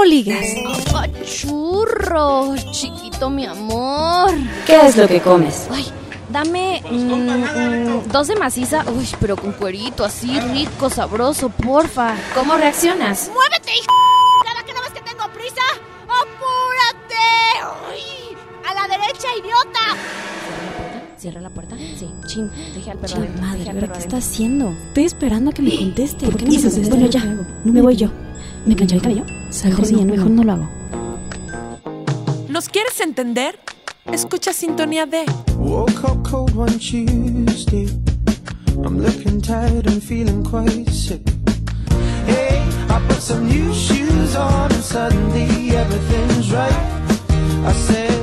¿Cómo 0.00 0.08
ligas? 0.12 0.46
churro, 1.26 2.54
chiquito 2.70 3.28
mi 3.28 3.44
amor. 3.44 4.30
¿Qué 4.64 4.86
es 4.86 4.96
lo 4.96 5.06
que 5.06 5.20
comes? 5.20 5.68
Ay, 5.70 5.84
dame 6.30 6.82
mm, 6.90 6.96
mm, 6.96 8.08
dos 8.10 8.28
de 8.28 8.36
maciza, 8.36 8.82
uy, 8.96 9.06
pero 9.20 9.36
con 9.36 9.52
cuerito, 9.52 10.02
así 10.02 10.40
rico, 10.40 10.88
sabroso, 10.88 11.50
porfa. 11.50 12.14
¿Cómo 12.34 12.56
reaccionas? 12.56 13.30
¡Muévete, 13.34 13.72
hijo! 13.74 13.92
¿Cada 14.46 14.64
que 14.64 14.72
no 14.72 14.80
ves 14.80 14.92
que 14.92 15.02
tengo 15.02 15.30
prisa? 15.34 15.60
¡Apúrate! 16.08 17.20
¡Uy! 17.92 18.38
¡A 18.66 18.72
la 18.72 18.88
derecha, 18.88 19.28
idiota! 19.38 20.00
¿Cierra 21.18 21.42
la 21.42 21.50
puerta? 21.50 21.76
Sí. 21.76 22.08
Chin, 22.24 22.50
deje 22.74 22.90
al 22.90 22.96
perro 22.96 23.16
Chin, 23.16 23.38
madre, 23.38 23.68
al 23.68 23.74
¿pero 23.74 23.80
perro 23.80 23.92
¿qué 23.92 23.98
está 24.00 24.16
haciendo? 24.16 24.70
Estoy 24.70 25.04
esperando 25.04 25.50
a 25.50 25.52
que 25.52 25.60
me 25.60 25.76
conteste. 25.76 26.24
¿Por 26.24 26.38
qué 26.38 26.46
no 26.46 26.52
me 26.52 26.56
esto? 26.56 26.88
Bueno, 26.88 27.06
ya. 27.06 27.22
No 27.22 27.70
me 27.70 27.82
voy 27.82 27.96
yo. 27.96 28.08
¿Me 28.66 28.76
plancharé 28.76 28.96
el 28.96 29.02
cabello? 29.02 29.24
Mejor 29.64 29.86
sí, 29.86 30.04
mejor 30.04 30.30
no 30.30 30.44
lo 30.44 30.52
hago. 30.52 30.68
¿Nos 32.48 32.68
quieres 32.68 33.00
entender? 33.00 33.58
Escucha 34.12 34.52
Sintonía 34.52 35.06
D. 35.06 35.24
Woke 35.56 36.04
up 36.04 36.22
cold 36.28 36.54
one 36.54 36.78
Tuesday. 36.78 37.88
I'm 38.84 38.98
looking 38.98 39.40
tired 39.40 39.86
and 39.86 40.02
feeling 40.02 40.42
quite 40.42 40.88
sick. 40.90 41.22
Hey, 42.26 42.62
I 42.88 43.00
put 43.08 43.20
some 43.20 43.46
new 43.46 43.72
shoes 43.72 44.36
on 44.36 44.72
and 44.72 44.82
suddenly 44.82 45.70
everything's 45.76 46.52
right. 46.52 46.72
I 47.64 47.72
said, 47.72 48.19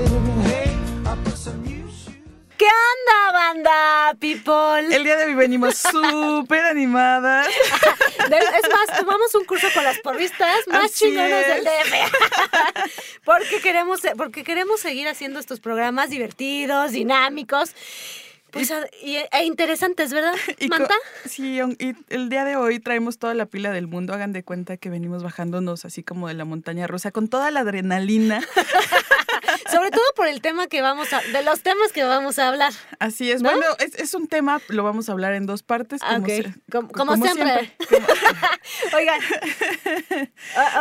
¿Qué 2.57 2.65
onda, 2.65 3.31
banda, 3.33 4.17
people? 4.19 4.95
El 4.95 5.03
día 5.03 5.15
de 5.15 5.25
hoy 5.25 5.35
venimos 5.35 5.75
súper 5.91 6.65
animadas. 6.65 7.47
Es 7.47 8.69
más, 8.69 8.99
tomamos 8.99 9.35
un 9.35 9.45
curso 9.45 9.67
con 9.75 9.83
las 9.83 9.99
porristas 9.99 10.67
más 10.67 10.85
Así 10.85 11.05
chingonas 11.05 11.45
es. 11.45 11.47
del 11.47 11.63
DF. 11.65 12.91
porque, 13.23 13.61
queremos, 13.61 14.01
porque 14.17 14.43
queremos 14.43 14.79
seguir 14.79 15.07
haciendo 15.07 15.39
estos 15.39 15.59
programas 15.59 16.09
divertidos, 16.09 16.91
dinámicos 16.93 17.75
pues, 18.51 18.71
a- 18.71 18.87
y- 19.03 19.17
e 19.31 19.43
interesantes, 19.45 20.13
¿verdad, 20.13 20.33
Y 20.59 20.67
Manta? 20.67 20.93
sí, 21.25 21.59
y 21.79 21.95
el 22.09 22.29
día 22.29 22.45
de 22.45 22.55
hoy 22.55 22.79
traemos 22.79 23.17
toda 23.19 23.33
la 23.33 23.45
pila 23.45 23.71
del 23.71 23.87
mundo. 23.87 24.13
Hagan 24.13 24.33
de 24.33 24.43
cuenta 24.43 24.77
que 24.77 24.89
venimos 24.89 25.23
bajándonos 25.23 25.85
así 25.85 26.03
como 26.03 26.27
de 26.27 26.33
la 26.33 26.45
montaña 26.45 26.87
rusa 26.87 27.11
con 27.11 27.27
toda 27.27 27.51
la 27.51 27.61
adrenalina. 27.61 28.41
Sobre 29.71 29.91
todo 29.91 30.03
por 30.15 30.27
el 30.27 30.41
tema 30.41 30.67
que 30.67 30.81
vamos 30.81 31.11
a... 31.13 31.21
De 31.21 31.43
los 31.43 31.61
temas 31.61 31.91
que 31.93 32.03
vamos 32.03 32.39
a 32.39 32.49
hablar. 32.49 32.73
Así 32.99 33.31
es. 33.31 33.41
¿No? 33.41 33.49
Bueno, 33.51 33.65
es, 33.79 33.95
es 33.95 34.13
un 34.13 34.27
tema, 34.27 34.61
lo 34.69 34.83
vamos 34.83 35.09
a 35.09 35.11
hablar 35.13 35.33
en 35.33 35.45
dos 35.45 35.63
partes. 35.63 36.01
Como, 36.01 36.17
ok. 36.19 36.27
se- 36.27 36.53
Como- 36.71 36.87
como 36.89 37.15
siempre. 37.17 37.71
Oigan. 38.95 39.19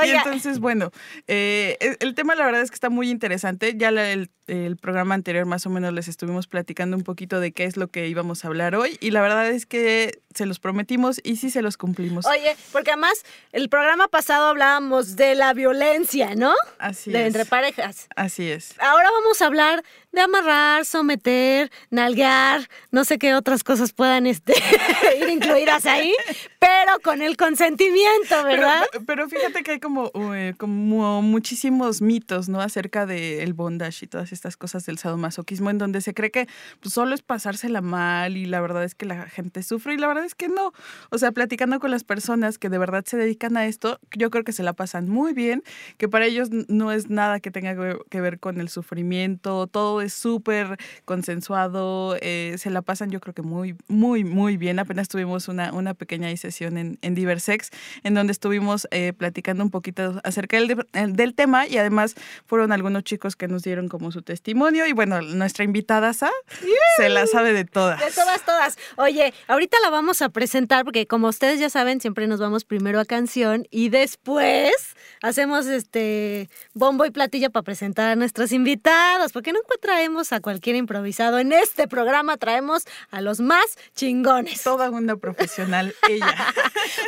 O- 0.00 0.04
Y 0.04 0.10
entonces, 0.10 0.58
bueno, 0.58 0.90
eh, 1.26 1.76
el, 1.80 1.96
el 2.00 2.14
tema 2.14 2.34
la 2.34 2.44
verdad 2.44 2.62
es 2.62 2.70
que 2.70 2.74
está 2.74 2.90
muy 2.90 3.10
interesante. 3.10 3.74
Ya 3.76 3.90
la- 3.90 4.10
el, 4.10 4.30
el 4.46 4.76
programa 4.76 5.14
anterior 5.14 5.46
más 5.46 5.66
o 5.66 5.70
menos 5.70 5.92
les 5.92 6.08
estuvimos 6.08 6.46
platicando 6.46 6.96
un 6.96 7.02
poquito 7.02 7.40
de 7.40 7.52
qué 7.56 7.64
es 7.64 7.76
lo 7.76 7.88
que 7.88 8.06
íbamos 8.06 8.44
a 8.44 8.48
hablar 8.48 8.76
hoy 8.76 8.96
y 9.00 9.10
la 9.10 9.20
verdad 9.20 9.50
es 9.50 9.66
que 9.66 10.20
se 10.36 10.46
los 10.46 10.58
prometimos 10.58 11.20
y 11.24 11.36
sí 11.36 11.50
se 11.50 11.62
los 11.62 11.76
cumplimos. 11.76 12.26
Oye, 12.26 12.56
porque 12.72 12.90
además 12.90 13.24
el 13.52 13.68
programa 13.68 14.08
pasado 14.08 14.46
hablábamos 14.46 15.16
de 15.16 15.34
la 15.34 15.52
violencia, 15.52 16.34
¿no? 16.34 16.54
Así 16.78 17.10
de 17.10 17.22
es. 17.22 17.26
entre 17.28 17.44
parejas. 17.44 18.08
Así 18.14 18.50
es. 18.50 18.74
Ahora 18.78 19.10
vamos 19.10 19.42
a 19.42 19.46
hablar 19.46 19.82
de 20.12 20.22
amarrar, 20.22 20.84
someter, 20.86 21.70
nalguear, 21.90 22.68
no 22.90 23.04
sé 23.04 23.18
qué 23.18 23.34
otras 23.34 23.62
cosas 23.62 23.92
puedan 23.92 24.26
este, 24.26 24.54
ir 25.20 25.28
incluidas 25.28 25.84
ahí, 25.84 26.14
pero 26.58 26.98
con 27.02 27.20
el 27.20 27.36
consentimiento, 27.36 28.42
¿verdad? 28.44 28.86
pero 29.06 29.28
fíjate 29.28 29.62
que 29.62 29.72
hay 29.72 29.80
como, 29.80 30.10
eh, 30.34 30.54
como 30.56 31.20
muchísimos 31.20 32.00
mitos, 32.00 32.48
¿no? 32.48 32.60
Acerca 32.60 33.04
del 33.06 33.52
bondage 33.52 34.06
y 34.06 34.08
todas 34.08 34.32
estas 34.32 34.56
cosas 34.56 34.86
del 34.86 34.98
sadomasoquismo, 34.98 35.70
en 35.70 35.78
donde 35.78 36.00
se 36.00 36.14
cree 36.14 36.30
que 36.30 36.48
pues, 36.80 36.94
solo 36.94 37.14
es 37.14 37.22
pasársela 37.22 37.80
mal 37.80 38.36
y 38.36 38.46
la 38.46 38.60
verdad 38.60 38.84
es 38.84 38.94
que 38.94 39.06
la 39.06 39.28
gente 39.28 39.62
sufre 39.62 39.94
y 39.94 39.98
la 39.98 40.08
verdad 40.08 40.24
es 40.26 40.34
que 40.34 40.48
no. 40.48 40.72
O 41.10 41.18
sea, 41.18 41.32
platicando 41.32 41.80
con 41.80 41.90
las 41.90 42.04
personas 42.04 42.58
que 42.58 42.68
de 42.68 42.78
verdad 42.78 43.04
se 43.06 43.16
dedican 43.16 43.56
a 43.56 43.66
esto, 43.66 43.98
yo 44.16 44.30
creo 44.30 44.44
que 44.44 44.52
se 44.52 44.62
la 44.62 44.72
pasan 44.74 45.08
muy 45.08 45.32
bien, 45.32 45.62
que 45.96 46.08
para 46.08 46.26
ellos 46.26 46.50
no 46.50 46.92
es 46.92 47.08
nada 47.10 47.40
que 47.40 47.50
tenga 47.50 47.74
que- 48.10 48.20
ver 48.20 48.40
con 48.40 48.60
el 48.60 48.68
sufrimiento, 48.70 49.66
todo 49.66 50.00
es 50.00 50.12
súper 50.14 50.78
consensuado, 51.04 52.16
eh, 52.20 52.54
se 52.58 52.70
la 52.70 52.82
pasan 52.82 53.10
yo 53.10 53.20
creo 53.20 53.34
que 53.34 53.42
muy, 53.42 53.76
muy, 53.88 54.24
muy 54.24 54.56
bien. 54.56 54.78
Apenas 54.78 55.08
tuvimos 55.08 55.48
una, 55.48 55.72
una 55.72 55.94
pequeña 55.94 56.34
sesión 56.36 56.78
en, 56.78 56.98
en 57.02 57.14
Diversex, 57.14 57.70
en 58.04 58.14
donde 58.14 58.32
estuvimos 58.32 58.88
eh, 58.90 59.12
platicando 59.12 59.62
un 59.64 59.70
poquito 59.70 60.20
acerca 60.24 60.56
del, 60.56 60.68
de- 60.68 60.86
el- 60.92 61.12
del 61.14 61.34
tema 61.34 61.66
y 61.66 61.76
además 61.78 62.14
fueron 62.46 62.72
algunos 62.72 63.04
chicos 63.04 63.36
que 63.36 63.48
nos 63.48 63.62
dieron 63.62 63.88
como 63.88 64.12
su 64.12 64.22
testimonio 64.22 64.86
y 64.86 64.92
bueno, 64.92 65.20
nuestra 65.22 65.64
invitada 65.64 66.12
Sa 66.12 66.30
se 66.96 67.08
la 67.08 67.26
sabe 67.26 67.52
de 67.52 67.64
todas. 67.64 68.00
De 68.00 68.10
todas, 68.12 68.44
todas. 68.44 68.78
Oye, 68.96 69.34
ahorita 69.48 69.76
la 69.82 69.90
vamos 69.90 70.15
a 70.22 70.28
presentar 70.28 70.84
porque 70.84 71.06
como 71.06 71.28
ustedes 71.28 71.60
ya 71.60 71.70
saben, 71.70 72.00
siempre 72.00 72.26
nos 72.26 72.40
vamos 72.40 72.64
primero 72.64 73.00
a 73.00 73.04
canción 73.04 73.66
y 73.70 73.88
después 73.88 74.72
hacemos 75.22 75.66
este 75.66 76.48
bombo 76.74 77.04
y 77.04 77.10
platillo 77.10 77.50
para 77.50 77.62
presentar 77.62 78.10
a 78.10 78.16
nuestros 78.16 78.52
invitados, 78.52 79.32
porque 79.32 79.52
no 79.52 79.60
traemos 79.80 80.32
a 80.32 80.40
cualquier 80.40 80.76
improvisado. 80.76 81.38
En 81.38 81.52
este 81.52 81.88
programa 81.88 82.36
traemos 82.36 82.84
a 83.10 83.20
los 83.20 83.40
más 83.40 83.64
chingones. 83.94 84.62
Toda 84.62 84.90
una 84.90 85.16
profesional 85.16 85.94
ella. 86.08 86.34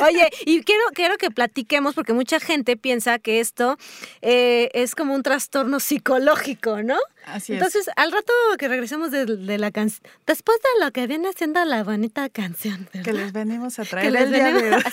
Oye, 0.01 0.29
y 0.45 0.63
quiero, 0.63 0.83
quiero 0.93 1.17
que 1.17 1.31
platiquemos 1.31 1.95
porque 1.95 2.13
mucha 2.13 2.39
gente 2.39 2.77
piensa 2.77 3.19
que 3.19 3.39
esto 3.39 3.77
eh, 4.21 4.69
es 4.73 4.95
como 4.95 5.13
un 5.13 5.23
trastorno 5.23 5.79
psicológico, 5.79 6.83
¿no? 6.83 6.97
Así 7.25 7.53
es. 7.53 7.57
Entonces, 7.57 7.89
al 7.95 8.11
rato 8.11 8.33
que 8.57 8.67
regresemos 8.67 9.11
de, 9.11 9.25
de 9.25 9.57
la 9.57 9.71
canción, 9.71 10.01
después 10.25 10.57
de 10.59 10.85
lo 10.85 10.91
que 10.91 11.07
viene 11.07 11.31
siendo 11.33 11.63
la 11.65 11.83
bonita 11.83 12.29
canción, 12.29 12.89
¿verdad? 12.93 13.05
que 13.05 13.13
les 13.13 13.31
venimos 13.31 13.79
a 13.79 13.83
Que 13.83 13.89
traer 13.89 14.11
les 14.11 14.21
el 14.23 14.33
día 14.33 14.45
de 14.51 14.75
hoy. 14.75 14.83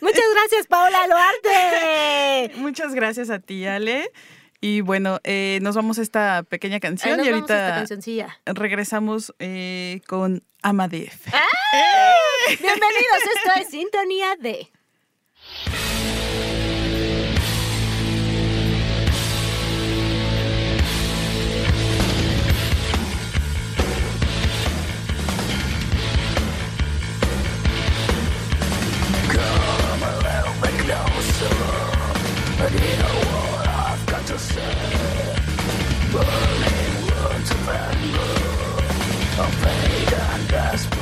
Muchas 0.00 0.24
gracias, 0.34 0.66
Paola 0.68 1.06
Luarte. 1.06 2.52
Muchas 2.56 2.94
gracias 2.94 3.30
a 3.30 3.38
ti, 3.38 3.66
Ale. 3.66 4.10
Y 4.60 4.80
bueno, 4.80 5.20
eh, 5.22 5.58
nos 5.62 5.76
vamos 5.76 5.98
a 5.98 6.02
esta 6.02 6.42
pequeña 6.42 6.80
canción 6.80 7.22
y 7.24 7.28
ahorita 7.28 7.84
regresamos 8.46 9.34
eh, 9.38 10.00
con 10.06 10.42
Amadef. 10.62 11.26
Bienvenidos, 12.48 13.18
esto 13.36 13.60
es 13.60 13.68
Sintonía 13.68 14.36
de... 14.40 14.70
fade 39.50 40.12
and 40.14 40.48
despair. 40.48 40.95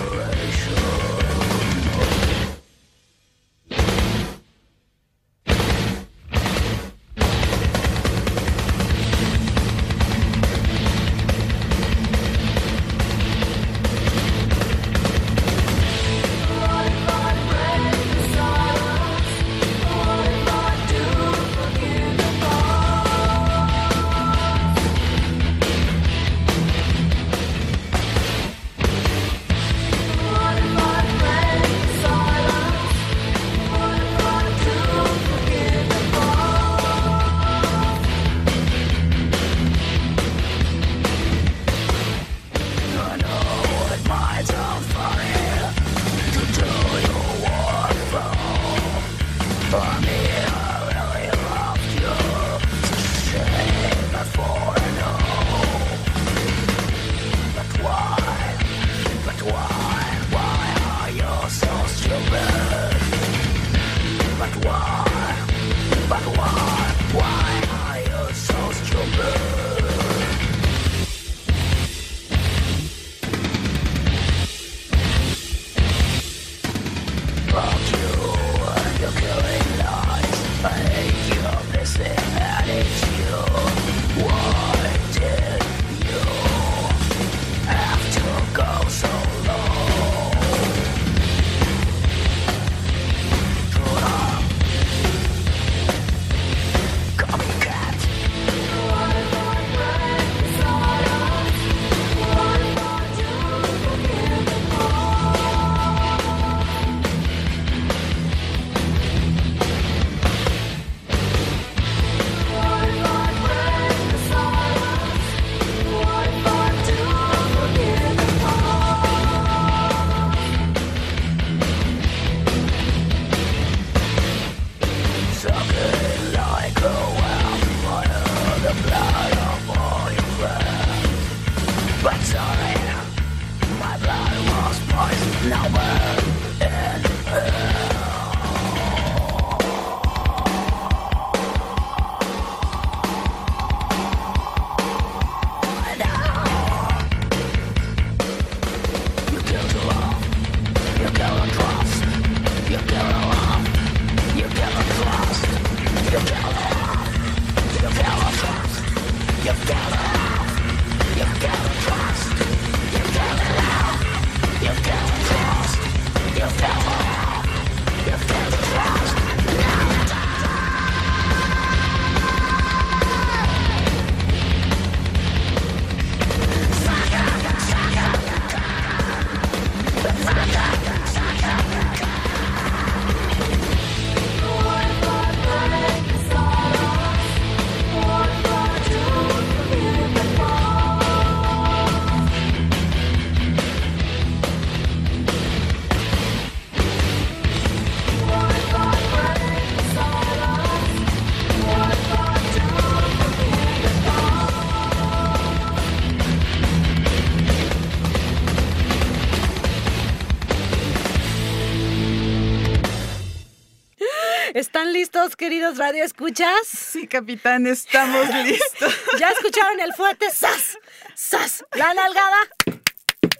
Listos, 215.24 215.36
queridos 215.36 215.78
radioescuchas? 215.78 216.66
Sí, 216.66 217.06
capitán, 217.06 217.66
estamos 217.66 218.28
listos. 218.44 218.94
¿Ya 219.18 219.30
escucharon 219.30 219.80
el 219.80 219.92
fuerte? 219.94 220.30
¡Sas! 220.30 220.78
¡Sas! 221.14 221.64
La 221.74 221.94
nalgada. 221.94 222.36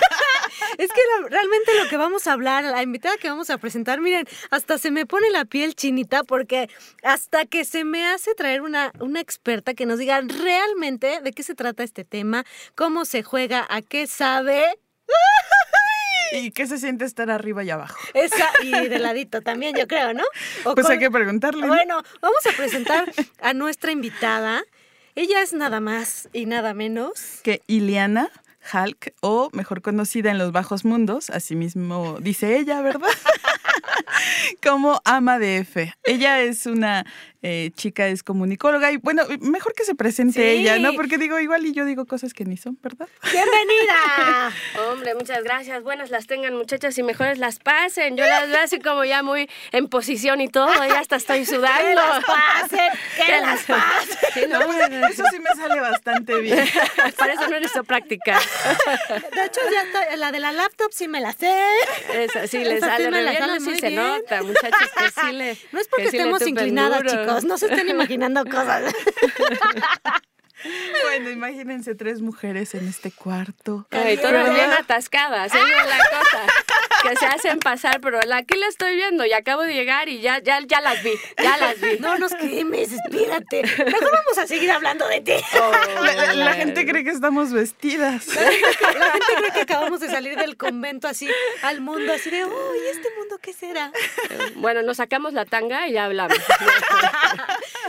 Es 0.78 0.90
que 0.92 1.00
la- 1.22 1.28
realmente 1.30 1.74
lo 1.82 1.88
que 1.90 1.98
vamos 1.98 2.28
a 2.28 2.34
hablar, 2.34 2.64
la 2.64 2.82
invitada 2.82 3.18
que 3.18 3.30
vamos 3.30 3.50
a 3.50 3.58
presentar, 3.58 4.02
miren, 4.02 4.28
hasta 4.52 4.78
se 4.78 4.92
me 4.92 5.06
pone 5.06 5.30
la 5.30 5.46
piel 5.46 5.76
chinita 5.76 6.24
porque 6.24 6.70
hasta 7.04 7.46
que 7.46 7.64
se 7.66 7.84
me 7.86 8.08
hace 8.08 8.34
traer 8.36 8.62
una, 8.62 8.92
una 9.00 9.20
experta 9.22 9.74
que 9.74 9.86
nos 9.86 10.00
diga 10.00 10.20
realmente 10.22 11.22
de 11.22 11.32
qué 11.32 11.44
se 11.44 11.56
trata 11.56 11.84
este 11.84 12.04
tema, 12.06 12.46
cómo 12.76 13.06
se 13.06 13.24
juega, 13.24 13.66
a 13.70 13.82
qué 13.82 14.08
sabe. 14.08 14.78
¿Y 16.34 16.52
qué 16.52 16.68
se 16.68 16.78
siente 16.78 17.06
estar 17.06 17.30
arriba 17.30 17.64
y 17.64 17.70
abajo? 17.70 17.98
Esa, 18.14 18.48
y 18.64 18.72
de 18.72 19.00
ladito 19.00 19.42
también, 19.42 19.76
yo 19.76 19.88
creo, 19.88 20.14
¿no? 20.14 20.24
O 20.66 20.74
Pues 20.76 20.86
con- 20.86 20.94
hay 20.94 21.00
que 21.00 21.12
preguntarle. 21.12 21.62
¿no? 21.62 21.68
Bueno, 21.68 22.02
vamos 22.22 22.46
a 22.52 22.56
presentar 22.56 23.12
a 23.42 23.54
nuestra 23.54 23.92
invitada. 23.92 24.64
Ella 25.16 25.42
es 25.42 25.54
nada 25.54 25.80
más 25.80 26.28
y 26.34 26.46
nada 26.46 26.74
menos. 26.74 27.40
que 27.44 27.62
Iliana 27.68 28.30
Hulk, 28.74 29.14
o 29.22 29.50
mejor 29.54 29.82
conocida 29.82 30.32
en 30.32 30.38
los 30.40 30.52
bajos 30.52 30.84
mundos, 30.86 31.30
así 31.30 31.56
mismo 31.56 32.18
dice 32.20 32.58
ella, 32.58 32.82
¿verdad? 32.82 33.10
Como 34.64 35.02
ama 35.06 35.40
de 35.40 35.58
F. 35.60 35.94
Ella 36.04 36.42
es 36.42 36.66
una 36.66 37.06
eh, 37.48 37.70
chica, 37.76 38.08
es 38.08 38.24
comunicóloga 38.24 38.92
y 38.92 38.98
bueno, 38.98 39.22
mejor 39.40 39.74
que 39.76 39.84
se 39.84 39.94
presente 39.94 40.40
Sí. 40.42 40.42
ella, 40.62 40.80
¿no? 40.80 40.94
Porque 40.94 41.20
digo, 41.20 41.40
igual 41.40 41.64
y 41.64 41.74
yo 41.74 41.86
digo 41.86 42.06
cosas 42.06 42.34
que 42.34 42.44
ni 42.44 42.58
son, 42.58 42.76
¿verdad? 42.82 43.08
¡Bienvenida! 43.32 44.52
Hombre, 44.92 45.14
muchas 45.14 45.44
gracias. 45.44 45.84
Buenas 45.84 46.10
las 46.10 46.26
tengan, 46.26 46.56
muchachas, 46.56 46.98
y 46.98 47.04
mejores 47.04 47.38
las 47.38 47.60
pasen. 47.60 48.18
Yo 48.18 48.26
las 48.26 48.50
veo 48.50 48.60
así 48.64 48.80
como 48.80 49.06
ya 49.06 49.22
muy 49.22 49.48
en 49.72 49.88
posición 49.90 50.42
y 50.42 50.48
todo, 50.48 50.74
ya 50.74 51.00
hasta 51.00 51.18
estoy 51.18 51.46
sudando. 51.54 51.84
¡Que 51.84 51.94
las 51.96 52.24
pasen! 52.26 52.90
¡Que 53.16 53.32
las 53.42 53.62
pasen! 53.64 54.18
Sí, 54.34 54.42
no, 54.50 55.08
Eso 55.08 55.24
sí 55.30 55.40
me 55.40 55.50
sale 55.62 55.80
bastante 55.82 56.40
bien. 56.42 56.66
para 57.18 57.34
eso 57.34 57.44
no 57.44 57.60
necesito 57.60 57.84
práctica. 57.84 58.40
De 59.36 59.46
hecho, 59.46 59.62
ya 59.72 60.16
la 60.16 60.32
de 60.32 60.40
la 60.40 60.52
laptop 60.52 60.92
sí 60.92 61.08
me 61.08 61.22
la 61.22 61.32
sé. 61.34 61.54
Esa 62.12 62.48
sí 62.48 62.64
le 62.64 62.80
sale 62.80 63.06
sí 63.06 63.12
me 63.12 63.22
la 63.22 63.32
bien, 63.32 63.42
sale 63.44 63.54
no, 63.54 63.60
sí 63.60 63.66
muy 63.70 63.80
se 63.80 63.90
bien. 63.90 64.02
nota, 64.02 64.42
muchachos, 64.42 64.90
que 64.98 65.22
sí 65.22 65.32
le 65.32 65.58
No 65.72 65.80
es 65.80 65.88
porque 65.88 66.06
estemos 66.06 66.42
inclinadas, 66.48 67.04
duro. 67.04 67.35
No 67.44 67.58
se 67.58 67.66
estén 67.68 67.90
imaginando 67.90 68.46
cosas. 68.46 68.94
Bueno, 71.04 71.30
imagínense 71.30 71.96
tres 71.96 72.22
mujeres 72.22 72.74
en 72.76 72.88
este 72.88 73.12
cuarto. 73.12 73.86
Ay, 73.92 74.18
todas 74.18 74.54
bien 74.54 74.72
atascadas, 74.72 75.54
esa 75.54 75.60
es 75.64 75.90
la 75.90 75.98
cosa. 75.98 76.42
Que 77.04 77.16
se 77.18 77.26
hacen 77.26 77.60
pasar, 77.60 78.02
pero 78.02 78.20
la 78.22 78.38
aquí 78.38 78.58
la 78.58 78.68
estoy 78.68 78.96
viendo 78.96 79.26
y 79.26 79.34
acabo 79.34 79.62
de 79.62 79.74
llegar 79.74 80.10
y 80.10 80.22
ya, 80.22 80.40
ya, 80.42 80.60
ya 80.66 80.82
las 80.82 81.04
vi, 81.04 81.12
ya 81.42 81.58
las 81.58 81.80
vi. 81.80 82.00
No 82.00 82.18
nos 82.18 82.34
quemes, 82.34 82.92
espérate. 82.94 83.62
Mejor 83.64 84.12
vamos 84.12 84.38
a 84.40 84.48
seguir 84.48 84.72
hablando 84.72 85.08
de 85.08 85.22
ti. 85.22 85.34
La, 86.02 86.14
la- 86.14 86.34
la 86.34 86.54
gente 86.54 86.86
cree 86.88 87.04
que 87.04 87.12
estamos 87.12 87.52
vestidas. 87.52 88.28
La 88.36 89.12
gente 89.12 89.34
cree 89.38 89.52
que 89.54 89.62
acabamos 89.62 90.00
de 90.00 90.10
salir 90.10 90.36
del 90.38 90.58
convento 90.58 91.08
así 91.08 91.30
al 91.62 91.82
mundo, 91.82 92.14
así 92.14 92.30
de, 92.32 92.46
uy, 92.46 92.78
¿este 92.92 93.08
mundo 93.20 93.38
qué 93.42 93.54
será? 93.54 93.92
Bueno, 94.56 94.82
nos 94.82 94.98
sacamos 94.98 95.34
la 95.34 95.46
tanga 95.46 95.88
y 95.88 95.94
ya 95.94 96.06
hablamos. 96.06 96.38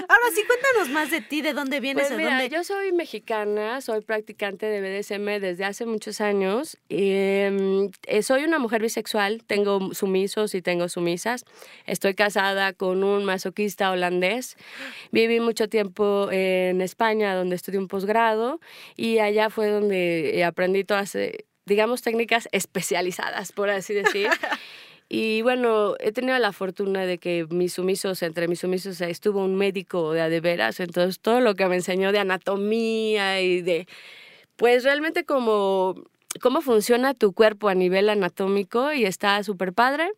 Ahora 0.09 0.25
sí, 0.35 0.43
cuéntanos 0.47 0.89
más 0.91 1.11
de 1.11 1.21
ti, 1.21 1.41
de 1.43 1.53
dónde 1.53 1.81
vienes, 1.81 2.09
Pues 2.09 2.13
a 2.15 2.17
mira, 2.17 2.31
dónde. 2.31 2.49
yo 2.49 2.65
soy 2.67 2.91
mexicana, 2.91 3.81
soy 3.81 4.01
practicante 4.01 4.67
de 4.67 4.81
BDSM 4.81 5.41
desde 5.41 5.65
hace 5.65 5.87
muchos 5.87 6.21
años. 6.21 6.77
y, 6.89 7.13
em, 7.13 7.91
eh, 8.07 8.23
soy 8.23 8.43
una 8.43 8.59
mujer 8.59 8.83
bisexual, 8.83 9.45
tengo 9.45 9.95
sumisos 9.95 10.55
y 10.55 10.63
tengo 10.63 10.89
sumisas. 10.89 11.45
Estoy 11.87 12.15
casada 12.15 12.73
con 12.73 13.05
un 13.05 13.25
masoquista 13.25 13.91
holandés. 13.93 14.57
Viví 15.13 15.39
mucho 15.41 15.69
tiempo 15.69 16.29
en 16.33 16.81
España, 16.81 17.37
donde 17.37 17.55
estudié 17.55 17.79
un 17.79 17.89
posgrado, 17.89 18.61
y 18.97 19.19
allá 19.19 19.49
fue 19.51 19.69
donde 19.69 20.37
eh, 20.39 20.45
aprendí 20.45 20.83
todas, 20.83 21.15
eh, 21.15 21.47
digamos, 21.67 22.03
técnicas 22.03 22.49
especializadas, 22.53 23.53
por 23.53 23.71
así 23.71 23.95
decir. 23.95 24.29
Y 25.09 25.43
bueno, 25.43 25.95
he 26.01 26.11
tenido 26.13 26.37
la 26.39 26.53
fortuna 26.53 27.07
de 27.07 27.19
que 27.19 27.47
mis 27.49 27.75
sumisos, 27.75 28.23
entre 28.23 28.49
mis 28.49 28.61
sumisos 28.61 29.01
estuvo 29.01 29.45
un 29.45 29.55
médico 29.55 30.13
de 30.13 30.21
a 30.21 30.29
de 30.29 30.41
veras, 30.41 30.81
entonces 30.81 31.21
todo 31.21 31.41
lo 31.41 31.55
que 31.55 31.67
me 31.67 31.77
enseñó 31.77 32.11
de 32.11 32.19
anatomía 32.19 33.41
y 33.41 33.63
de, 33.63 33.87
pues 34.57 34.83
realmente 34.83 35.25
como 35.25 35.95
cómo 36.41 36.61
funciona 36.61 37.15
tu 37.15 37.33
cuerpo 37.33 37.69
a 37.69 37.75
nivel 37.75 38.09
anatómico 38.09 38.93
y 38.93 39.05
está 39.05 39.43
súper 39.43 39.73
padre. 39.73 40.11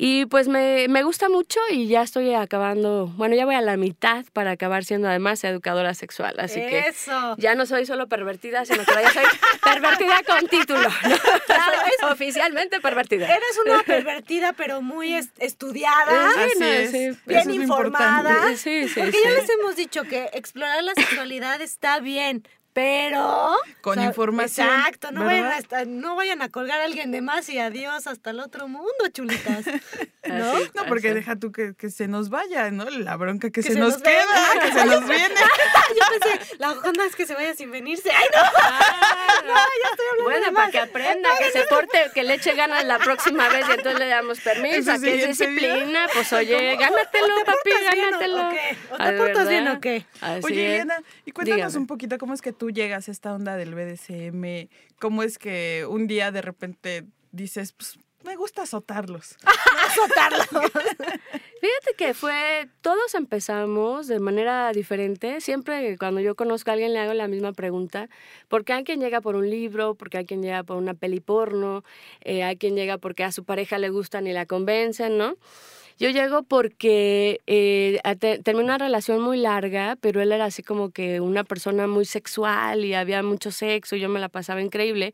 Y 0.00 0.26
pues 0.26 0.46
me, 0.46 0.86
me 0.88 1.02
gusta 1.02 1.28
mucho 1.28 1.58
y 1.72 1.88
ya 1.88 2.02
estoy 2.02 2.32
acabando, 2.32 3.08
bueno, 3.16 3.34
ya 3.34 3.44
voy 3.44 3.56
a 3.56 3.60
la 3.60 3.76
mitad 3.76 4.24
para 4.32 4.52
acabar 4.52 4.84
siendo 4.84 5.08
además 5.08 5.42
educadora 5.42 5.92
sexual, 5.92 6.36
así 6.38 6.60
que 6.60 6.78
Eso. 6.86 7.34
ya 7.36 7.56
no 7.56 7.66
soy 7.66 7.84
solo 7.84 8.06
pervertida, 8.06 8.64
sino 8.64 8.84
que 8.84 8.92
ya 8.92 9.10
soy 9.12 9.24
pervertida 9.60 10.22
con 10.24 10.46
título. 10.46 10.88
oficialmente 12.12 12.80
pervertida. 12.80 13.26
Eres 13.26 13.58
una 13.66 13.82
pervertida, 13.82 14.52
pero 14.52 14.80
muy 14.82 15.14
est- 15.14 15.34
estudiada. 15.40 16.30
Sí, 16.32 16.58
no, 16.60 16.66
es. 16.66 16.90
sí. 16.92 17.04
Eso 17.06 17.18
bien 17.26 17.50
es 17.50 17.56
informada. 17.56 18.56
Sí, 18.56 18.88
sí, 18.88 19.00
Porque 19.00 19.12
sí. 19.12 19.18
ya 19.24 19.30
les 19.30 19.50
hemos 19.50 19.76
dicho 19.76 20.04
que 20.04 20.30
explorar 20.32 20.82
la 20.84 20.94
sexualidad 20.94 21.60
está 21.60 21.98
bien, 22.00 22.46
pero... 22.78 23.56
Con 23.80 24.00
información, 24.00 24.68
Exacto, 24.68 25.10
no 25.10 25.24
vayan, 25.24 25.42
¿verdad? 25.44 25.56
a, 25.56 25.60
estar- 25.60 25.86
no 25.88 26.14
vayan 26.14 26.42
a 26.42 26.48
colgar 26.48 26.80
a 26.80 26.84
alguien 26.84 27.10
de 27.10 27.20
más 27.22 27.48
y 27.48 27.58
adiós 27.58 28.06
hasta 28.06 28.30
el 28.30 28.38
otro 28.40 28.68
mundo, 28.68 28.92
chulitas. 29.12 29.66
¿No? 30.28 30.52
Así 30.52 30.70
No, 30.74 30.84
porque 30.86 31.08
pasa. 31.08 31.14
deja 31.14 31.36
tú 31.36 31.50
que, 31.52 31.74
que 31.74 31.90
se 31.90 32.06
nos 32.06 32.28
vaya, 32.28 32.70
¿no? 32.70 32.84
La 32.90 33.16
bronca 33.16 33.48
que, 33.50 33.60
Que 33.60 33.62
se, 33.62 33.72
se 33.72 33.78
nos, 33.80 33.94
nos 33.94 34.02
venga. 34.02 34.20
queda, 34.20 34.60
que 34.66 34.72
se 34.78 34.84
nos 34.84 35.08
viene. 35.08 35.34
Yo 35.96 36.20
pensé, 36.20 36.56
la 36.58 36.72
onda 36.72 37.04
es 37.06 37.16
que 37.16 37.26
se 37.26 37.34
vaya 37.34 37.54
sin 37.54 37.70
venirse. 37.70 38.10
¡Ay, 38.10 38.26
no! 38.32 39.54
ya 39.54 39.90
estoy 39.90 40.06
hablando 40.12 40.24
Bueno, 40.24 40.46
de 40.46 40.52
para 40.52 40.64
más. 40.66 40.70
que 40.70 40.78
aprenda, 40.78 41.28
que 41.38 41.50
se 41.50 41.62
porte, 41.64 42.10
que 42.14 42.22
le 42.24 42.34
eche 42.34 42.54
ganas 42.54 42.84
la 42.84 42.98
próxima 42.98 43.48
vez 43.48 43.66
y 43.68 43.72
entonces 43.72 43.98
le 43.98 44.06
damos 44.08 44.40
permiso, 44.40 44.74
que 44.74 44.78
es 44.96 45.00
siguiente 45.00 45.16
día. 45.16 45.26
disciplina, 45.28 46.06
pues 46.12 46.32
oye, 46.32 46.76
gánatelo, 46.76 47.34
¿O 47.40 47.44
papi, 47.44 47.58
portas 47.70 47.94
bien 47.94 48.06
o- 48.06 48.10
gánatelo. 48.10 48.46
o 48.48 48.50
qué? 48.50 48.76
¿O 48.90 48.96
te 48.98 49.12
portas 49.12 49.48
bien 49.48 49.68
o 49.68 49.80
qué? 49.80 50.06
Así 50.20 50.40
Oye. 50.44 50.74
Elena, 50.76 51.02
y 51.24 51.32
cuéntanos 51.32 51.56
Dígame. 51.72 51.78
un 51.78 51.86
poquito 51.86 52.18
cómo 52.18 52.34
es 52.34 52.42
que 52.42 52.52
tú 52.52 52.67
llegas 52.70 53.08
a 53.08 53.12
esta 53.12 53.34
onda 53.34 53.56
del 53.56 53.74
BDSM, 53.74 54.68
cómo 54.98 55.22
es 55.22 55.38
que 55.38 55.86
un 55.88 56.06
día 56.06 56.30
de 56.30 56.42
repente 56.42 57.06
dices, 57.32 57.72
pues 57.72 57.98
me 58.24 58.36
gusta 58.36 58.62
azotarlos. 59.86 60.48
Fíjate 60.48 61.94
que 61.96 62.14
fue, 62.14 62.68
todos 62.80 63.14
empezamos 63.14 64.06
de 64.06 64.18
manera 64.18 64.70
diferente. 64.72 65.40
Siempre 65.40 65.96
cuando 65.98 66.20
yo 66.20 66.34
conozco 66.34 66.70
a 66.70 66.74
alguien 66.74 66.92
le 66.92 66.98
hago 66.98 67.14
la 67.14 67.28
misma 67.28 67.52
pregunta. 67.52 68.08
Porque 68.48 68.72
hay 68.72 68.84
quien 68.84 69.00
llega 69.00 69.20
por 69.20 69.36
un 69.36 69.48
libro, 69.48 69.94
porque 69.94 70.18
hay 70.18 70.26
quien 70.26 70.42
llega 70.42 70.62
por 70.62 70.76
una 70.76 70.94
peli 70.94 71.20
porno, 71.20 71.84
eh, 72.20 72.42
hay 72.42 72.56
quien 72.56 72.74
llega 72.74 72.98
porque 72.98 73.24
a 73.24 73.32
su 73.32 73.44
pareja 73.44 73.78
le 73.78 73.88
gustan 73.88 74.26
y 74.26 74.32
la 74.32 74.46
convencen, 74.46 75.16
¿no? 75.16 75.36
Yo 75.98 76.10
llego 76.10 76.44
porque 76.44 77.40
eh, 77.46 78.00
te- 78.20 78.38
terminé 78.38 78.64
una 78.66 78.78
relación 78.78 79.20
muy 79.20 79.36
larga, 79.36 79.96
pero 80.00 80.22
él 80.22 80.30
era 80.32 80.44
así 80.44 80.62
como 80.62 80.90
que 80.90 81.20
una 81.20 81.42
persona 81.44 81.86
muy 81.88 82.04
sexual 82.04 82.84
y 82.84 82.94
había 82.94 83.22
mucho 83.22 83.50
sexo 83.50 83.96
y 83.96 84.00
yo 84.00 84.08
me 84.08 84.20
la 84.20 84.28
pasaba 84.28 84.62
increíble. 84.62 85.12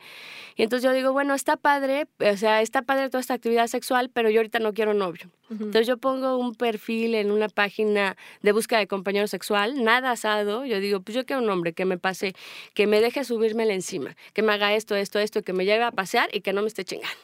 Y 0.57 0.63
entonces 0.63 0.85
yo 0.85 0.93
digo, 0.95 1.13
bueno, 1.13 1.35
está 1.35 1.57
padre, 1.57 2.07
o 2.21 2.37
sea, 2.37 2.61
está 2.61 2.83
padre 2.83 3.09
toda 3.09 3.21
esta 3.21 3.35
actividad 3.35 3.67
sexual, 3.67 4.11
pero 4.13 4.29
yo 4.31 4.41
ahorita 4.41 4.59
no 4.59 4.75
quiero 4.75 4.93
novio. 4.95 5.31
Entonces 5.51 5.87
yo 5.87 5.99
pongo 5.99 6.37
un 6.39 6.55
perfil 6.55 7.15
en 7.15 7.31
una 7.31 7.49
página 7.49 8.17
de 8.43 8.53
búsqueda 8.53 8.79
de 8.81 8.87
compañero 8.87 9.27
sexual, 9.29 9.85
nada 9.85 10.11
asado. 10.11 10.65
Yo 10.65 10.81
digo, 10.81 11.01
pues 11.01 11.15
yo 11.15 11.25
quiero 11.27 11.43
un 11.43 11.51
hombre 11.51 11.73
que 11.75 11.85
me 11.85 11.97
pase, 11.99 12.35
que 12.73 12.87
me 12.87 13.01
deje 13.01 13.25
subírmela 13.25 13.73
encima, 13.75 14.17
que 14.33 14.43
me 14.43 14.53
haga 14.53 14.75
esto, 14.75 14.97
esto, 14.97 15.19
esto, 15.19 15.43
que 15.43 15.53
me 15.53 15.65
lleve 15.65 15.85
a 15.85 15.93
pasear 15.93 16.29
y 16.35 16.41
que 16.41 16.53
no 16.53 16.63
me 16.63 16.69
esté 16.69 16.85
chingando. 16.85 17.15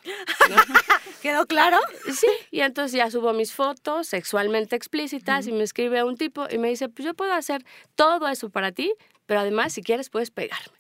¿Quedó 1.22 1.46
claro? 1.46 1.78
Sí, 2.14 2.26
y 2.50 2.60
entonces 2.60 2.96
ya 2.96 3.10
subo 3.10 3.32
mis 3.32 3.52
fotos 3.52 4.06
sexualmente 4.06 4.76
explícitas 4.76 5.46
y 5.46 5.52
me 5.52 5.64
escribe 5.64 6.02
un 6.02 6.16
tipo 6.16 6.46
y 6.50 6.58
me 6.58 6.68
dice, 6.68 6.88
pues 6.88 7.04
yo 7.06 7.14
puedo 7.14 7.32
hacer 7.34 7.64
todo 7.94 8.26
eso 8.28 8.48
para 8.50 8.72
ti, 8.72 8.94
pero 9.26 9.40
además 9.40 9.72
si 9.74 9.82
quieres 9.82 10.08
puedes 10.10 10.30
pegarme. 10.30 10.72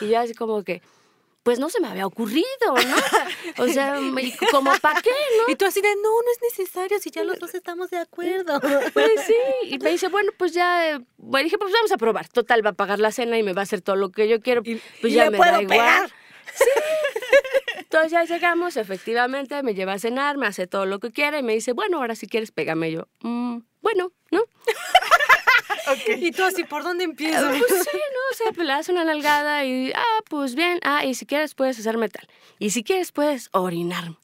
Y 0.00 0.08
yo 0.08 0.20
así 0.20 0.34
como 0.34 0.62
que, 0.62 0.80
pues 1.42 1.58
no 1.58 1.68
se 1.70 1.80
me 1.80 1.88
había 1.88 2.06
ocurrido, 2.06 2.46
¿no? 2.68 3.62
O 3.64 3.66
sea, 3.68 3.98
y 4.20 4.32
como 4.52 4.72
para 4.78 5.02
qué, 5.02 5.10
¿no? 5.38 5.52
Y 5.52 5.56
tú 5.56 5.64
así 5.66 5.80
de, 5.80 5.92
no, 5.96 6.02
no 6.02 6.32
es 6.32 6.56
necesario 6.56 7.00
si 7.00 7.10
ya 7.10 7.24
los 7.24 7.38
dos 7.40 7.52
estamos 7.54 7.90
de 7.90 7.98
acuerdo. 7.98 8.60
Pues 8.94 9.10
sí, 9.26 9.34
y 9.64 9.78
me 9.80 9.90
dice, 9.90 10.08
bueno, 10.08 10.30
pues 10.38 10.52
ya, 10.54 10.92
eh, 10.92 11.00
bueno, 11.16 11.44
dije, 11.44 11.58
pues 11.58 11.72
vamos 11.72 11.90
a 11.90 11.96
probar. 11.96 12.28
Total, 12.28 12.64
va 12.64 12.70
a 12.70 12.74
pagar 12.74 13.00
la 13.00 13.10
cena 13.10 13.36
y 13.38 13.42
me 13.42 13.54
va 13.54 13.62
a 13.62 13.64
hacer 13.64 13.80
todo 13.80 13.96
lo 13.96 14.10
que 14.12 14.28
yo 14.28 14.40
quiero. 14.40 14.62
Pues 14.62 14.80
y 15.02 15.10
ya 15.10 15.24
le 15.24 15.30
me 15.32 15.36
puedo 15.38 15.50
da 15.52 15.62
igual. 15.62 15.78
pegar. 15.78 16.10
Entonces 17.92 18.10
ya 18.12 18.24
llegamos, 18.24 18.78
efectivamente, 18.78 19.62
me 19.62 19.74
lleva 19.74 19.92
a 19.92 19.98
cenar, 19.98 20.38
me 20.38 20.46
hace 20.46 20.66
todo 20.66 20.86
lo 20.86 20.98
que 20.98 21.10
quiere 21.10 21.40
y 21.40 21.42
me 21.42 21.52
dice, 21.52 21.74
bueno, 21.74 21.98
ahora 21.98 22.14
si 22.14 22.26
quieres, 22.26 22.50
pégame. 22.50 22.88
Y 22.88 22.92
yo, 22.92 23.06
"Mm, 23.20 23.58
bueno, 23.82 24.12
¿no? 24.30 24.40
Y 26.16 26.32
tú 26.32 26.42
así, 26.42 26.64
¿por 26.64 26.84
dónde 26.84 27.04
empiezo? 27.04 27.46
Pues 27.48 27.68
sí, 27.84 27.98
¿no? 27.98 28.20
O 28.30 28.34
sea, 28.34 28.46
pues 28.52 28.66
le 28.66 28.72
das 28.72 28.88
una 28.88 29.04
nalgada 29.04 29.66
y, 29.66 29.92
ah, 29.94 30.20
pues 30.30 30.54
bien, 30.54 30.78
ah, 30.84 31.04
y 31.04 31.14
si 31.14 31.26
quieres 31.26 31.54
puedes 31.54 31.78
hacerme 31.78 32.08
tal. 32.08 32.26
Y 32.58 32.70
si 32.70 32.82
quieres 32.82 33.12
puedes 33.12 33.50
orinarme. 33.52 34.16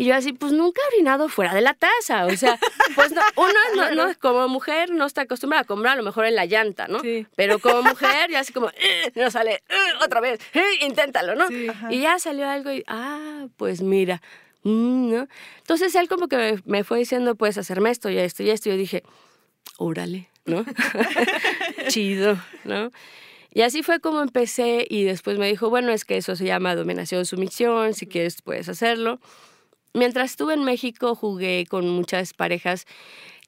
Y 0.00 0.06
yo 0.06 0.14
así, 0.14 0.32
pues 0.32 0.52
nunca 0.52 0.80
he 0.82 0.94
orinado 0.94 1.28
fuera 1.28 1.52
de 1.52 1.60
la 1.60 1.74
taza. 1.74 2.24
O 2.24 2.34
sea, 2.34 2.58
pues 2.94 3.12
no, 3.12 3.20
uno 3.36 3.52
no, 3.76 3.94
no- 3.94 4.14
como 4.18 4.48
mujer 4.48 4.90
no 4.90 5.04
está 5.04 5.20
acostumbrada 5.22 5.62
a 5.62 5.66
comer 5.66 5.88
a 5.92 5.96
lo 5.96 6.02
mejor 6.02 6.24
en 6.24 6.34
la 6.36 6.46
llanta, 6.46 6.88
¿no? 6.88 7.00
Sí. 7.00 7.26
Pero 7.36 7.58
como 7.58 7.82
mujer 7.94 8.30
ya 8.30 8.40
así 8.40 8.50
como, 8.54 8.70
"Eh", 8.70 9.12
no 9.14 9.30
sale, 9.30 9.62
"Eh", 9.68 9.76
otra 10.02 10.20
vez, 10.22 10.40
"Eh", 10.54 10.62
inténtalo, 10.86 11.34
¿no? 11.34 11.48
Sí. 11.48 11.66
Y 11.90 12.00
ya 12.00 12.18
salió 12.18 12.48
algo 12.48 12.72
y, 12.72 12.82
ah, 12.86 13.46
pues 13.58 13.82
mira, 13.82 14.22
mm, 14.62 15.10
¿no? 15.12 15.28
Entonces 15.58 15.94
él 15.94 16.08
como 16.08 16.28
que 16.28 16.58
me 16.64 16.82
fue 16.82 16.98
diciendo, 16.98 17.34
puedes 17.34 17.58
hacerme 17.58 17.90
esto 17.90 18.08
y 18.08 18.16
esto 18.16 18.42
y 18.42 18.48
esto. 18.48 18.70
Y 18.70 18.72
yo 18.72 18.78
dije, 18.78 19.02
órale, 19.76 20.30
¿no? 20.46 20.64
Chido, 21.88 22.38
¿no? 22.64 22.90
Y 23.52 23.62
así 23.62 23.82
fue 23.82 24.00
como 24.00 24.22
empecé 24.22 24.86
y 24.88 25.04
después 25.04 25.36
me 25.38 25.48
dijo, 25.48 25.68
bueno, 25.70 25.92
es 25.92 26.04
que 26.04 26.16
eso 26.16 26.36
se 26.36 26.44
llama 26.44 26.74
dominación 26.74 27.26
sumisión, 27.26 27.92
si 27.94 28.06
quieres 28.06 28.40
puedes 28.42 28.68
hacerlo. 28.70 29.20
Mientras 29.94 30.30
estuve 30.30 30.54
en 30.54 30.64
México 30.64 31.14
jugué 31.14 31.66
con 31.68 31.88
muchas 31.88 32.32
parejas, 32.34 32.86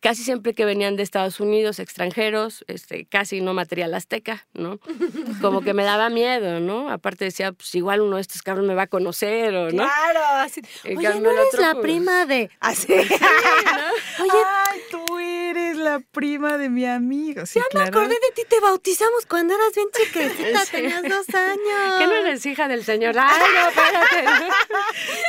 casi 0.00 0.24
siempre 0.24 0.54
que 0.54 0.64
venían 0.64 0.96
de 0.96 1.04
Estados 1.04 1.38
Unidos, 1.38 1.78
extranjeros, 1.78 2.64
este, 2.66 3.04
casi 3.06 3.40
no 3.40 3.54
material 3.54 3.94
azteca, 3.94 4.46
¿no? 4.52 4.80
Como 5.40 5.60
que 5.60 5.72
me 5.74 5.84
daba 5.84 6.08
miedo, 6.10 6.58
¿no? 6.58 6.90
Aparte 6.90 7.24
decía, 7.26 7.52
pues 7.52 7.72
igual 7.76 8.00
uno 8.00 8.16
de 8.16 8.22
estos 8.22 8.42
cabrones 8.42 8.68
me 8.68 8.74
va 8.74 8.82
a 8.82 8.86
conocer 8.88 9.54
o 9.54 9.70
no. 9.70 9.84
Claro, 9.84 10.20
así. 10.40 10.60
En 10.82 10.98
Oye, 10.98 11.08
¿no 11.20 11.30
el 11.30 11.36
eres 11.36 11.46
otro, 11.52 11.60
la 11.62 11.72
pues- 11.74 11.82
prima 11.82 12.26
de...? 12.26 12.50
Así. 12.60 12.92
Ay, 14.18 14.80
tú 14.90 15.18
eres 15.18 15.76
la 15.76 16.00
prima 16.00 16.58
de 16.58 16.68
mi 16.68 16.84
amigo. 16.86 17.46
Sí, 17.46 17.60
Ya 17.72 17.78
me 17.78 17.84
acordé 17.84 18.08
de 18.14 18.32
ti, 18.34 18.42
te 18.48 18.58
bautizamos 18.60 19.26
cuando 19.26 19.54
eras 19.54 19.72
bien 19.74 19.88
chiquitita, 19.92 20.64
Sí. 20.64 20.70
tenías 20.72 21.02
dos 21.02 21.34
años. 21.34 21.98
¿Qué 21.98 22.06
no 22.06 22.12
eres 22.14 22.44
hija 22.46 22.68
del 22.68 22.84
señor? 22.84 23.14
Ay, 23.18 23.40
no, 23.54 23.68
espérate. 23.68 24.48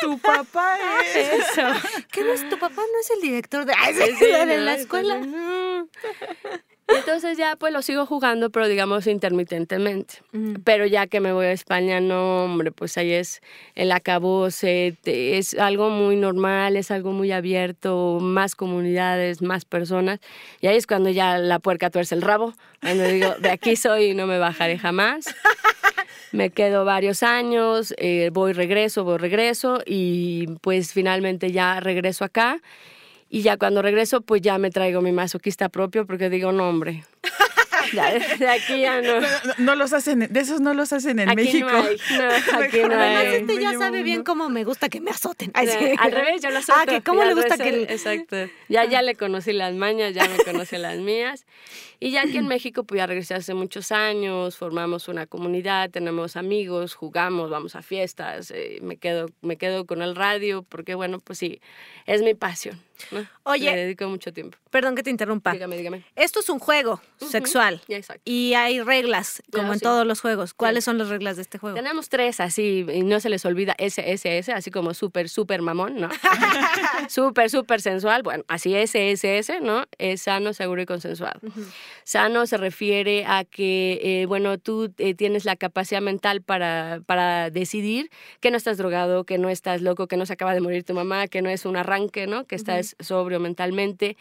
Tu 0.04 0.18
papá 0.20 0.78
es. 1.02 1.16
Eso. 1.16 1.62
¿Qué 2.12 2.24
no 2.24 2.34
es 2.34 2.48
tu 2.50 2.60
papá? 2.60 2.82
¿No 2.82 3.00
es 3.00 3.10
el 3.16 3.22
director 3.22 3.66
de, 3.66 3.74
Ay, 3.78 3.94
sí, 3.94 4.16
Sí, 4.20 4.26
de 4.26 4.46
¿no? 4.46 4.64
la 4.64 4.76
escuela? 4.76 5.18
No. 5.20 5.88
Entonces 6.88 7.38
ya 7.38 7.56
pues 7.56 7.72
lo 7.72 7.82
sigo 7.82 8.06
jugando, 8.06 8.50
pero 8.50 8.68
digamos 8.68 9.08
intermitentemente. 9.08 10.16
Mm. 10.34 10.56
Pero 10.66 10.86
ya 10.86 11.08
que 11.08 11.22
me 11.22 11.32
voy 11.32 11.46
a 11.46 11.52
España, 11.54 12.02
no, 12.02 12.44
hombre, 12.44 12.72
pues 12.72 12.98
ahí 12.98 13.14
es 13.14 13.42
el 13.76 13.92
acabose, 13.92 14.98
es 15.06 15.54
algo 15.54 15.90
muy 15.90 16.18
normal, 16.18 16.76
es 16.76 16.92
algo 16.92 17.12
muy 17.14 17.32
abierto, 17.32 18.20
más 18.22 18.56
comunidades, 18.56 19.42
más 19.42 19.64
personas. 19.64 20.20
Y 20.60 20.68
ahí 20.68 20.76
es 20.76 20.86
cuando 20.86 21.10
ya 21.10 21.38
la 21.38 21.60
puerca 21.60 21.90
tuerce 21.90 22.16
el 22.16 22.22
rabo, 22.22 22.54
cuando 22.82 23.06
digo, 23.06 23.34
de 23.40 23.50
aquí 23.50 23.76
soy 23.78 24.08
y 24.12 24.14
no 24.14 24.28
me 24.28 24.38
bajaré 24.38 24.78
jamás. 24.78 25.34
Me 26.34 26.50
quedo 26.50 26.84
varios 26.84 27.22
años, 27.22 27.94
eh, 27.98 28.32
voy, 28.34 28.54
regreso, 28.54 29.04
voy, 29.04 29.20
regreso 29.20 29.82
y 29.86 30.48
pues 30.62 30.92
finalmente 30.92 31.52
ya 31.52 31.80
regreso 31.80 32.26
acá. 32.26 32.60
Y 33.30 33.44
ya 33.44 33.58
cuando 33.58 33.84
regreso, 33.84 34.22
pues 34.22 34.42
ya 34.42 34.58
me 34.58 34.72
traigo 34.72 35.02
mi 35.02 35.12
masoquista 35.12 35.70
propio 35.70 36.08
porque 36.08 36.30
digo, 36.30 36.52
no, 36.52 36.68
hombre. 36.68 37.04
Ya, 37.92 38.12
de 38.12 38.50
aquí 38.50 38.82
ya 38.82 39.02
no. 39.02 39.20
No, 39.20 39.28
no 39.60 39.76
los 39.76 39.94
hacen, 39.94 40.28
de 40.32 40.40
esos 40.40 40.62
no 40.62 40.74
los 40.74 40.94
hacen 40.94 41.20
en 41.20 41.30
aquí 41.30 41.36
México. 41.36 41.68
no 41.72 41.84
hay. 41.84 41.98
No, 42.18 42.64
aquí 42.64 42.80
no 42.80 42.86
Además, 42.86 43.18
hay. 43.18 43.36
Este 43.36 43.62
ya 43.62 43.74
sabe 43.74 44.04
bien 44.04 44.24
cómo 44.24 44.50
me 44.50 44.64
gusta 44.64 44.90
que 44.90 45.02
me 45.02 45.12
azoten. 45.12 45.52
Ay, 45.54 45.68
sí. 45.80 45.94
Al 46.00 46.12
revés, 46.12 46.42
yo 46.42 46.50
lo 46.50 46.62
sé. 46.62 46.72
Ah, 46.76 46.86
que 46.88 47.02
cómo 47.02 47.24
le 47.24 47.34
gusta 47.34 47.58
que... 47.58 47.84
Exacto. 47.84 48.38
Ya, 48.70 48.86
ya 48.86 49.02
le 49.02 49.16
conocí 49.16 49.54
las 49.54 49.74
mañas, 49.74 50.14
ya 50.14 50.28
me 50.28 50.38
conocí 50.44 50.78
las 50.78 50.98
mías. 50.98 51.46
Y 52.04 52.12
ya 52.12 52.24
aquí 52.24 52.38
en 52.38 52.48
México, 52.48 52.84
pues 52.84 52.98
ya 52.98 53.08
regresé 53.08 53.34
hace 53.34 53.54
muchos 53.54 53.94
años, 53.94 54.58
formamos 54.58 55.08
una 55.08 55.26
comunidad, 55.26 55.90
tenemos 55.90 56.36
amigos, 56.36 56.96
jugamos, 56.96 57.50
vamos 57.50 57.78
a 57.78 57.82
fiestas, 57.82 58.52
eh, 58.52 58.80
me, 58.82 58.98
quedo, 58.98 59.28
me 59.42 59.56
quedo 59.58 59.86
con 59.86 60.02
el 60.02 60.14
radio, 60.14 60.64
porque 60.64 60.96
bueno, 60.96 61.20
pues 61.20 61.40
sí, 61.40 61.62
es 62.06 62.22
mi 62.22 62.34
pasión. 62.34 62.82
¿no? 63.12 63.26
Oye. 63.44 63.72
Le 63.72 63.78
dedico 63.78 64.08
mucho 64.08 64.32
tiempo. 64.32 64.58
Perdón 64.70 64.96
que 64.96 65.04
te 65.04 65.10
interrumpa. 65.10 65.52
Dígame, 65.52 65.78
dígame. 65.78 66.06
Esto 66.16 66.40
es 66.40 66.50
un 66.50 66.60
juego 66.60 67.02
sexual. 67.18 67.82
Ya, 67.88 67.98
exacto. 67.98 68.22
Y 68.26 68.54
hay 68.54 68.82
reglas, 68.82 69.44
como 69.52 69.74
en 69.74 69.80
sí. 69.80 69.84
todos 69.84 70.06
los 70.06 70.22
juegos. 70.22 70.54
¿Cuáles 70.54 70.84
son 70.84 70.98
las 70.98 71.10
reglas 71.10 71.36
de 71.36 71.42
este 71.42 71.58
juego? 71.58 71.76
Tenemos 71.76 72.10
tres 72.10 72.40
así, 72.40 72.86
y 72.92 73.04
no 73.04 73.20
se 73.20 73.30
les 73.30 73.46
olvida 73.46 73.76
SSS, 73.78 74.50
así 74.50 74.72
como 74.72 74.94
súper, 74.94 75.30
súper 75.30 75.62
mamón, 75.62 76.00
¿no? 76.00 76.10
súper, 77.10 77.50
súper 77.50 77.82
sensual. 77.82 78.24
Bueno, 78.24 78.44
así 78.48 78.74
SSS, 78.74 79.62
¿no? 79.62 79.86
Es 79.98 80.22
sano, 80.22 80.54
seguro 80.54 80.82
y 80.82 80.86
consensuado. 80.86 81.40
Sano 82.04 82.46
se 82.46 82.58
refiere 82.58 83.26
a 83.26 83.44
que, 83.44 84.00
eh, 84.04 84.26
bueno, 84.26 84.58
tú 84.58 84.94
eh, 84.98 85.14
tienes 85.14 85.46
la 85.46 85.56
capacidad 85.56 86.02
mental 86.02 86.42
para, 86.42 87.02
para 87.06 87.50
decidir 87.50 88.10
que 88.40 88.52
no 88.52 88.58
estás 88.58 88.78
drogado, 88.78 89.24
que 89.24 89.38
no 89.38 89.50
estás 89.50 89.82
loco, 89.82 90.08
que 90.08 90.18
no 90.18 90.26
se 90.26 90.34
acaba 90.34 90.54
de 90.54 90.62
morir 90.62 90.84
tu 90.84 90.94
mamá, 90.94 91.28
que 91.28 91.42
no 91.42 91.50
es 91.50 91.66
un 91.66 91.78
arranque, 91.78 92.28
¿no? 92.28 92.46
Que 92.46 92.56
estás 92.56 92.96
sobrio 93.00 93.40
mentalmente. 93.40 94.18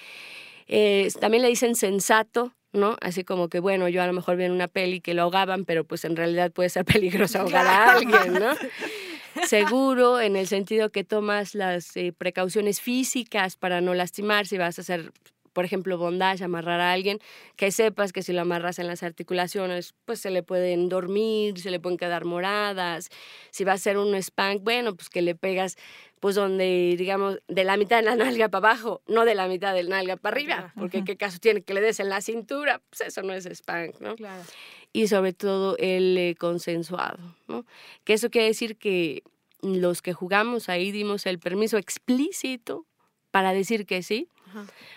Eh, 0.68 1.08
también 1.20 1.42
le 1.42 1.48
dicen 1.48 1.74
sensato, 1.74 2.52
¿no? 2.72 2.96
Así 3.00 3.24
como 3.24 3.48
que, 3.48 3.60
bueno, 3.60 3.88
yo 3.88 4.02
a 4.02 4.06
lo 4.06 4.12
mejor 4.12 4.36
vi 4.36 4.44
en 4.44 4.52
una 4.52 4.68
peli 4.68 5.00
que 5.00 5.14
lo 5.14 5.22
ahogaban, 5.22 5.64
pero 5.64 5.84
pues 5.84 6.04
en 6.04 6.16
realidad 6.16 6.50
puede 6.50 6.68
ser 6.68 6.84
peligroso 6.86 7.40
ahogar 7.40 7.66
a 7.66 7.92
alguien, 7.92 8.34
¿no? 8.34 8.52
Seguro 9.46 10.20
en 10.20 10.36
el 10.36 10.46
sentido 10.46 10.90
que 10.90 11.04
tomas 11.04 11.54
las 11.54 11.96
eh, 11.96 12.12
precauciones 12.16 12.80
físicas 12.80 13.56
para 13.56 13.80
no 13.80 13.94
lastimar, 13.94 14.46
si 14.46 14.58
vas 14.58 14.78
a 14.78 14.82
hacer, 14.82 15.12
por 15.52 15.64
ejemplo, 15.64 15.98
bondage, 15.98 16.44
amarrar 16.44 16.80
a 16.80 16.92
alguien, 16.92 17.18
que 17.56 17.70
sepas 17.70 18.12
que 18.12 18.22
si 18.22 18.32
lo 18.32 18.40
amarras 18.40 18.78
en 18.78 18.86
las 18.86 19.02
articulaciones, 19.02 19.94
pues 20.04 20.20
se 20.20 20.30
le 20.30 20.42
pueden 20.42 20.88
dormir, 20.88 21.58
se 21.58 21.70
le 21.70 21.80
pueden 21.80 21.98
quedar 21.98 22.24
moradas. 22.24 23.08
Si 23.50 23.64
va 23.64 23.72
a 23.72 23.74
hacer 23.76 23.98
un 23.98 24.14
spank, 24.14 24.62
bueno, 24.62 24.94
pues 24.94 25.08
que 25.08 25.22
le 25.22 25.34
pegas 25.34 25.76
pues 26.22 26.36
donde, 26.36 26.94
digamos, 26.96 27.40
de 27.48 27.64
la 27.64 27.76
mitad 27.76 27.96
de 27.96 28.04
la 28.04 28.14
nalga 28.16 28.48
para 28.48 28.70
abajo, 28.70 29.02
no 29.08 29.24
de 29.24 29.34
la 29.34 29.48
mitad 29.48 29.74
del 29.74 29.88
nalga 29.88 30.16
para 30.16 30.36
arriba, 30.36 30.72
porque 30.78 31.02
qué 31.04 31.16
caso 31.16 31.38
tiene 31.40 31.62
que 31.62 31.74
le 31.74 31.80
des 31.80 31.98
en 31.98 32.08
la 32.08 32.20
cintura, 32.20 32.80
pues 32.90 33.00
eso 33.00 33.22
no 33.22 33.32
es 33.32 33.44
spank, 33.44 33.98
¿no? 34.00 34.14
Claro. 34.14 34.44
Y 34.92 35.08
sobre 35.08 35.32
todo 35.32 35.76
el 35.78 36.16
eh, 36.16 36.36
consensuado, 36.38 37.18
¿no? 37.48 37.66
Que 38.04 38.12
eso 38.12 38.30
quiere 38.30 38.46
decir 38.46 38.76
que 38.76 39.24
los 39.62 40.00
que 40.00 40.12
jugamos 40.12 40.68
ahí 40.68 40.92
dimos 40.92 41.26
el 41.26 41.40
permiso 41.40 41.76
explícito 41.76 42.86
para 43.32 43.52
decir 43.52 43.84
que 43.84 44.04
sí. 44.04 44.28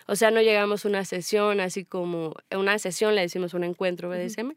O 0.08 0.16
sea, 0.16 0.32
no 0.32 0.42
llegamos 0.42 0.86
a 0.86 0.88
una 0.88 1.06
sesión 1.06 1.60
así 1.60 1.86
como, 1.86 2.36
una 2.52 2.78
sesión 2.80 3.16
le 3.16 3.22
decimos 3.22 3.54
un 3.54 3.64
encuentro 3.64 4.10
BDSM, 4.10 4.54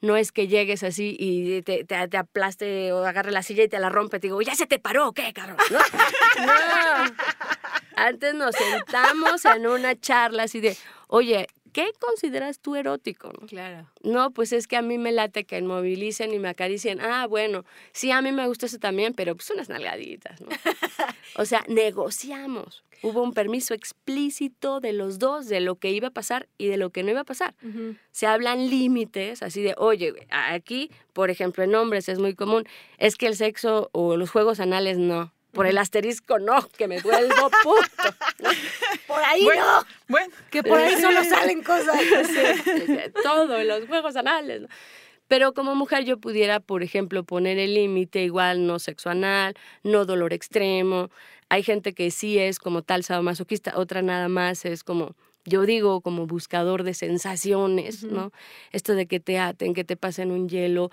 no 0.00 0.16
es 0.16 0.32
que 0.32 0.46
llegues 0.46 0.82
así 0.82 1.16
y 1.18 1.62
te, 1.62 1.84
te, 1.84 2.08
te 2.08 2.16
aplaste 2.16 2.92
o 2.92 3.04
agarre 3.04 3.32
la 3.32 3.42
silla 3.42 3.64
y 3.64 3.68
te 3.68 3.78
la 3.78 3.88
rompe. 3.88 4.20
Te 4.20 4.26
digo, 4.26 4.42
ya 4.42 4.54
se 4.54 4.66
te 4.66 4.78
paró, 4.78 5.12
¿qué, 5.12 5.32
cabrón? 5.32 5.56
No. 5.70 5.78
No. 6.46 7.14
Antes 7.96 8.34
nos 8.34 8.54
sentamos 8.54 9.46
en 9.46 9.66
una 9.66 9.98
charla 9.98 10.42
así 10.42 10.60
de, 10.60 10.76
oye, 11.08 11.46
¿qué 11.76 11.92
consideras 12.00 12.58
tú 12.58 12.74
erótico? 12.74 13.30
no? 13.38 13.46
Claro. 13.46 13.86
No, 14.02 14.30
pues 14.30 14.54
es 14.54 14.66
que 14.66 14.76
a 14.76 14.82
mí 14.82 14.96
me 14.96 15.12
late 15.12 15.44
que 15.44 15.60
me 15.60 15.68
movilicen 15.68 16.32
y 16.32 16.38
me 16.38 16.48
acaricien. 16.48 17.02
Ah, 17.02 17.26
bueno, 17.26 17.66
sí, 17.92 18.10
a 18.10 18.22
mí 18.22 18.32
me 18.32 18.46
gusta 18.46 18.64
eso 18.64 18.78
también, 18.78 19.12
pero 19.12 19.36
pues 19.36 19.50
unas 19.50 19.68
nalgaditas, 19.68 20.40
¿no? 20.40 20.48
o 21.36 21.44
sea, 21.44 21.66
negociamos. 21.68 22.82
Hubo 23.02 23.22
un 23.22 23.34
permiso 23.34 23.74
explícito 23.74 24.80
de 24.80 24.94
los 24.94 25.18
dos 25.18 25.48
de 25.48 25.60
lo 25.60 25.76
que 25.76 25.90
iba 25.90 26.08
a 26.08 26.12
pasar 26.12 26.48
y 26.56 26.68
de 26.68 26.78
lo 26.78 26.88
que 26.88 27.02
no 27.02 27.10
iba 27.10 27.20
a 27.20 27.24
pasar. 27.24 27.54
Se 28.10 28.26
hablan 28.26 28.70
límites, 28.70 29.42
así 29.42 29.60
de, 29.62 29.74
oye, 29.76 30.14
aquí, 30.30 30.90
por 31.12 31.28
ejemplo, 31.28 31.62
en 31.62 31.74
hombres 31.74 32.08
es 32.08 32.18
muy 32.18 32.34
común, 32.34 32.64
es 32.96 33.16
que 33.16 33.26
el 33.26 33.36
sexo 33.36 33.90
o 33.92 34.16
los 34.16 34.30
juegos 34.30 34.60
anales 34.60 34.96
no. 34.96 35.30
Por 35.56 35.66
el 35.66 35.78
asterisco 35.78 36.38
no, 36.38 36.68
que 36.76 36.86
me 36.86 37.00
vuelvo 37.00 37.50
puto. 37.62 38.16
¿no? 38.40 38.50
Por 39.06 39.24
ahí 39.24 39.42
Bueno, 39.42 39.64
no, 39.64 39.86
bueno, 40.06 40.34
que 40.50 40.62
por 40.62 40.78
ahí 40.78 41.00
solo 41.00 41.24
salen 41.24 41.62
cosas. 41.62 41.98
todo, 43.22 43.64
los 43.64 43.86
juegos 43.86 44.16
anales. 44.16 44.60
¿no? 44.60 44.68
Pero 45.28 45.54
como 45.54 45.74
mujer 45.74 46.04
yo 46.04 46.18
pudiera, 46.18 46.60
por 46.60 46.82
ejemplo, 46.82 47.24
poner 47.24 47.58
el 47.58 47.74
límite 47.74 48.22
igual 48.22 48.66
no 48.66 48.78
sexo 48.78 49.10
anal, 49.10 49.54
no 49.82 50.04
dolor 50.04 50.32
extremo. 50.32 51.10
Hay 51.48 51.62
gente 51.62 51.94
que 51.94 52.10
sí 52.10 52.38
es 52.38 52.58
como 52.58 52.82
tal 52.82 53.02
sadomasoquista, 53.02 53.78
otra 53.78 54.02
nada 54.02 54.28
más 54.28 54.64
es 54.64 54.84
como, 54.84 55.16
yo 55.44 55.62
digo, 55.62 56.00
como 56.00 56.26
buscador 56.26 56.82
de 56.82 56.94
sensaciones, 56.94 58.04
¿no? 58.04 58.30
Esto 58.72 58.94
de 58.94 59.06
que 59.06 59.20
te 59.20 59.38
aten, 59.38 59.74
que 59.74 59.84
te 59.84 59.96
pasen 59.96 60.30
un 60.30 60.48
hielo, 60.48 60.90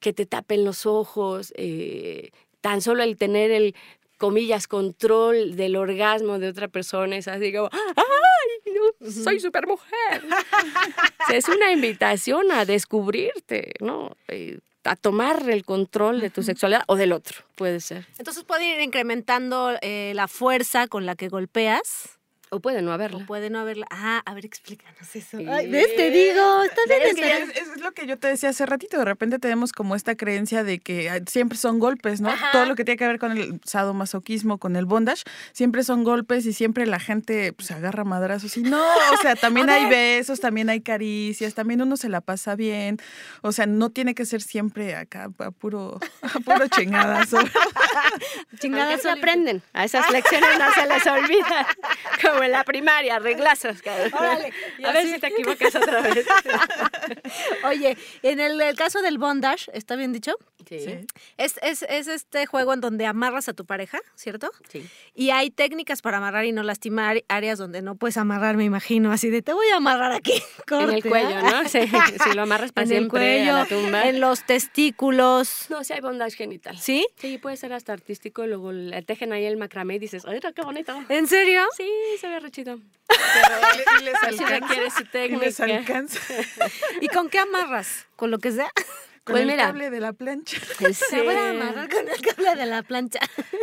que 0.00 0.12
te 0.12 0.26
tapen 0.26 0.64
los 0.64 0.86
ojos, 0.86 1.52
eh, 1.56 2.30
tan 2.60 2.80
solo 2.82 3.04
el 3.04 3.16
tener 3.16 3.52
el 3.52 3.74
comillas, 4.16 4.66
control 4.66 5.56
del 5.56 5.76
orgasmo 5.76 6.38
de 6.38 6.48
otra 6.48 6.68
persona, 6.68 7.16
es 7.16 7.28
así 7.28 7.52
como, 7.52 7.68
¡ay! 7.72 8.72
no, 8.74 9.10
soy 9.10 9.40
super 9.40 9.66
mujer. 9.66 10.22
O 10.24 11.26
sea, 11.26 11.36
es 11.36 11.48
una 11.48 11.72
invitación 11.72 12.50
a 12.52 12.64
descubrirte, 12.64 13.74
¿no? 13.80 14.16
Eh, 14.28 14.58
a 14.84 14.96
tomar 14.96 15.48
el 15.50 15.64
control 15.64 16.20
de 16.20 16.30
tu 16.30 16.42
sexualidad 16.42 16.84
o 16.86 16.96
del 16.96 17.12
otro, 17.12 17.38
puede 17.56 17.80
ser. 17.80 18.06
Entonces 18.18 18.44
puede 18.44 18.76
ir 18.76 18.80
incrementando 18.80 19.76
eh, 19.82 20.12
la 20.14 20.28
fuerza 20.28 20.86
con 20.86 21.06
la 21.06 21.16
que 21.16 21.28
golpeas. 21.28 22.18
O 22.56 22.60
puede 22.60 22.80
no 22.80 22.92
haberla. 22.92 23.18
O 23.18 23.26
puede 23.26 23.50
no 23.50 23.58
haberla. 23.58 23.86
Ah, 23.90 24.22
a 24.24 24.32
ver, 24.34 24.46
explícanos 24.46 25.14
eso. 25.14 25.38
Ay, 25.48 25.68
¿Ves? 25.70 25.94
Te 25.94 26.10
digo, 26.10 26.62
está 26.62 26.80
bien 26.88 27.02
Es, 27.02 27.14
que 27.14 27.20
interesante. 27.20 27.60
es- 27.60 27.68
es 27.76 27.80
lo 27.82 27.92
que 27.92 28.06
yo 28.06 28.18
te 28.18 28.28
decía 28.28 28.48
hace 28.48 28.64
ratito, 28.64 28.96
de 28.98 29.04
repente 29.04 29.38
tenemos 29.38 29.72
como 29.72 29.94
esta 29.94 30.14
creencia 30.16 30.64
de 30.64 30.78
que 30.78 31.10
ah, 31.10 31.20
siempre 31.26 31.58
son 31.58 31.78
golpes, 31.78 32.20
¿no? 32.20 32.32
Todo 32.52 32.64
lo 32.64 32.74
que 32.74 32.84
tiene 32.84 32.96
que 32.96 33.06
ver 33.06 33.18
con 33.18 33.32
el 33.36 33.60
sadomasoquismo, 33.64 34.56
con 34.58 34.74
el 34.76 34.86
bondage, 34.86 35.22
siempre 35.52 35.84
son 35.84 36.02
golpes 36.04 36.46
y 36.46 36.52
siempre 36.52 36.86
la 36.86 36.98
gente 36.98 37.52
pues 37.52 37.70
agarra 37.70 38.04
madrazos 38.04 38.56
y 38.56 38.62
no, 38.62 38.82
o 39.12 39.16
sea, 39.20 39.36
también 39.36 39.68
hay 39.70 39.86
besos, 39.90 40.40
también 40.40 40.70
hay 40.70 40.80
caricias, 40.80 41.54
también 41.54 41.82
uno 41.82 41.96
se 41.96 42.08
la 42.08 42.20
pasa 42.22 42.54
bien, 42.56 42.98
o 43.42 43.52
sea, 43.52 43.66
no 43.66 43.90
tiene 43.90 44.14
que 44.14 44.24
ser 44.24 44.40
siempre 44.40 44.96
acá 44.96 45.28
a 45.38 45.50
puro, 45.50 45.98
a 46.22 46.38
puro 46.40 46.66
chingadazo. 46.76 47.38
Chingada 48.58 48.90
Aunque 48.92 49.02
se 49.02 49.10
aprenden. 49.10 49.62
A 49.72 49.84
esas 49.84 50.10
lecciones 50.10 50.48
no 50.58 50.72
se 50.72 50.86
les 50.86 51.06
olvida. 51.18 51.66
Como 52.22 52.42
en 52.46 52.52
la 52.52 52.64
primaria, 52.64 53.18
reglazos. 53.18 53.76
Órale, 54.12 54.52
A 54.84 54.92
ver 54.92 55.06
si 55.06 55.18
te 55.18 55.26
equivocas 55.28 55.74
otra 55.74 56.00
vez. 56.00 56.26
Oye, 57.64 57.96
en 58.22 58.40
el, 58.40 58.60
el 58.60 58.76
caso 58.76 59.02
del 59.02 59.18
bondage, 59.18 59.70
¿está 59.72 59.96
bien 59.96 60.12
dicho? 60.12 60.32
Sí. 60.68 60.80
Sí. 60.80 60.98
Es, 61.36 61.58
es, 61.62 61.84
es 61.88 62.08
este 62.08 62.46
juego 62.46 62.72
en 62.74 62.80
donde 62.80 63.06
amarras 63.06 63.48
a 63.48 63.52
tu 63.52 63.64
pareja, 63.66 64.00
¿cierto? 64.16 64.50
Sí. 64.68 64.84
Y 65.14 65.30
hay 65.30 65.50
técnicas 65.50 66.02
para 66.02 66.16
amarrar 66.16 66.44
y 66.44 66.52
no 66.52 66.62
lastimar, 66.64 67.22
áreas 67.28 67.58
donde 67.58 67.82
no 67.82 67.94
puedes 67.94 68.16
amarrar, 68.16 68.56
me 68.56 68.64
imagino, 68.64 69.12
así 69.12 69.30
de 69.30 69.42
te 69.42 69.52
voy 69.52 69.66
a 69.72 69.76
amarrar 69.76 70.12
aquí. 70.12 70.32
En 70.68 70.90
el 70.90 71.02
corte, 71.02 71.08
cuello. 71.08 71.42
¿no? 71.42 71.68
Sí, 71.68 71.80
si 72.24 72.34
lo 72.34 72.42
amarras 72.42 72.72
para 72.72 72.86
En 72.90 72.92
el 72.94 73.08
cuello, 73.08 73.54
a 73.54 73.58
la 73.60 73.66
tumba. 73.66 74.08
en 74.08 74.20
los 74.20 74.44
testículos. 74.44 75.66
No, 75.70 75.84
sí 75.84 75.92
hay 75.92 76.00
bondage 76.00 76.36
genital. 76.36 76.76
¿Sí? 76.78 77.06
Sí, 77.16 77.38
puede 77.38 77.56
ser 77.56 77.72
hasta 77.72 77.92
artístico 77.92 78.44
y 78.44 78.48
luego 78.48 78.72
le 78.72 79.00
tejen 79.02 79.32
ahí 79.32 79.44
el 79.44 79.56
macramé 79.56 79.94
y 79.94 79.98
dices, 79.98 80.24
¡ay, 80.26 80.40
qué 80.54 80.62
bonito! 80.62 80.96
¿En 81.08 81.26
serio? 81.28 81.62
Sí, 81.76 81.88
se 82.26 82.32
ve 82.32 82.40
rechito. 82.40 82.80
Y 84.00 84.04
les 84.04 84.14
alcanza. 84.22 84.74
y 84.74 84.80
les 84.80 85.10
técnica. 85.10 85.64
alcanza. 85.64 86.20
¿Y 87.00 87.08
con 87.08 87.28
qué 87.28 87.38
amarras? 87.38 88.06
¿Con 88.16 88.30
lo 88.30 88.38
que 88.38 88.50
sea? 88.52 88.70
Con 89.24 89.32
Pues 89.32 89.42
el 89.42 89.48
mira. 89.48 89.64
cable 89.66 89.90
de 89.90 89.98
la 90.00 90.12
plancha. 90.12 90.56
Te 91.10 91.22
voy 91.22 91.34
a 91.34 91.50
amarrar 91.50 91.88
con 91.88 92.08
el 92.08 92.20
cable 92.20 92.54
de 92.54 92.66
la 92.66 92.84
plancha. 92.84 93.18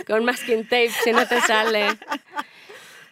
con 0.06 0.26
masking 0.26 0.64
tape 0.64 0.90
si 0.90 1.14
no 1.14 1.26
te 1.26 1.40
sale. 1.40 1.88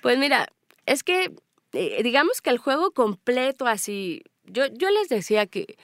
Pues 0.01 0.17
mira, 0.17 0.47
es 0.85 1.01
que 1.03 1.31
eh, 1.71 2.03
digamos 2.03 2.41
que 2.41 2.49
el 2.49 2.57
juego 2.57 2.91
completo 2.91 3.67
así, 3.67 4.23
yo, 4.43 4.65
yo 4.73 4.89
les 4.89 5.07
decía 5.07 5.45
que, 5.45 5.77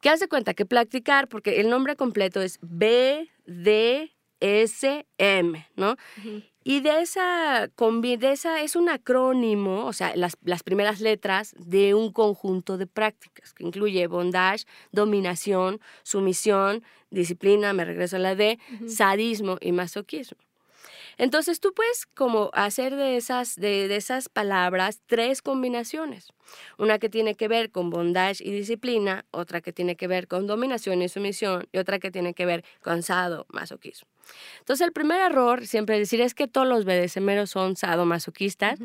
que 0.00 0.08
haz 0.08 0.20
de 0.20 0.28
cuenta 0.28 0.54
que 0.54 0.64
practicar, 0.64 1.28
porque 1.28 1.60
el 1.60 1.68
nombre 1.68 1.94
completo 1.94 2.40
es 2.40 2.58
B, 2.62 3.28
D, 3.44 4.10
S, 4.40 5.06
M, 5.18 5.68
¿no? 5.76 5.96
Y 6.64 6.80
de 6.80 7.00
esa, 7.00 7.68
de 7.68 8.32
esa 8.32 8.62
es 8.62 8.76
un 8.76 8.88
acrónimo, 8.88 9.86
o 9.86 9.92
sea, 9.92 10.14
las, 10.16 10.36
las 10.44 10.62
primeras 10.62 11.00
letras 11.00 11.54
de 11.58 11.94
un 11.94 12.12
conjunto 12.12 12.76
de 12.76 12.86
prácticas 12.86 13.54
que 13.54 13.64
incluye 13.64 14.06
bondage, 14.06 14.64
dominación, 14.92 15.80
sumisión, 16.02 16.82
disciplina, 17.10 17.72
me 17.72 17.84
regreso 17.84 18.16
a 18.16 18.18
la 18.18 18.34
D, 18.34 18.58
sadismo 18.86 19.56
y 19.60 19.72
masoquismo. 19.72 20.38
Entonces 21.16 21.58
tú 21.58 21.74
puedes 21.74 22.06
como 22.06 22.50
hacer 22.52 22.94
de 22.94 23.16
esas, 23.16 23.56
de, 23.56 23.88
de 23.88 23.96
esas 23.96 24.28
palabras 24.28 25.00
tres 25.06 25.42
combinaciones. 25.42 26.28
Una 26.78 26.98
que 26.98 27.08
tiene 27.08 27.34
que 27.34 27.48
ver 27.48 27.70
con 27.70 27.90
bondage 27.90 28.42
y 28.44 28.52
disciplina, 28.52 29.24
otra 29.32 29.60
que 29.60 29.72
tiene 29.72 29.96
que 29.96 30.06
ver 30.06 30.28
con 30.28 30.46
dominación 30.46 31.02
y 31.02 31.08
sumisión 31.08 31.66
y 31.72 31.78
otra 31.78 31.98
que 31.98 32.12
tiene 32.12 32.34
que 32.34 32.46
ver 32.46 32.64
con 32.82 33.02
sadomasoquismo. 33.02 34.08
Entonces 34.58 34.86
el 34.86 34.92
primer 34.92 35.20
error 35.20 35.66
siempre 35.66 35.98
decir 35.98 36.20
es 36.20 36.34
que 36.34 36.46
todos 36.46 36.66
los 36.66 36.84
BDSMeros 36.84 37.50
son 37.50 37.76
sadomasoquistas. 37.76 38.78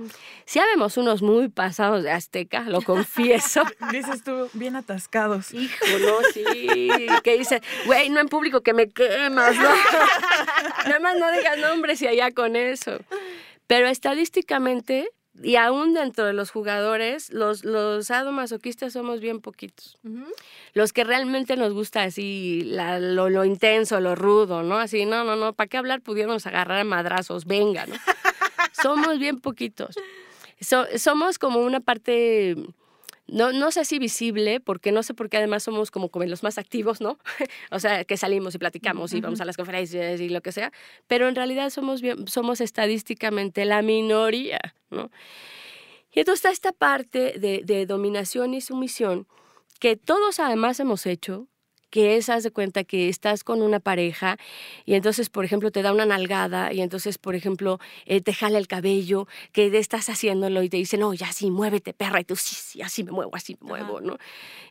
Si 0.46 0.60
habemos 0.60 0.98
unos 0.98 1.22
muy 1.22 1.50
pasados 1.50 2.04
de 2.04 2.12
azteca, 2.12 2.62
lo 2.62 2.82
confieso. 2.84 3.64
Dices 3.92 4.24
tú, 4.24 4.50
bien 4.54 4.76
atascados. 4.76 5.54
Hijo, 5.54 5.86
no, 6.00 6.18
sí. 6.34 6.90
Que 7.24 7.38
dice, 7.38 7.62
güey, 7.86 8.10
no 8.10 8.20
en 8.20 8.28
público 8.28 8.62
que 8.62 8.74
me 8.74 8.90
quemas, 8.90 9.56
¿no? 9.56 9.70
Nada 10.86 11.00
más 11.00 11.18
no 11.18 11.32
digas 11.32 11.58
nombres 11.58 12.02
y 12.02 12.08
allá 12.08 12.32
con 12.32 12.56
eso. 12.56 13.00
Pero 13.68 13.88
estadísticamente, 13.88 15.10
y 15.42 15.56
aún 15.56 15.94
dentro 15.94 16.26
de 16.26 16.34
los 16.34 16.52
jugadores, 16.52 17.32
los, 17.34 17.64
los 17.66 18.08
sadomasoquistas 18.08 18.94
somos 18.94 19.20
bien 19.20 19.40
poquitos. 19.42 19.98
Los 20.74 20.94
que 20.94 21.04
realmente 21.04 21.56
nos 21.58 21.74
gusta 21.74 22.04
así, 22.04 22.62
la- 22.66 23.00
lo, 23.00 23.30
lo 23.30 23.44
intenso, 23.46 24.00
lo 24.00 24.16
rudo, 24.16 24.62
¿no? 24.64 24.78
Así, 24.78 25.06
no, 25.06 25.24
no, 25.24 25.36
no, 25.36 25.54
¿para 25.54 25.68
qué 25.68 25.78
hablar? 25.78 26.02
Pudiéramos 26.02 26.46
agarrar 26.46 26.80
a 26.80 26.84
madrazos, 26.84 27.46
venga, 27.46 27.86
¿no? 27.88 27.96
somos 28.82 29.18
bien 29.20 29.40
poquitos. 29.40 29.96
So- 30.62 30.86
somos 30.98 31.40
como 31.40 31.60
una 31.60 31.80
parte 31.80 32.56
no, 33.28 33.52
no 33.54 33.72
sé 33.72 33.86
si 33.86 34.00
visible, 34.00 34.60
porque 34.60 34.92
no 34.92 35.02
sé 35.04 35.14
por 35.14 35.30
qué 35.30 35.38
además 35.38 35.64
somos 35.64 35.92
como, 35.92 36.10
como 36.10 36.26
los 36.26 36.44
más 36.44 36.58
activos, 36.58 37.02
¿no? 37.02 37.18
o 37.72 37.80
sea, 37.80 38.04
que 38.04 38.18
salimos 38.18 38.56
y 38.56 38.58
platicamos 38.58 39.14
y 39.14 39.22
vamos 39.22 39.42
a 39.42 39.46
las 39.46 39.58
conferencias 39.58 40.20
y 40.20 40.30
lo 40.30 40.42
que 40.42 40.52
sea, 40.52 40.72
pero 41.08 41.28
en 41.28 41.36
realidad 41.36 41.70
somos, 41.70 42.02
somos 42.28 42.62
estadísticamente 42.62 43.66
la 43.66 43.82
minoría, 43.82 44.60
¿no? 44.90 45.10
Y 46.12 46.20
entonces 46.20 46.46
está 46.46 46.52
esta 46.52 46.72
parte 46.72 47.40
de, 47.40 47.62
de 47.64 47.86
dominación 47.86 48.54
y 48.54 48.62
sumisión 48.62 49.28
que 49.80 49.96
todos 49.96 50.40
además 50.40 50.80
hemos 50.80 51.06
hecho, 51.06 51.48
que 51.94 52.18
es, 52.18 52.28
haz 52.30 52.42
de 52.42 52.50
cuenta 52.50 52.84
que 52.84 53.08
estás 53.08 53.44
con 53.44 53.62
una 53.62 53.80
pareja 53.80 54.40
y 54.84 54.96
entonces, 54.96 55.30
por 55.30 55.46
ejemplo, 55.46 55.70
te 55.70 55.84
da 55.84 55.94
una 55.94 56.08
nalgada 56.08 56.74
y 56.74 56.82
entonces, 56.82 57.20
por 57.20 57.36
ejemplo, 57.36 57.80
eh, 58.08 58.20
te 58.20 58.34
jala 58.34 58.58
el 58.58 58.68
cabello, 58.68 59.28
que 59.52 59.68
estás 59.78 60.10
haciéndolo 60.10 60.64
y 60.64 60.70
te 60.70 60.78
dice, 60.78 60.98
no, 60.98 61.14
ya 61.14 61.32
sí, 61.32 61.52
muévete, 61.52 61.94
perra, 61.94 62.20
y 62.20 62.24
tú, 62.24 62.36
sí, 62.36 62.56
sí, 62.56 62.82
así 62.82 63.04
me 63.04 63.12
muevo, 63.12 63.36
así 63.36 63.56
me 63.62 63.68
muevo, 63.68 64.02
¿no? 64.02 64.18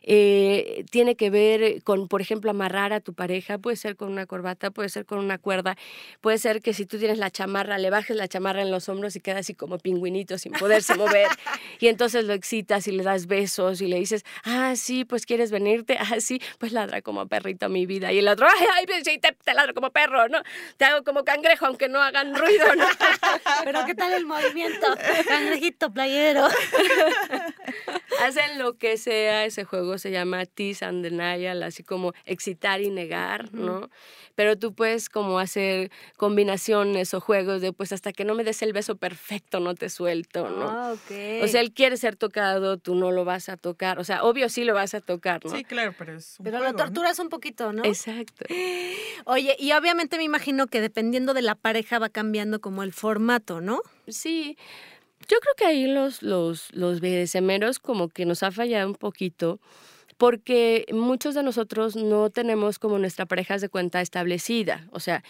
Eh, 0.01 0.83
tiene 0.91 1.15
que 1.15 1.29
ver 1.29 1.81
con, 1.83 2.09
por 2.09 2.19
ejemplo, 2.19 2.51
amarrar 2.51 2.91
a 2.91 2.99
tu 2.99 3.13
pareja, 3.13 3.57
puede 3.57 3.77
ser 3.77 3.95
con 3.95 4.11
una 4.11 4.25
corbata, 4.25 4.69
puede 4.69 4.89
ser 4.89 5.05
con 5.05 5.19
una 5.19 5.37
cuerda, 5.37 5.77
puede 6.19 6.39
ser 6.39 6.61
que 6.61 6.73
si 6.73 6.85
tú 6.85 6.97
tienes 6.97 7.19
la 7.19 7.31
chamarra, 7.31 7.77
le 7.77 7.89
bajes 7.89 8.17
la 8.17 8.27
chamarra 8.27 8.63
en 8.63 8.69
los 8.69 8.89
hombros 8.89 9.15
y 9.15 9.21
queda 9.21 9.39
así 9.39 9.53
como 9.53 9.77
pingüinito 9.77 10.37
sin 10.37 10.51
poderse 10.51 10.95
mover 10.95 11.29
y 11.79 11.87
entonces 11.87 12.25
lo 12.25 12.33
excitas 12.33 12.85
y 12.89 12.91
le 12.91 13.03
das 13.03 13.27
besos 13.27 13.79
y 13.79 13.87
le 13.87 13.97
dices, 13.97 14.25
ah, 14.43 14.73
sí, 14.75 15.05
pues 15.05 15.25
quieres 15.25 15.51
venirte, 15.51 15.97
ah, 15.97 16.19
sí, 16.19 16.41
pues 16.59 16.73
ladra 16.73 17.01
como 17.01 17.12
perrito 17.27 17.69
mi 17.69 17.85
vida. 17.85 18.11
Y 18.11 18.19
el 18.19 18.27
otro, 18.27 18.47
ay, 18.47 18.67
ay, 18.75 18.85
pues 18.85 19.03
te, 19.03 19.17
te 19.17 19.53
ladro 19.53 19.73
como 19.73 19.91
perro, 19.91 20.27
¿no? 20.27 20.41
Te 20.77 20.85
hago 20.85 21.03
como 21.03 21.23
cangrejo 21.23 21.65
aunque 21.65 21.89
no 21.89 22.01
hagan 22.01 22.35
ruido, 22.35 22.75
¿no? 22.75 22.85
Pero 23.63 23.85
¿qué 23.85 23.95
tal 23.95 24.13
el 24.13 24.25
movimiento? 24.25 24.87
Cangrejito 25.27 25.91
playero. 25.91 26.47
Hacen 28.21 28.59
lo 28.59 28.77
que 28.77 28.97
sea, 28.97 29.45
ese 29.45 29.63
juego 29.63 29.97
se 29.97 30.11
llama 30.11 30.45
Tease 30.45 30.85
and 30.85 31.03
Denial, 31.03 31.63
así 31.63 31.83
como 31.83 32.13
excitar 32.25 32.81
y 32.81 32.89
negar, 32.89 33.53
¿no? 33.53 33.89
Pero 34.35 34.57
tú 34.57 34.73
puedes 34.73 35.09
como 35.09 35.39
hacer 35.39 35.91
combinaciones 36.17 37.13
o 37.13 37.19
juegos 37.19 37.61
de 37.61 37.73
pues 37.73 37.91
hasta 37.91 38.11
que 38.13 38.25
no 38.25 38.33
me 38.35 38.43
des 38.43 38.61
el 38.61 38.73
beso 38.73 38.95
perfecto 38.95 39.59
no 39.59 39.75
te 39.75 39.89
suelto, 39.89 40.49
¿no? 40.49 40.69
Ah, 40.69 40.93
ok. 40.93 41.43
O 41.43 41.47
sea, 41.47 41.61
él 41.61 41.71
quiere 41.73 41.97
ser 41.97 42.15
tocado, 42.15 42.77
tú 42.77 42.95
no 42.95 43.11
lo 43.11 43.25
vas 43.25 43.49
a 43.49 43.57
tocar. 43.57 43.99
O 43.99 44.03
sea, 44.03 44.23
obvio 44.23 44.49
sí 44.49 44.63
lo 44.63 44.73
vas 44.73 44.93
a 44.93 45.01
tocar, 45.01 45.43
¿no? 45.45 45.51
Sí, 45.55 45.63
claro, 45.63 45.93
pero 45.97 46.15
es 46.15 46.39
un 46.39 46.43
pero 46.45 46.57
juego, 46.57 46.71
lo 46.71 46.77
¿no? 46.77 46.83
torturas 46.83 47.19
un 47.19 47.29
poquito, 47.29 47.73
¿no? 47.73 47.83
Exacto. 47.85 48.45
Oye, 49.25 49.55
y 49.59 49.71
obviamente 49.73 50.17
me 50.17 50.23
imagino 50.23 50.67
que 50.67 50.81
dependiendo 50.81 51.33
de 51.33 51.41
la 51.41 51.55
pareja 51.55 51.99
va 51.99 52.09
cambiando 52.09 52.59
como 52.61 52.83
el 52.83 52.93
formato, 52.93 53.61
¿no? 53.61 53.81
Sí, 54.07 54.57
yo 55.27 55.39
creo 55.39 55.53
que 55.57 55.65
ahí 55.65 55.87
los, 55.87 56.21
los, 56.21 56.73
los 56.73 56.99
BDSMeros 57.01 57.79
como 57.79 58.09
que 58.09 58.25
nos 58.25 58.43
ha 58.43 58.51
fallado 58.51 58.87
un 58.87 58.95
poquito 58.95 59.59
porque 60.17 60.85
muchos 60.91 61.35
de 61.35 61.43
nosotros 61.43 61.95
no 61.95 62.29
tenemos 62.29 62.79
como 62.79 62.99
nuestra 62.99 63.25
pareja 63.25 63.57
de 63.57 63.69
cuenta 63.69 63.99
establecida. 64.01 64.87
O 64.91 64.99
sea, 64.99 65.23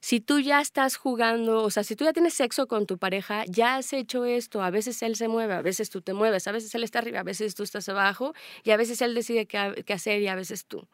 si 0.00 0.20
tú 0.20 0.38
ya 0.38 0.60
estás 0.60 0.96
jugando, 0.96 1.62
o 1.62 1.70
sea, 1.70 1.82
si 1.82 1.96
tú 1.96 2.04
ya 2.04 2.12
tienes 2.12 2.34
sexo 2.34 2.66
con 2.66 2.84
tu 2.84 2.98
pareja, 2.98 3.44
ya 3.46 3.76
has 3.76 3.92
hecho 3.94 4.26
esto, 4.26 4.62
a 4.62 4.68
veces 4.68 5.02
él 5.02 5.16
se 5.16 5.28
mueve, 5.28 5.54
a 5.54 5.62
veces 5.62 5.88
tú 5.88 6.02
te 6.02 6.12
mueves, 6.12 6.46
a 6.46 6.52
veces 6.52 6.74
él 6.74 6.84
está 6.84 6.98
arriba, 6.98 7.20
a 7.20 7.22
veces 7.22 7.54
tú 7.54 7.62
estás 7.62 7.88
abajo, 7.88 8.34
y 8.64 8.72
a 8.72 8.76
veces 8.76 9.00
él 9.00 9.14
decide 9.14 9.46
qué, 9.46 9.82
qué 9.86 9.92
hacer 9.94 10.20
y 10.20 10.28
a 10.28 10.34
veces 10.34 10.66
tú. 10.66 10.86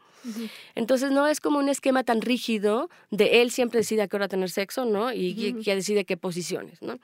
Entonces 0.76 1.10
no 1.10 1.26
es 1.26 1.40
como 1.40 1.58
un 1.58 1.68
esquema 1.68 2.04
tan 2.04 2.20
rígido 2.20 2.88
de 3.10 3.42
él 3.42 3.50
siempre 3.50 3.80
decide 3.80 4.02
a 4.02 4.06
qué 4.06 4.14
hora 4.14 4.28
tener 4.28 4.50
sexo, 4.50 4.84
¿no? 4.84 5.12
Y 5.12 5.60
que 5.64 5.74
decide 5.74 6.04
qué 6.04 6.16
posiciones, 6.16 6.80
¿no? 6.80 7.00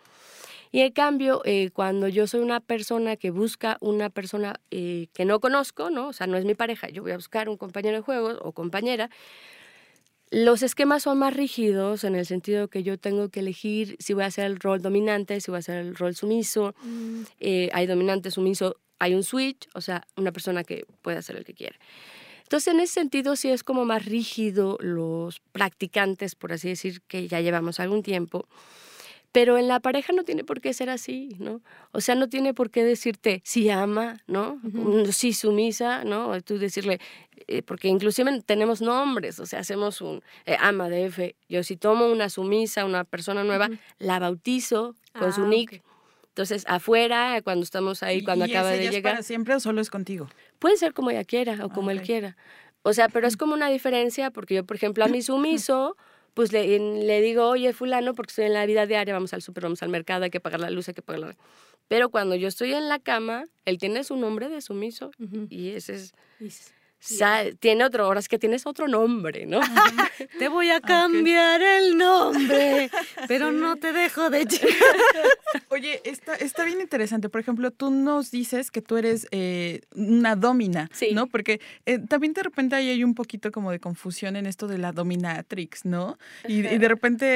Y 0.77 0.83
en 0.83 0.93
cambio, 0.93 1.41
eh, 1.47 1.71
cuando 1.73 2.07
yo 2.07 2.27
soy 2.27 2.41
una 2.41 2.61
persona 2.61 3.17
que 3.17 3.31
busca 3.31 3.79
una 3.81 4.11
persona 4.11 4.61
eh, 4.71 5.07
que 5.15 5.25
no 5.25 5.41
conozco, 5.41 5.89
¿no? 5.89 6.09
O 6.09 6.12
sea, 6.12 6.27
no 6.27 6.37
es 6.37 6.45
mi 6.45 6.55
pareja, 6.55 6.91
yo 6.91 7.01
voy 7.01 7.12
a 7.12 7.17
buscar 7.17 7.49
un 7.49 7.57
compañero 7.57 7.97
de 7.97 8.03
juego 8.03 8.39
o 8.43 8.53
compañera, 8.53 9.09
los 10.31 10.62
esquemas 10.62 11.05
son 11.05 11.17
más 11.17 11.33
rígidos 11.33 12.05
en 12.05 12.15
el 12.15 12.27
sentido 12.27 12.69
que 12.69 12.83
yo 12.83 12.99
tengo 12.99 13.31
que 13.31 13.41
elegir 13.41 13.97
si 14.01 14.12
voy 14.12 14.25
a 14.25 14.27
hacer 14.27 14.45
el 14.45 14.61
rol 14.61 14.83
dominante, 14.83 15.41
si 15.41 15.51
voy 15.51 15.57
a 15.57 15.59
hacer 15.61 15.79
el 15.79 15.97
rol 15.97 16.15
sumiso. 16.15 16.75
Eh, 17.41 17.71
hay 17.73 17.87
dominante, 17.87 18.31
sumiso, 18.31 18.77
hay 18.99 19.15
un 19.15 19.23
switch, 19.23 19.71
o 19.73 19.81
sea, 19.81 20.07
una 20.15 20.31
persona 20.31 20.62
que 20.62 20.85
puede 21.01 21.17
hacer 21.17 21.37
el 21.37 21.47
que 21.47 21.55
quiera. 21.55 21.77
Entonces, 22.43 22.75
en 22.75 22.81
ese 22.81 22.93
sentido, 22.93 23.35
sí 23.37 23.49
es 23.49 23.65
como 23.65 23.87
más 23.87 24.05
rígido 24.05 24.77
los 24.83 25.41
practicantes, 25.53 26.35
por 26.35 26.53
así 26.53 26.69
decir, 26.69 27.01
que 27.09 27.29
ya 27.29 27.41
llevamos 27.41 27.81
algún 27.81 28.03
tiempo. 28.03 28.47
Pero 29.37 29.59
en 29.59 29.68
la 29.68 29.81
pareja 29.81 30.14
no 30.14 30.25
tiene 30.25 30.44
por 30.44 30.62
qué 30.62 30.72
ser 30.72 30.88
así, 30.88 31.37
¿no? 31.38 31.61
O 31.92 32.01
sea, 32.01 32.14
no 32.14 32.27
tiene 32.31 32.55
por 32.55 32.70
qué 32.70 32.85
decirte 32.85 33.42
sí 33.44 33.68
ama, 33.68 34.16
¿no? 34.27 34.59
Mm, 34.62 35.11
Sí 35.12 35.35
sumisa, 35.35 36.05
¿no? 36.05 36.40
Tú 36.40 36.57
decirle, 36.57 37.01
eh, 37.46 37.61
porque 37.61 37.88
inclusive 37.88 38.40
tenemos 38.46 38.81
nombres, 38.81 39.38
o 39.38 39.44
sea, 39.44 39.59
hacemos 39.61 40.01
un 40.01 40.22
eh, 40.46 40.57
ama 40.59 40.88
de 40.88 41.05
F. 41.05 41.37
Yo 41.51 41.62
si 41.64 41.77
tomo 41.77 42.07
una 42.11 42.31
sumisa, 42.31 42.87
una 42.87 43.05
persona 43.05 43.44
nueva, 43.44 43.68
la 43.99 44.18
bautizo 44.18 44.94
con 45.18 45.35
su 45.35 45.42
Ah, 45.44 45.49
nick. 45.49 45.83
ok. 45.85 45.92
Entonces, 46.29 46.64
afuera, 46.66 47.42
cuando 47.42 47.62
estamos 47.64 48.03
ahí, 48.03 48.25
cuando 48.25 48.46
¿Y 48.46 48.51
acaba 48.51 48.70
ese 48.70 48.79
de 48.79 48.85
ya 48.85 48.88
es 48.88 48.94
llegar, 48.96 49.12
para 49.16 49.22
siempre 49.22 49.55
o 49.55 49.61
solo 49.61 49.83
es 49.83 49.90
contigo? 49.90 50.29
puede 50.59 50.79
ser 50.79 50.94
como 50.94 51.11
ella 51.11 51.25
quiera 51.25 51.62
o 51.62 51.68
como 51.68 51.90
él 51.90 52.01
quiera. 52.01 52.38
O 52.85 52.94
sea, 52.94 53.11
pero 53.11 53.27
es 53.29 53.37
como 53.37 53.53
una 53.53 53.68
diferencia, 53.68 54.31
porque 54.31 54.55
yo, 54.55 54.64
por 54.64 54.77
ejemplo, 54.77 55.05
a 55.05 55.09
mi 55.09 55.20
sumiso, 55.31 55.94
pues 56.37 56.53
le, 56.53 56.79
le 56.79 57.22
digo, 57.22 57.49
oye, 57.49 57.72
fulano, 57.72 58.14
porque 58.14 58.31
estoy 58.33 58.44
en 58.44 58.53
la 58.53 58.66
vida 58.66 58.85
diaria, 58.85 59.14
vamos 59.14 59.33
al 59.33 59.40
súper, 59.40 59.62
vamos 59.62 59.83
al 59.83 59.88
mercado, 59.88 60.25
hay 60.25 60.31
que 60.31 60.38
pagar 60.38 60.61
la 60.61 60.68
luz, 60.68 60.87
hay 60.87 60.92
que 60.92 61.01
pagar 61.01 61.20
la... 61.20 61.37
Pero 61.88 62.11
cuando 62.11 62.35
yo 62.35 62.46
estoy 62.46 62.75
en 62.75 62.90
la 62.90 62.99
cama, 62.99 63.44
él 63.64 63.79
tiene 63.79 64.05
su 64.05 64.16
nombre 64.16 64.51
de 64.51 64.61
sumiso 64.61 65.12
y 65.49 65.70
ese 65.70 65.94
es... 65.94 66.12
sa- 67.07 67.45
tiene 67.59 67.85
otro, 67.85 68.05
ahora 68.05 68.21
es 68.21 68.29
que 68.29 68.38
tienes 68.38 68.66
otro 68.66 68.88
nombre, 68.88 69.47
¿no? 69.47 69.61
Te 70.38 70.49
voy 70.49 70.71
a 70.71 70.81
cambiar 70.81 71.61
el 71.62 71.97
nombre, 71.97 72.90
pero 73.29 73.53
no 73.53 73.77
te 73.77 73.92
dejo 73.92 74.29
de. 74.31 74.47
Oye, 75.71 76.01
está, 76.05 76.35
está 76.35 76.64
bien 76.64 76.81
interesante. 76.81 77.29
Por 77.29 77.40
ejemplo, 77.40 77.71
tú 77.71 77.90
nos 77.90 78.31
dices 78.31 78.71
que 78.71 78.83
tú 78.83 78.97
eres 78.97 79.27
eh, 79.31 79.81
una 79.95 80.37
domina, 80.37 80.88
Sí. 80.92 81.11
¿no? 81.12 81.27
Porque 81.27 81.61
eh, 81.87 81.99
también 81.99 82.33
de 82.33 82.42
repente 82.42 82.77
ahí 82.77 82.88
hay 82.90 83.05
un 83.05 83.14
poquito 83.14 83.51
como 83.53 83.71
de 83.71 83.79
confusión 83.81 84.37
en 84.37 84.47
esto 84.47 84.66
de 84.66 84.79
la 84.79 84.92
dominatrix, 84.92 85.85
¿no? 85.85 86.19
Y, 86.49 86.59
y 86.66 86.79
de 86.79 86.88
repente 86.88 87.27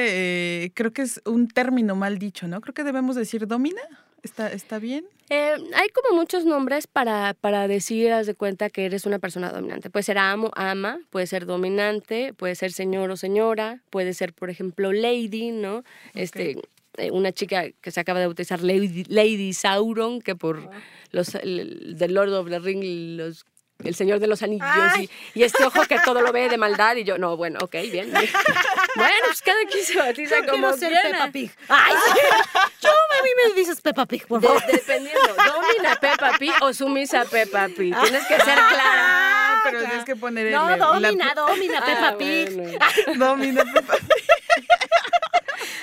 eh, 0.65 0.71
creo 0.73 0.91
que 0.91 1.03
es 1.03 1.21
un 1.25 1.47
término 1.47 1.95
mal 1.95 2.17
dicho, 2.17 2.47
¿no? 2.47 2.61
Creo 2.61 2.73
que 2.73 2.83
debemos 2.83 3.15
decir 3.15 3.47
domina. 3.47 3.81
¿Está, 4.23 4.51
está 4.51 4.77
bien? 4.79 5.05
Eh, 5.29 5.55
hay 5.73 5.89
como 5.89 6.15
muchos 6.15 6.45
nombres 6.45 6.85
para, 6.87 7.33
para 7.33 7.67
decir, 7.67 8.11
haz 8.11 8.27
de 8.27 8.35
cuenta 8.35 8.69
que 8.69 8.85
eres 8.85 9.05
una 9.05 9.17
persona 9.17 9.51
dominante. 9.51 9.89
Puede 9.89 10.03
ser 10.03 10.17
amo, 10.17 10.51
ama, 10.55 10.99
puede 11.09 11.25
ser 11.25 11.45
dominante, 11.45 12.33
puede 12.33 12.55
ser 12.55 12.71
señor 12.71 13.09
o 13.09 13.17
señora, 13.17 13.81
puede 13.89 14.13
ser, 14.13 14.33
por 14.33 14.49
ejemplo, 14.49 14.91
lady, 14.93 15.51
¿no? 15.51 15.83
Este, 16.13 16.57
eh, 16.97 17.09
una 17.11 17.31
chica 17.31 17.71
que 17.81 17.91
se 17.91 17.99
acaba 17.99 18.19
de 18.19 18.25
bautizar 18.25 18.61
Lady, 18.61 19.05
Lady 19.07 19.53
Sauron, 19.53 20.21
que 20.21 20.35
por 20.35 20.69
los 21.11 21.33
el, 21.35 21.95
The 21.97 22.09
Lord 22.09 22.33
of 22.33 22.49
the 22.49 22.59
Ring, 22.59 23.17
los 23.17 23.45
el 23.83 23.95
Señor 23.95 24.19
de 24.19 24.27
los 24.27 24.41
Anillos 24.43 24.67
y, 24.99 25.09
y 25.33 25.43
este 25.43 25.63
ojo 25.65 25.83
que 25.85 25.99
todo 25.99 26.21
lo 26.21 26.31
ve 26.31 26.49
de 26.49 26.57
maldad 26.57 26.95
y 26.95 27.03
yo, 27.03 27.17
no, 27.17 27.37
bueno, 27.37 27.59
ok, 27.61 27.71
bien. 27.91 28.11
bien. 28.11 28.13
bueno, 28.95 29.13
pues 29.27 29.41
cada 29.41 29.63
quien 29.69 29.85
se 29.85 29.97
bautiza 29.97 30.39
Yo 30.41 30.47
como 30.51 30.71
ser 30.73 30.89
quiera. 30.91 31.09
Peppa 31.11 31.31
Pig. 31.31 31.51
Ay, 31.67 31.93
sí. 32.05 32.19
Yo, 32.81 32.89
a 32.89 33.23
mí 33.23 33.29
me 33.47 33.53
dices 33.55 33.79
Peppa 33.81 34.05
Pig, 34.05 34.25
por 34.27 34.41
De- 34.41 34.47
favor. 34.47 34.63
dependiendo, 34.71 35.21
domina 35.27 35.95
Peppa 35.99 36.31
Pig 36.39 36.53
o 36.61 36.73
sumisa 36.73 37.25
Peppa 37.25 37.67
Pig. 37.67 37.95
Tienes 38.01 38.25
que 38.25 38.35
ser 38.35 38.55
clara. 38.55 39.53
Ah, 39.53 39.61
pero 39.63 39.79
tienes 39.79 40.03
que 40.05 40.15
poner 40.15 40.47
el- 40.47 40.53
No, 40.53 40.69
el- 40.69 40.79
la- 40.79 40.85
domina, 40.85 41.33
domina 41.35 41.85
Peppa 41.85 42.07
Ah, 42.09 42.17
Pig. 42.17 42.53
bueno. 42.55 42.79
domina. 43.27 43.63
Peppa. 43.73 43.93
Luego- 43.97 44.07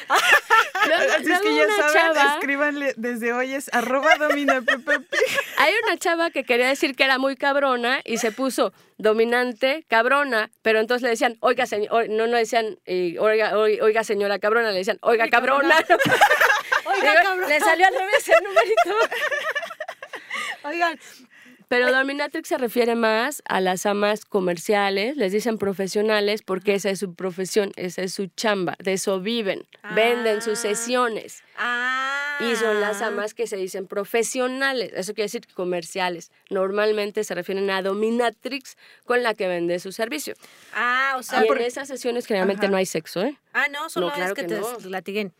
Así 0.09 1.31
es 1.33 1.41
que 1.41 1.55
ya 1.55 1.67
saben, 1.77 1.93
chava- 1.93 2.35
escríbanle 2.35 2.95
desde 2.97 3.33
hoy 3.33 3.55
es 3.55 3.69
arroba 3.75 4.17
domina. 4.17 4.63
Hay 5.59 5.75
una 5.85 5.97
chava 5.99 6.31
que 6.31 6.45
quería 6.45 6.69
decir 6.69 6.95
que 6.97 7.05
era 7.05 7.19
muy 7.19 7.37
cabrona 7.37 8.01
y 8.05 8.19
se 8.19 8.33
puso 8.33 8.73
dominante, 8.97 9.85
cabrona, 9.89 10.51
pero 10.63 10.81
entonces 10.81 11.03
le 11.03 11.11
decían, 11.11 11.37
oiga, 11.41 11.67
señor, 11.67 12.09
no, 12.09 12.27
no 12.27 12.37
decían, 12.37 12.79
oiga, 12.87 13.57
oi- 13.59 13.81
oiga, 13.81 14.03
señora 14.05 14.39
cabrona, 14.39 14.71
le 14.71 14.79
decían, 14.79 14.99
oiga, 15.03 15.29
cabrona. 15.29 15.77
Oiga, 16.85 17.15
cabrona. 17.23 17.47
Le 17.49 17.61
salió 17.61 17.87
al 17.87 17.95
revés 17.95 18.29
el 18.29 18.45
numerito. 18.45 18.97
Oigan, 20.65 20.99
Pero 21.69 21.93
dominatrix 21.93 22.49
se 22.49 22.57
refiere 22.59 22.95
más 22.95 23.43
a 23.47 23.61
las 23.61 23.85
amas 23.85 24.25
comerciales, 24.25 25.17
les 25.19 25.33
dicen 25.33 25.59
profesionales 25.59 26.41
porque 26.43 26.75
esa 26.75 26.89
es 26.89 26.99
su 26.99 27.15
profesión, 27.15 27.73
esa 27.77 28.03
es 28.03 28.15
su 28.15 28.29
chamba, 28.29 28.75
de 28.79 28.95
eso 28.95 29.21
viven, 29.21 29.67
venden 29.95 30.41
sus 30.41 30.59
sesiones. 30.59 31.43
ah. 31.59 32.15
Y 32.41 32.55
son 32.55 32.81
las 32.81 33.03
amas 33.03 33.35
que 33.35 33.49
se 33.49 33.57
dicen 33.57 33.87
profesionales, 33.89 34.93
eso 34.95 35.13
quiere 35.13 35.25
decir 35.25 35.47
comerciales. 35.55 36.31
Normalmente 36.51 37.25
se 37.25 37.35
refieren 37.35 37.69
a 37.69 37.83
dominatrix 37.83 38.77
con 39.05 39.25
la 39.25 39.35
que 39.35 39.49
vende 39.49 39.81
su 39.81 39.91
servicio. 39.91 40.35
Ah, 40.73 41.17
o 41.19 41.23
sea, 41.25 41.45
y 41.45 41.49
en 41.49 41.59
esas 41.59 41.89
sesiones 41.89 42.27
generalmente 42.27 42.69
no 42.69 42.77
hay 42.77 42.87
sexo, 42.87 43.23
¿eh? 43.23 43.37
Ah, 43.53 43.67
no, 43.73 43.91
solo 43.91 44.07
No, 44.07 44.15
claro 44.15 44.31
es 44.31 44.35
que, 44.37 44.43
que 44.43 44.55
te 44.55 44.61
no. 44.61 44.79
latiguen. 44.89 45.33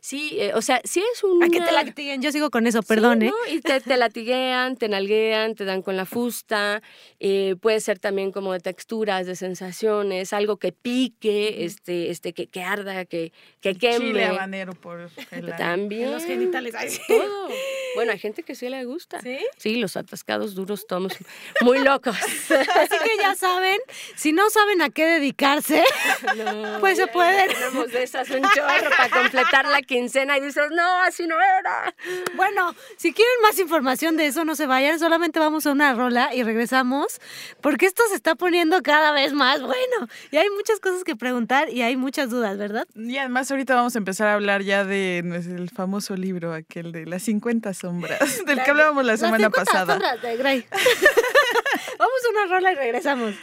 Sí, 0.00 0.36
eh, 0.40 0.52
o 0.54 0.62
sea, 0.62 0.80
sí 0.84 1.02
es 1.12 1.22
un... 1.22 1.42
A 1.42 1.48
que 1.48 1.60
te 1.60 1.72
latiguen, 1.72 2.22
yo 2.22 2.32
sigo 2.32 2.50
con 2.50 2.66
eso, 2.66 2.82
perdón, 2.82 3.20
Sí, 3.20 3.26
¿eh? 3.26 3.30
¿no? 3.30 3.54
Y 3.54 3.60
te, 3.60 3.80
te 3.80 3.96
latiguean, 3.96 4.76
te 4.76 4.88
nalguean, 4.88 5.54
te 5.54 5.64
dan 5.64 5.82
con 5.82 5.96
la 5.96 6.06
fusta. 6.06 6.82
eh, 7.18 7.56
puede 7.60 7.80
ser 7.80 7.98
también 7.98 8.32
como 8.32 8.52
de 8.52 8.60
texturas, 8.60 9.26
de 9.26 9.36
sensaciones, 9.36 10.32
algo 10.32 10.56
que 10.56 10.72
pique, 10.72 11.64
este, 11.64 12.10
este, 12.10 12.32
que, 12.32 12.46
que 12.46 12.62
arda, 12.62 13.04
que, 13.04 13.32
que 13.60 13.74
queme. 13.74 13.98
Chile 14.06 14.24
habanero 14.24 14.72
por 14.72 15.10
el 15.32 15.56
También. 15.56 16.04
En 16.04 16.12
los 16.12 16.24
genitales. 16.24 16.74
Ay, 16.74 16.88
sí. 16.90 17.00
Todo. 17.06 17.48
Bueno, 17.94 18.12
hay 18.12 18.18
gente 18.18 18.42
que 18.42 18.54
sí 18.54 18.68
le 18.68 18.84
gusta. 18.84 19.20
¿Sí? 19.20 19.38
Sí, 19.56 19.76
los 19.76 19.96
atascados 19.96 20.54
duros, 20.54 20.86
todos 20.86 21.12
muy 21.60 21.78
locos. 21.80 22.16
Así 22.50 22.96
que 23.04 23.16
ya 23.18 23.34
saben, 23.34 23.78
si 24.16 24.32
no 24.32 24.48
saben 24.50 24.82
a 24.82 24.90
qué 24.90 25.04
dedicarse, 25.06 25.82
pues 26.80 26.96
se 26.98 27.06
pueden. 27.08 27.48
Tenemos 27.48 27.90
de 27.92 28.02
esas 28.02 28.28
un 28.30 28.42
chorro 28.42 28.90
para 28.96 29.10
completar 29.10 29.66
la 29.68 29.82
quincena 29.82 30.38
y 30.38 30.40
dices, 30.40 30.64
no, 30.70 30.98
así 31.02 31.26
no 31.26 31.36
era. 31.40 31.94
Bueno, 32.36 32.74
si 32.96 33.12
quieren 33.12 33.34
más 33.42 33.58
información 33.58 34.16
de 34.16 34.26
eso, 34.26 34.44
no 34.44 34.54
se 34.54 34.66
vayan, 34.66 34.98
solamente 34.98 35.38
vamos 35.38 35.66
a 35.66 35.72
una 35.72 35.94
rola 35.94 36.34
y 36.34 36.42
regresamos, 36.42 37.20
porque 37.60 37.86
esto 37.86 38.02
se 38.08 38.14
está 38.14 38.34
poniendo 38.34 38.82
cada 38.82 39.12
vez 39.12 39.32
más 39.32 39.60
bueno. 39.60 40.08
Y 40.30 40.36
hay 40.36 40.48
muchas 40.50 40.80
cosas 40.80 41.04
que 41.04 41.16
preguntar 41.16 41.70
y 41.70 41.82
hay 41.82 41.96
muchas 41.96 42.30
dudas, 42.30 42.56
¿verdad? 42.58 42.86
Y 42.94 43.16
además 43.18 43.50
ahorita 43.50 43.74
vamos 43.74 43.94
a 43.94 43.98
empezar 43.98 44.28
a 44.28 44.34
hablar 44.34 44.62
ya 44.62 44.84
de 44.84 45.22
nues- 45.24 45.46
el 45.54 45.70
famoso 45.70 46.16
libro, 46.16 46.52
aquel 46.52 46.92
de 46.92 47.06
las 47.06 47.22
50 47.24 47.74
sombras, 47.80 48.44
del 48.46 48.62
que 48.62 48.70
hablábamos 48.70 49.04
la 49.04 49.16
semana 49.16 49.46
50 49.46 49.64
pasada. 49.64 49.94
sombras 49.94 50.22
de 50.22 50.36
Grey. 50.36 50.66
vamos 51.98 52.20
a 52.26 52.30
una 52.30 52.54
rola 52.54 52.72
y 52.72 52.74
regresamos. 52.74 53.34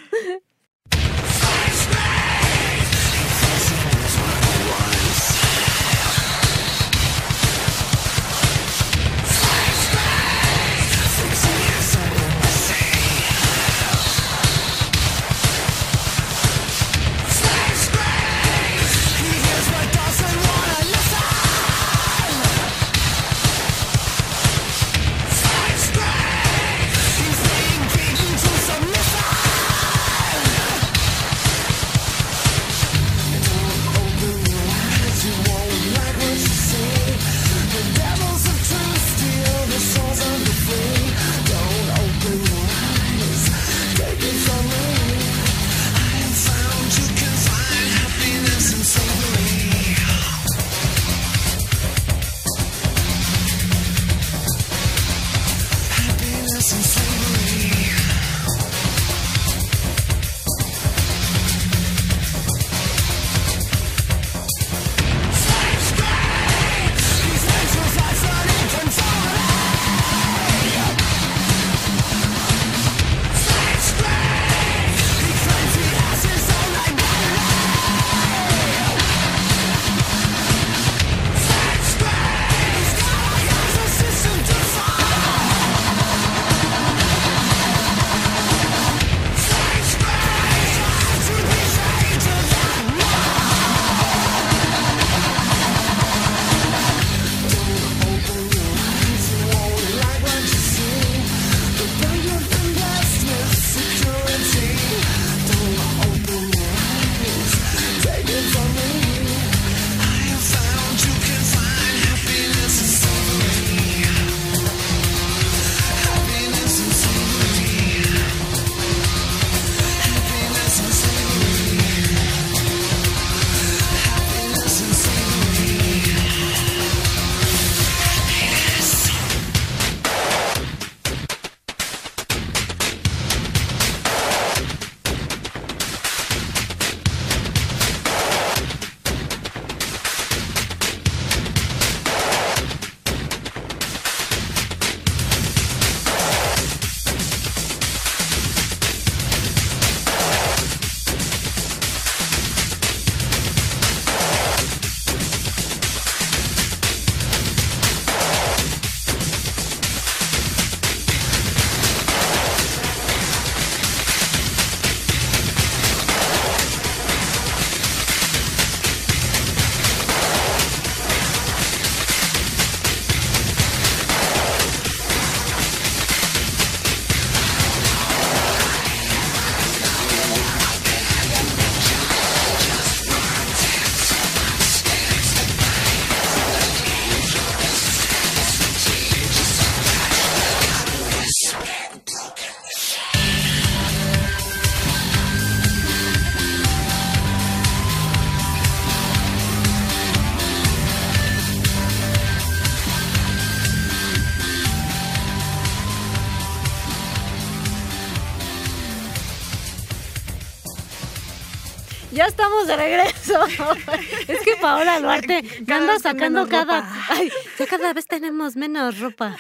De 212.67 212.75
regreso. 212.75 213.45
Es 214.27 214.39
que 214.41 214.55
Paola 214.59 214.99
Duarte 214.99 215.43
Cada 215.65 215.81
anda 215.81 215.99
sacando 215.99 216.47
cada. 216.47 216.87
Ay, 217.09 217.31
ya 217.57 217.65
cada 217.65 217.93
vez 217.93 218.05
tenemos 218.07 218.55
menos 218.55 218.99
ropa. 218.99 219.37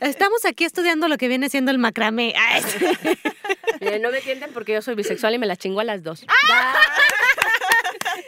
Estamos 0.00 0.44
aquí 0.44 0.64
estudiando 0.64 1.08
lo 1.08 1.16
que 1.16 1.28
viene 1.28 1.48
siendo 1.48 1.70
el 1.70 1.78
macramé. 1.78 2.34
Ay, 2.36 2.62
sí. 2.62 2.86
No 4.00 4.10
me 4.10 4.20
tienten 4.20 4.52
porque 4.52 4.72
yo 4.74 4.82
soy 4.82 4.94
bisexual 4.94 5.34
y 5.34 5.38
me 5.38 5.46
la 5.46 5.56
chingo 5.56 5.80
a 5.80 5.84
las 5.84 6.02
dos. 6.02 6.24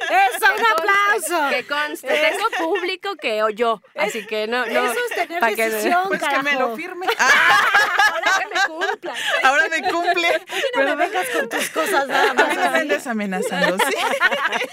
¡Eso, 0.04 0.52
un 0.52 0.56
Que 0.58 0.72
aplauso! 0.72 1.48
Que 1.50 1.66
conste, 1.66 2.06
tengo 2.08 2.44
público 2.58 3.16
que 3.16 3.42
oyó, 3.42 3.82
así 3.94 4.26
que 4.26 4.46
no, 4.46 4.64
no. 4.66 4.84
Eso 4.92 5.00
es 5.10 5.14
tener 5.16 5.40
pa' 5.40 5.48
que- 5.54 5.68
decisión, 5.70 6.08
Pues 6.08 6.22
que 6.22 6.42
me 6.42 6.54
lo 6.54 6.76
firme. 6.76 7.06
Ah, 7.18 7.68
Ahora 8.14 8.30
que 8.38 8.46
me 8.54 8.60
cumpla. 8.88 9.14
ahora 9.42 9.68
me 9.68 9.82
cumple. 9.90 10.40
No 10.76 10.82
me 10.84 10.94
vengas 10.96 11.28
con 11.30 11.48
tus 11.48 11.70
cosas 11.70 12.08
nada 12.08 12.30
A 12.30 12.34
mí 12.34 12.42
más. 12.42 12.56
me 12.56 12.62
así. 12.64 12.78
andas 12.80 13.06
amenazando, 13.06 13.76
¿sí? 13.78 13.94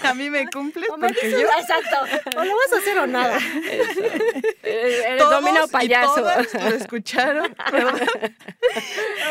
A 0.06 0.14
mí 0.14 0.30
me 0.30 0.46
O 0.90 0.96
me 0.96 1.08
porque 1.08 1.30
yo... 1.30 1.38
Exacto. 1.38 1.96
O 2.36 2.44
lo 2.44 2.56
vas 2.56 2.72
a 2.72 2.76
hacer 2.78 2.98
o 2.98 3.06
nada. 3.06 3.38
Eh, 4.62 5.02
Eres 5.06 5.18
Todos 5.18 5.30
domino 5.42 5.64
y 5.64 5.68
payaso. 5.70 6.14
todas 6.16 6.54
lo 6.54 6.68
escucharon, 6.76 7.54
¿verdad? 7.70 8.08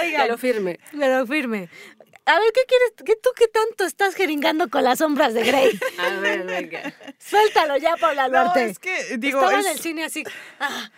Que 0.02 0.28
lo 0.28 0.38
firme. 0.38 0.80
Pero 0.98 1.28
firme. 1.28 1.70
A 2.26 2.40
ver, 2.40 2.52
¿qué 2.54 2.62
quieres? 2.68 2.92
¿Qué, 3.04 3.16
¿Tú 3.22 3.30
qué 3.36 3.48
tanto 3.48 3.84
estás 3.84 4.14
jeringando 4.16 4.70
con 4.70 4.84
las 4.84 5.00
sombras 5.00 5.34
de 5.34 5.44
Grey? 5.44 5.80
A 5.98 6.10
ver, 6.20 6.44
venga. 6.46 6.94
Suéltalo 7.20 7.78
ya, 7.78 7.98
Paula 7.98 8.28
No, 8.28 8.44
Duarte. 8.44 8.66
es 8.66 8.80
que, 8.80 9.18
digo, 9.18 9.40
Estaba 9.42 9.60
es- 9.60 9.66
en 9.66 9.72
el 9.72 9.80
cine 9.80 10.04
así. 10.06 10.24
ah, 10.60 10.90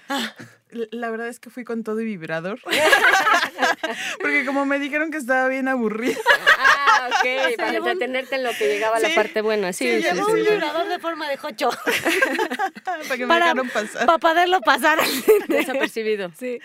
la 0.92 1.10
verdad 1.10 1.28
es 1.28 1.40
que 1.40 1.50
fui 1.50 1.64
con 1.64 1.84
todo 1.84 2.00
y 2.02 2.06
vibrador. 2.06 2.60
Porque 4.22 4.46
como 4.46 4.66
me 4.66 4.80
dijeron 4.80 5.12
que 5.12 5.18
estaba 5.18 5.48
bien 5.48 5.68
aburrida. 5.68 6.18
Ah, 6.58 7.10
ok, 7.10 7.56
para 7.58 7.72
llevó 7.72 7.86
un- 7.86 7.92
entretenerte 7.92 8.36
en 8.36 8.44
lo 8.44 8.52
que 8.58 8.68
llegaba 8.68 9.00
Sí. 9.00 9.08
la 9.10 9.16
parte 9.16 9.42
buena. 9.42 9.74
Sí, 9.74 9.86
Sí, 9.86 10.02
Llevó 10.04 10.28
un 10.28 10.38
sí, 10.38 10.44
sí. 10.46 10.52
vibrador 10.52 10.88
de 10.88 11.00
forma 11.00 11.28
de 11.30 11.38
jocho 11.38 11.70
para 12.86 13.04
que 13.18 13.18
me 13.20 13.28
para, 13.28 13.46
dejaron 13.48 13.70
pasar. 13.70 14.06
para 14.06 14.18
poderlo 14.18 14.62
pasar 14.62 15.00
al 15.00 15.06
cine. 15.08 15.46
Desapercibido. 15.48 16.32
Sí. 16.38 16.60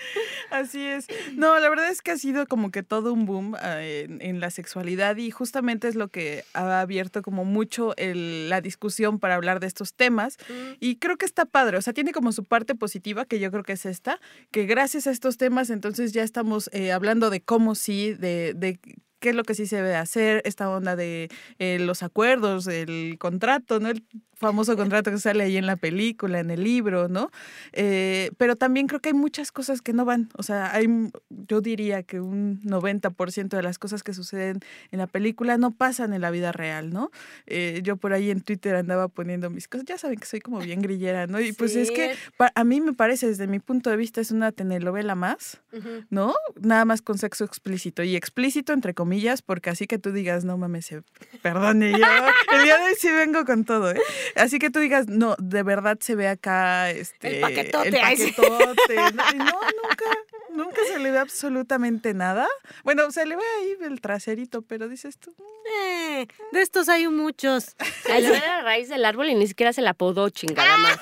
Así 0.50 0.84
es. 0.86 1.06
No, 1.34 1.58
la 1.58 1.68
verdad 1.68 1.88
es 1.90 2.02
que 2.02 2.12
ha 2.12 2.16
sido 2.18 2.46
como 2.46 2.70
que 2.70 2.82
todo 2.82 3.12
un 3.12 3.26
boom 3.26 3.56
eh, 3.62 4.06
en, 4.08 4.22
en 4.22 4.40
la 4.40 4.50
sexualidad 4.50 5.16
y 5.16 5.30
justamente 5.30 5.88
es 5.88 5.94
lo 5.94 6.08
que 6.08 6.44
ha 6.54 6.80
abierto 6.80 7.22
como 7.22 7.44
mucho 7.44 7.94
el- 7.96 8.48
la 8.48 8.60
discusión 8.60 9.18
para 9.18 9.34
hablar 9.34 9.60
de 9.60 9.66
estos 9.66 9.94
temas. 9.94 10.36
Y 10.80 10.96
creo 10.96 11.16
que 11.16 11.26
está 11.26 11.44
padre, 11.44 11.76
o 11.76 11.82
sea, 11.82 11.92
tiene 11.92 12.12
como 12.12 12.32
su 12.32 12.44
parte 12.44 12.74
positiva, 12.74 13.24
que 13.24 13.38
yo 13.40 13.50
creo 13.50 13.64
que 13.64 13.72
es 13.72 13.84
que 14.50 14.66
gracias 14.66 15.06
a 15.06 15.10
estos 15.10 15.36
temas 15.36 15.70
entonces 15.70 16.12
ya 16.12 16.22
estamos 16.22 16.70
eh, 16.72 16.92
hablando 16.92 17.30
de 17.30 17.40
cómo 17.40 17.74
sí, 17.74 18.14
de, 18.14 18.54
de 18.54 18.78
qué 19.20 19.30
es 19.30 19.34
lo 19.34 19.44
que 19.44 19.54
sí 19.54 19.66
se 19.66 19.76
debe 19.76 19.96
hacer, 19.96 20.42
esta 20.44 20.70
onda 20.70 20.96
de 20.96 21.28
eh, 21.58 21.78
los 21.80 22.02
acuerdos, 22.02 22.66
el 22.66 23.16
contrato, 23.18 23.80
¿no? 23.80 23.90
El 23.90 24.04
famoso 24.38 24.76
contrato 24.76 25.10
que 25.10 25.18
sale 25.18 25.42
ahí 25.42 25.56
en 25.56 25.66
la 25.66 25.76
película, 25.76 26.38
en 26.38 26.50
el 26.50 26.62
libro, 26.62 27.08
¿no? 27.08 27.30
Eh, 27.72 28.30
pero 28.38 28.54
también 28.54 28.86
creo 28.86 29.00
que 29.00 29.08
hay 29.08 29.14
muchas 29.14 29.50
cosas 29.50 29.82
que 29.82 29.92
no 29.92 30.04
van, 30.04 30.28
o 30.36 30.44
sea, 30.44 30.72
hay, 30.72 30.86
yo 31.28 31.60
diría 31.60 32.04
que 32.04 32.20
un 32.20 32.60
90% 32.62 33.48
de 33.48 33.62
las 33.62 33.78
cosas 33.78 34.04
que 34.04 34.14
suceden 34.14 34.60
en 34.92 34.98
la 35.00 35.08
película 35.08 35.58
no 35.58 35.72
pasan 35.72 36.12
en 36.12 36.20
la 36.20 36.30
vida 36.30 36.52
real, 36.52 36.90
¿no? 36.90 37.10
Eh, 37.46 37.80
yo 37.82 37.96
por 37.96 38.12
ahí 38.12 38.30
en 38.30 38.40
Twitter 38.40 38.76
andaba 38.76 39.08
poniendo 39.08 39.50
mis 39.50 39.66
cosas, 39.66 39.86
ya 39.86 39.98
saben 39.98 40.18
que 40.18 40.26
soy 40.26 40.40
como 40.40 40.60
bien 40.60 40.82
grillera, 40.82 41.26
¿no? 41.26 41.40
Y 41.40 41.52
pues 41.52 41.74
es 41.74 41.90
que 41.90 42.14
a 42.54 42.64
mí 42.64 42.80
me 42.80 42.92
parece, 42.92 43.26
desde 43.26 43.48
mi 43.48 43.58
punto 43.58 43.90
de 43.90 43.96
vista, 43.96 44.20
es 44.20 44.30
una 44.30 44.52
telenovela 44.52 45.16
más, 45.16 45.60
¿no? 46.10 46.34
Nada 46.60 46.84
más 46.84 47.02
con 47.02 47.18
sexo 47.18 47.44
explícito. 47.44 48.04
Y 48.04 48.14
explícito 48.14 48.72
entre 48.72 48.94
comillas, 48.94 49.07
porque 49.42 49.70
así 49.70 49.86
que 49.86 49.98
tú 49.98 50.12
digas, 50.12 50.44
no 50.44 50.56
mames, 50.58 50.86
se- 50.86 51.02
perdone, 51.42 51.90
yo 51.92 52.06
el 52.52 52.62
día 52.64 52.78
de 52.78 52.84
hoy 52.84 52.94
sí 52.98 53.10
vengo 53.10 53.44
con 53.44 53.64
todo, 53.64 53.90
¿eh? 53.90 54.00
Así 54.36 54.58
que 54.58 54.70
tú 54.70 54.78
digas, 54.80 55.06
no, 55.08 55.34
de 55.38 55.62
verdad 55.62 55.98
se 56.00 56.14
ve 56.14 56.28
acá 56.28 56.90
este, 56.90 57.36
El 57.36 57.40
paquetote, 57.40 57.88
el. 57.88 59.16
No, 59.38 59.44
nunca, 59.44 60.04
nunca 60.50 60.80
se 60.86 60.98
le 60.98 61.10
ve 61.10 61.18
absolutamente 61.18 62.14
nada. 62.14 62.46
Bueno, 62.84 63.10
se 63.10 63.26
le 63.26 63.36
ve 63.36 63.42
ahí 63.60 63.76
el 63.86 64.00
traserito, 64.00 64.62
pero 64.62 64.88
dices 64.88 65.18
tú, 65.18 65.34
Eh, 65.82 66.26
de 66.52 66.62
estos 66.62 66.88
hay 66.88 67.06
muchos. 67.08 67.76
Se 68.04 68.20
le 68.20 68.30
ve 68.30 68.38
la 68.40 68.62
raíz 68.62 68.88
del 68.88 69.04
árbol 69.04 69.28
y 69.28 69.34
ni 69.34 69.46
siquiera 69.46 69.72
se 69.72 69.82
la 69.82 69.94
podó, 69.94 70.30
chingada 70.30 70.76
madre. 70.78 71.00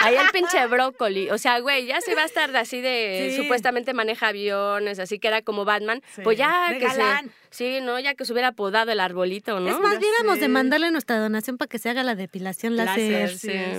Ahí 0.00 0.16
el 0.16 0.30
pinche 0.30 0.66
brócoli. 0.66 1.30
O 1.30 1.38
sea, 1.38 1.58
güey, 1.60 1.86
ya 1.86 2.00
se 2.00 2.14
va 2.14 2.22
a 2.22 2.26
estar 2.26 2.54
así 2.56 2.80
de. 2.80 3.30
Sí. 3.34 3.42
Supuestamente 3.42 3.94
maneja 3.94 4.28
aviones, 4.28 4.98
así 4.98 5.18
que 5.18 5.28
era 5.28 5.42
como 5.42 5.64
Batman. 5.64 6.02
Sí. 6.14 6.22
Pues 6.22 6.38
ya 6.38 6.70
De 6.70 6.78
que 6.78 6.86
galán. 6.86 7.26
se. 7.50 7.78
Sí, 7.78 7.80
¿no? 7.80 7.98
Ya 7.98 8.14
que 8.14 8.24
se 8.24 8.32
hubiera 8.32 8.52
podado 8.52 8.92
el 8.92 9.00
arbolito, 9.00 9.58
¿no? 9.60 9.68
Es 9.70 9.78
más, 9.80 9.94
Ya 9.94 9.98
diéramos 10.00 10.38
de 10.40 10.48
mandarle 10.48 10.90
nuestra 10.90 11.18
donación 11.18 11.56
para 11.58 11.68
que 11.68 11.78
se 11.78 11.88
haga 11.88 12.02
la 12.02 12.14
depilación 12.14 12.76
láser. 12.76 13.30
Láser, 13.30 13.38
sí. 13.38 13.50
es. 13.50 13.78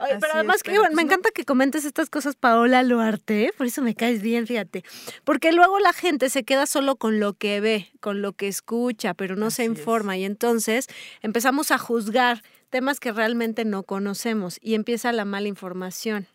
Oye, 0.00 0.12
Así 0.12 0.20
pero 0.20 0.30
es, 0.30 0.34
además 0.36 0.62
que 0.62 0.70
pero 0.70 0.82
bueno, 0.82 0.94
pues 0.94 0.96
me 0.96 1.02
no. 1.02 1.08
encanta 1.08 1.30
que 1.34 1.44
comentes 1.44 1.84
estas 1.84 2.08
cosas, 2.08 2.36
Paola 2.36 2.84
Luarte, 2.84 3.52
por 3.58 3.66
eso 3.66 3.82
me 3.82 3.96
caes 3.96 4.22
bien, 4.22 4.46
fíjate. 4.46 4.84
Porque 5.24 5.50
luego 5.50 5.80
la 5.80 5.92
gente 5.92 6.30
se 6.30 6.44
queda 6.44 6.66
solo 6.66 6.94
con 6.94 7.18
lo 7.18 7.32
que 7.32 7.60
ve, 7.60 7.90
con 7.98 8.22
lo 8.22 8.32
que 8.32 8.46
escucha, 8.46 9.14
pero 9.14 9.34
no 9.34 9.50
se 9.50 9.62
es. 9.64 9.68
informa 9.70 10.16
y 10.16 10.24
entonces 10.24 10.86
empezamos 11.20 11.72
a 11.72 11.78
juzgar 11.78 12.42
temas 12.70 13.00
que 13.00 13.12
realmente 13.12 13.64
no 13.64 13.82
conocemos 13.82 14.58
y 14.60 14.74
empieza 14.74 15.12
la 15.12 15.24
mala 15.24 15.48
información. 15.48 16.26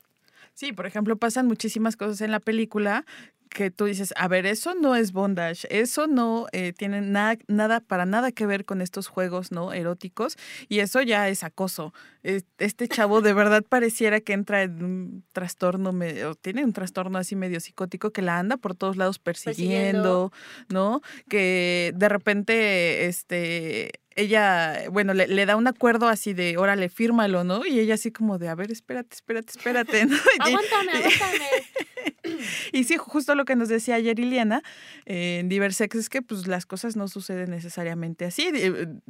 Sí, 0.53 0.71
por 0.73 0.85
ejemplo, 0.85 1.17
pasan 1.17 1.47
muchísimas 1.47 1.95
cosas 1.97 2.21
en 2.21 2.31
la 2.31 2.39
película 2.39 3.05
que 3.49 3.69
tú 3.69 3.85
dices, 3.85 4.15
a 4.17 4.27
ver, 4.27 4.47
eso 4.47 4.73
no 4.73 4.95
es 4.95 5.11
bondage, 5.11 5.67
eso 5.69 6.07
no 6.07 6.47
eh, 6.53 6.73
tiene 6.75 7.01
nada, 7.01 7.37
nada, 7.47 7.81
para 7.81 8.03
nada 8.07 8.31
que 8.31 8.47
ver 8.47 8.65
con 8.65 8.81
estos 8.81 9.07
juegos 9.07 9.51
no 9.51 9.73
eróticos 9.73 10.37
y 10.69 10.79
eso 10.79 11.03
ya 11.03 11.29
es 11.29 11.43
acoso. 11.43 11.93
Es- 12.23 12.45
Este 12.57 12.87
chavo 12.87 13.21
de 13.21 13.33
verdad 13.33 13.63
pareciera 13.69 14.21
que 14.21 14.33
entra 14.33 14.63
en 14.63 14.83
un 14.83 15.23
trastorno, 15.33 15.91
medio, 15.91 16.33
tiene 16.33 16.63
un 16.65 16.73
trastorno 16.73 17.19
así 17.19 17.35
medio 17.35 17.59
psicótico 17.59 18.09
que 18.09 18.23
la 18.23 18.39
anda 18.39 18.57
por 18.57 18.73
todos 18.73 18.97
lados 18.97 19.19
persiguiendo, 19.19 20.31
¿no? 20.69 21.01
Que 21.29 21.93
de 21.95 22.09
repente, 22.09 23.05
este, 23.05 23.91
ella, 24.15 24.83
bueno, 24.91 25.13
le, 25.13 25.27
le 25.27 25.45
da 25.45 25.55
un 25.55 25.67
acuerdo 25.67 26.07
así 26.07 26.33
de, 26.33 26.57
órale, 26.57 26.89
fírmalo, 26.89 27.43
¿no? 27.43 27.65
Y 27.65 27.79
ella 27.79 27.95
así 27.95 28.11
como 28.11 28.37
de, 28.37 28.49
a 28.49 28.55
ver, 28.55 28.71
espérate, 28.71 29.15
espérate, 29.15 29.51
espérate, 29.51 30.05
¿no? 30.05 30.17
Aguántame, 30.39 30.91
aguántame. 30.91 31.45
y 32.71 32.83
sí, 32.85 32.97
justo 32.97 33.35
lo 33.35 33.45
que 33.45 33.55
nos 33.55 33.69
decía 33.69 33.95
ayer 33.95 34.19
Iliana 34.19 34.61
eh, 35.05 35.39
en 35.39 35.49
Diversex 35.49 35.95
es 35.95 36.09
que 36.09 36.21
pues 36.21 36.47
las 36.47 36.65
cosas 36.65 36.95
no 36.95 37.07
suceden 37.07 37.51
necesariamente 37.51 38.25
así. 38.25 38.49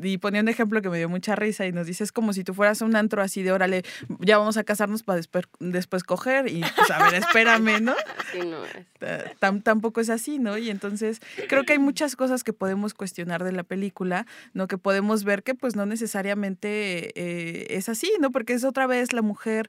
Y, 0.02 0.08
y 0.14 0.18
ponía 0.18 0.42
un 0.42 0.48
ejemplo 0.50 0.82
que 0.82 0.90
me 0.90 0.98
dio 0.98 1.10
mucha 1.10 1.36
risa 1.36 1.66
y 1.66 1.72
nos 1.72 1.88
dice, 1.88 2.04
es 2.04 2.12
como 2.12 2.34
si 2.34 2.44
tú 2.44 2.54
fueras 2.54 2.82
a 2.82 2.86
un 2.86 2.96
antro 2.96 3.22
así 3.22 3.44
de, 3.44 3.52
órale, 3.52 3.84
ya 4.20 4.38
vamos 4.38 4.58
a 4.58 4.64
casarnos 4.64 5.04
para 5.04 5.18
después, 5.18 5.46
después 5.60 6.04
coger 6.04 6.48
y 6.48 6.62
pues 6.76 6.92
a 6.92 7.04
ver, 7.10 7.16
espérame, 7.16 7.82
¿no? 7.82 7.94
Sí, 8.32 8.40
no 8.40 8.66
es. 8.66 8.72
Ta- 8.98 9.32
tam- 9.40 9.62
tampoco 9.62 10.02
es 10.02 10.10
así, 10.10 10.40
¿no? 10.40 10.58
Y 10.58 10.70
entonces 10.72 11.20
creo 11.48 11.64
que 11.66 11.74
hay 11.74 11.80
muchas 11.80 12.16
cosas 12.16 12.44
que 12.44 12.52
podemos 12.54 12.96
cuestionar 12.96 13.44
de 13.44 13.52
la 13.52 13.62
película, 13.64 14.26
¿no? 14.54 14.68
Que 14.68 14.80
podemos 14.80 15.24
ver 15.24 15.44
que 15.44 15.54
pues 15.54 15.76
no 15.76 15.86
necesariamente 15.86 17.12
eh, 17.16 17.68
es 17.78 17.90
así, 17.90 18.12
¿no? 18.20 18.32
Porque 18.32 18.54
es 18.54 18.64
otra 18.64 18.88
vez 18.88 19.14
la 19.14 19.22
mujer 19.22 19.68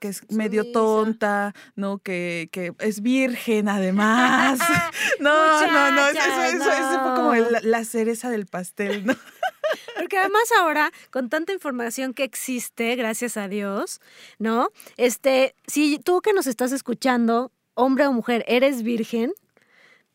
que 0.00 0.08
es 0.08 0.30
medio 0.30 0.70
tonta, 0.72 1.54
¿no? 1.76 1.98
Que, 1.98 2.48
que 2.52 2.72
es 2.84 3.00
virgen 3.02 3.68
además. 3.68 4.58
no, 5.20 5.66
no, 5.66 5.90
no, 5.90 6.08
eso, 6.08 6.18
eso, 6.20 6.42
eso, 6.44 6.70
eso 6.72 7.00
fue 7.02 7.14
como 7.14 7.34
el- 7.34 7.58
la 7.62 7.84
cereza 7.84 8.30
del 8.30 8.46
pastel, 8.46 9.04
¿no? 9.06 9.14
Porque 9.96 10.18
además 10.18 10.42
ahora, 10.58 10.92
con 11.10 11.28
tanta 11.30 11.52
información 11.52 12.12
que 12.14 12.24
existe, 12.24 12.94
gracias 12.96 13.36
a 13.36 13.48
Dios, 13.48 14.00
¿no? 14.38 14.68
Este, 14.96 15.54
si 15.66 15.98
tú 15.98 16.20
que 16.20 16.32
nos 16.32 16.46
estás 16.46 16.72
escuchando, 16.72 17.50
hombre 17.74 18.06
o 18.06 18.12
mujer, 18.12 18.44
eres 18.46 18.82
virgen, 18.82 19.32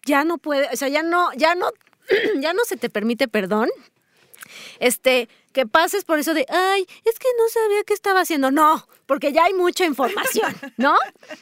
ya 0.05 0.23
no 0.23 0.37
puede, 0.37 0.67
o 0.71 0.75
sea, 0.77 0.87
ya 0.87 1.01
no, 1.03 1.33
ya 1.33 1.55
no, 1.55 1.71
ya 2.39 2.53
no 2.53 2.63
se 2.65 2.77
te 2.77 2.89
permite 2.89 3.27
perdón. 3.27 3.69
Este, 4.79 5.29
que 5.51 5.65
pases 5.65 6.05
por 6.05 6.19
eso 6.19 6.33
de, 6.33 6.45
ay, 6.49 6.85
es 7.05 7.19
que 7.19 7.27
no 7.37 7.49
sabía 7.49 7.83
qué 7.83 7.93
estaba 7.93 8.21
haciendo. 8.21 8.51
No, 8.51 8.87
porque 9.05 9.31
ya 9.33 9.45
hay 9.45 9.53
mucha 9.53 9.85
información, 9.85 10.55
¿no? 10.77 10.95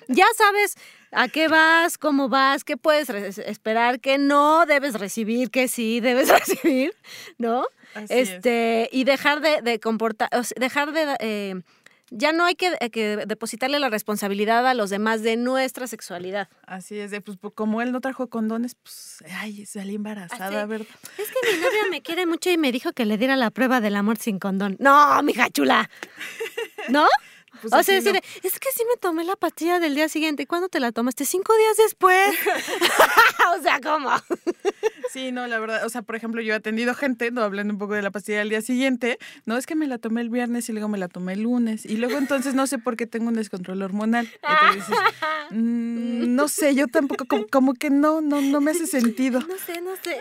Ya 0.08 0.26
sabes 0.38 0.76
a 1.12 1.28
qué 1.28 1.48
vas, 1.48 1.98
cómo 1.98 2.30
vas, 2.30 2.64
qué 2.64 2.78
puedes 2.78 3.10
esperar, 3.10 4.00
qué 4.00 4.18
no 4.18 4.66
debes 4.66 4.94
recibir, 4.96 5.50
qué 5.52 5.68
sí 5.68 6.00
debes 6.02 6.30
recibir, 6.30 6.94
¿no? 7.38 7.66
Así 7.94 8.14
es. 8.14 8.30
este, 8.30 8.90
y 8.92 9.04
dejar 9.04 9.42
de, 9.42 9.62
de 9.62 9.80
comportar, 9.80 10.30
o 10.34 10.44
sea, 10.44 10.56
dejar 10.60 10.92
de, 10.92 11.16
eh, 11.20 11.62
ya 12.10 12.32
no 12.32 12.46
hay 12.46 12.56
que, 12.56 12.78
eh, 12.80 12.90
que 12.90 13.26
depositarle 13.26 13.80
la 13.80 13.90
responsabilidad 13.90 14.66
a 14.68 14.74
los 14.74 14.90
demás 14.90 15.24
de 15.24 15.36
nuestra 15.36 15.88
sexualidad. 15.88 16.48
Así 16.66 16.98
es, 16.98 17.12
de, 17.12 17.22
pues 17.22 17.38
como 17.54 17.82
él 17.82 17.92
no 17.92 18.00
trajo 18.02 18.28
condones, 18.28 18.76
pues, 18.76 19.24
ay, 19.40 19.66
salí 19.66 19.96
embarazada, 19.96 20.62
Así. 20.62 20.70
¿verdad? 20.70 20.88
Es 21.18 21.28
que 21.28 21.52
mi 21.52 21.62
novia 21.62 21.82
me 21.90 22.02
quiere 22.02 22.26
mucho 22.26 22.50
y 22.50 22.58
me 22.58 22.72
dijo 22.72 22.94
que 22.94 23.06
le 23.06 23.18
diera 23.18 23.36
la 23.36 23.52
prueba 23.52 23.82
del 23.82 23.96
amor 23.96 24.18
sin 24.18 24.40
condón. 24.40 24.78
No, 24.80 25.22
mija 25.24 25.50
chula. 25.50 25.90
¿No? 26.90 27.08
Pues 27.62 27.74
o 27.74 27.84
sea, 27.84 28.00
no. 28.00 28.02
decir, 28.04 28.22
es 28.44 28.60
que 28.60 28.70
sí 28.76 28.84
me 28.90 28.98
tomé 29.00 29.24
la 29.24 29.36
pastilla 29.36 29.80
del 29.80 29.96
día 29.96 30.10
siguiente. 30.10 30.44
¿Y 30.44 30.46
cuándo 30.46 30.70
te 30.70 30.80
la 30.80 30.92
tomaste? 30.92 31.26
Cinco 31.26 31.54
días 31.58 31.78
después. 31.78 32.30
o 33.60 33.62
sea, 33.62 33.80
¿cómo? 33.82 34.10
Sí, 35.12 35.32
no, 35.32 35.48
la 35.48 35.60
verdad, 35.60 35.86
o 35.86 35.90
sea, 35.90 36.02
por 36.02 36.16
ejemplo, 36.16 36.42
yo 36.42 36.54
he 36.54 36.58
atendido 36.58 36.94
gente, 36.94 37.32
no 37.32 37.42
hablando 37.42 37.74
un 37.74 37.80
poco 37.80 37.94
de 37.94 38.02
la 38.02 38.12
pastilla 38.12 38.40
del 38.40 38.50
día 38.50 38.62
siguiente, 38.62 39.18
no 39.46 39.58
es 39.58 39.66
que 39.66 39.76
me 39.76 39.88
la 39.88 39.98
tomé 39.98 40.22
el 40.22 40.30
viernes 40.30 40.68
y 40.70 40.74
luego 40.74 40.88
me 40.90 40.98
la 40.98 41.08
tomé 41.08 41.34
el 41.34 41.42
lunes 41.44 41.86
y 41.86 41.98
luego 41.98 42.18
entonces 42.18 42.54
no 42.56 42.68
sé 42.68 42.78
por 42.78 42.98
qué 42.98 43.08
tengo 43.08 43.30
un 43.30 43.34
descontrol 43.36 43.82
hormonal. 43.82 44.26
Y 44.28 44.70
te 44.70 44.76
dices, 44.76 44.96
"Mm, 45.52 46.36
no 46.36 46.48
sé, 46.48 46.76
yo 46.76 46.88
tampoco, 46.88 47.26
como, 47.26 47.48
como 47.48 47.74
que 47.74 47.90
no, 47.90 48.22
no, 48.22 48.42
no 48.42 48.62
me 48.62 48.72
hace 48.72 48.86
sentido. 48.88 49.40
No 49.40 49.56
sé, 49.66 49.82
no 49.82 49.96
sé. 50.04 50.18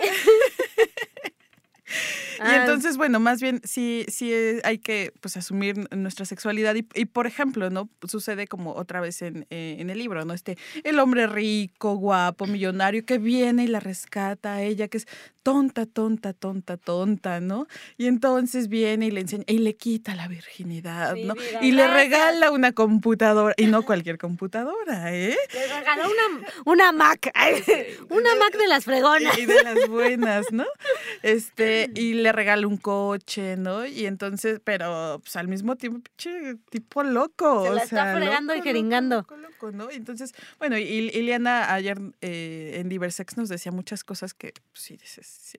Y 2.36 2.42
Ah, 2.42 2.56
entonces, 2.56 2.98
bueno, 2.98 3.18
más 3.18 3.40
bien 3.40 3.62
sí, 3.64 4.04
sí 4.08 4.30
eh, 4.30 4.60
hay 4.62 4.76
que 4.76 5.10
pues 5.20 5.38
asumir 5.38 5.88
nuestra 5.96 6.26
sexualidad 6.26 6.74
y, 6.74 6.86
y, 6.94 7.06
por 7.06 7.26
ejemplo, 7.26 7.70
¿no? 7.70 7.88
Sucede 8.06 8.46
como 8.46 8.74
otra 8.74 9.00
vez 9.00 9.22
en, 9.22 9.46
eh, 9.48 9.76
en 9.78 9.88
el 9.88 9.98
libro, 9.98 10.22
¿no? 10.26 10.34
Este, 10.34 10.58
el 10.84 10.98
hombre 10.98 11.26
rico, 11.26 11.94
guapo, 11.96 12.46
millonario 12.46 13.06
que 13.06 13.16
viene 13.16 13.64
y 13.64 13.68
la 13.68 13.80
rescata 13.80 14.56
a 14.56 14.62
ella, 14.62 14.88
que 14.88 14.98
es 14.98 15.06
tonta, 15.42 15.86
tonta, 15.86 16.32
tonta, 16.32 16.76
tonta, 16.76 17.40
¿no? 17.40 17.68
Y 17.96 18.06
entonces 18.06 18.68
viene 18.68 19.06
y 19.06 19.10
le 19.12 19.20
enseña, 19.20 19.44
y 19.46 19.58
le 19.58 19.76
quita 19.76 20.16
la 20.16 20.26
virginidad, 20.26 21.14
¿no? 21.14 21.34
Y 21.62 21.70
le 21.70 21.86
regala 21.86 22.50
una 22.50 22.72
computadora, 22.72 23.54
y 23.56 23.66
no 23.66 23.82
cualquier 23.84 24.18
computadora, 24.18 25.14
¿eh? 25.14 25.36
Le 25.54 25.66
regaló 25.68 26.04
una, 26.04 26.48
una 26.64 26.92
Mac. 26.92 27.30
Una 28.10 28.34
Mac 28.34 28.58
de 28.58 28.66
las 28.66 28.84
fregonas. 28.84 29.38
y 29.38 29.46
de 29.46 29.62
las 29.62 29.88
buenas, 29.88 30.46
¿no? 30.50 30.64
Este, 31.22 31.85
y 31.94 32.14
le 32.14 32.32
regala 32.32 32.66
un 32.66 32.76
coche, 32.76 33.56
¿no? 33.56 33.86
Y 33.86 34.06
entonces, 34.06 34.60
pero 34.62 35.20
pues, 35.22 35.36
al 35.36 35.48
mismo 35.48 35.76
tiempo, 35.76 36.00
pinche 36.00 36.56
tipo 36.70 37.02
loco. 37.02 37.64
Se 37.64 37.70
o 37.70 37.74
la 37.74 37.82
está 37.82 38.04
sea, 38.04 38.16
fregando 38.16 38.52
y 38.54 38.58
loco, 38.58 38.64
jeringando. 38.64 39.16
Loco, 39.16 39.36
loco, 39.36 39.72
¿no? 39.72 39.90
Y 39.90 39.96
entonces, 39.96 40.34
bueno, 40.58 40.78
y 40.78 40.82
Iliana 40.82 41.72
ayer 41.72 41.98
eh, 42.20 42.76
en 42.76 42.88
Diversex 42.88 43.36
nos 43.36 43.48
decía 43.48 43.72
muchas 43.72 44.04
cosas 44.04 44.34
que, 44.34 44.52
pues, 44.72 44.82
sí, 44.82 44.96
dices, 44.96 45.26
sí. 45.26 45.58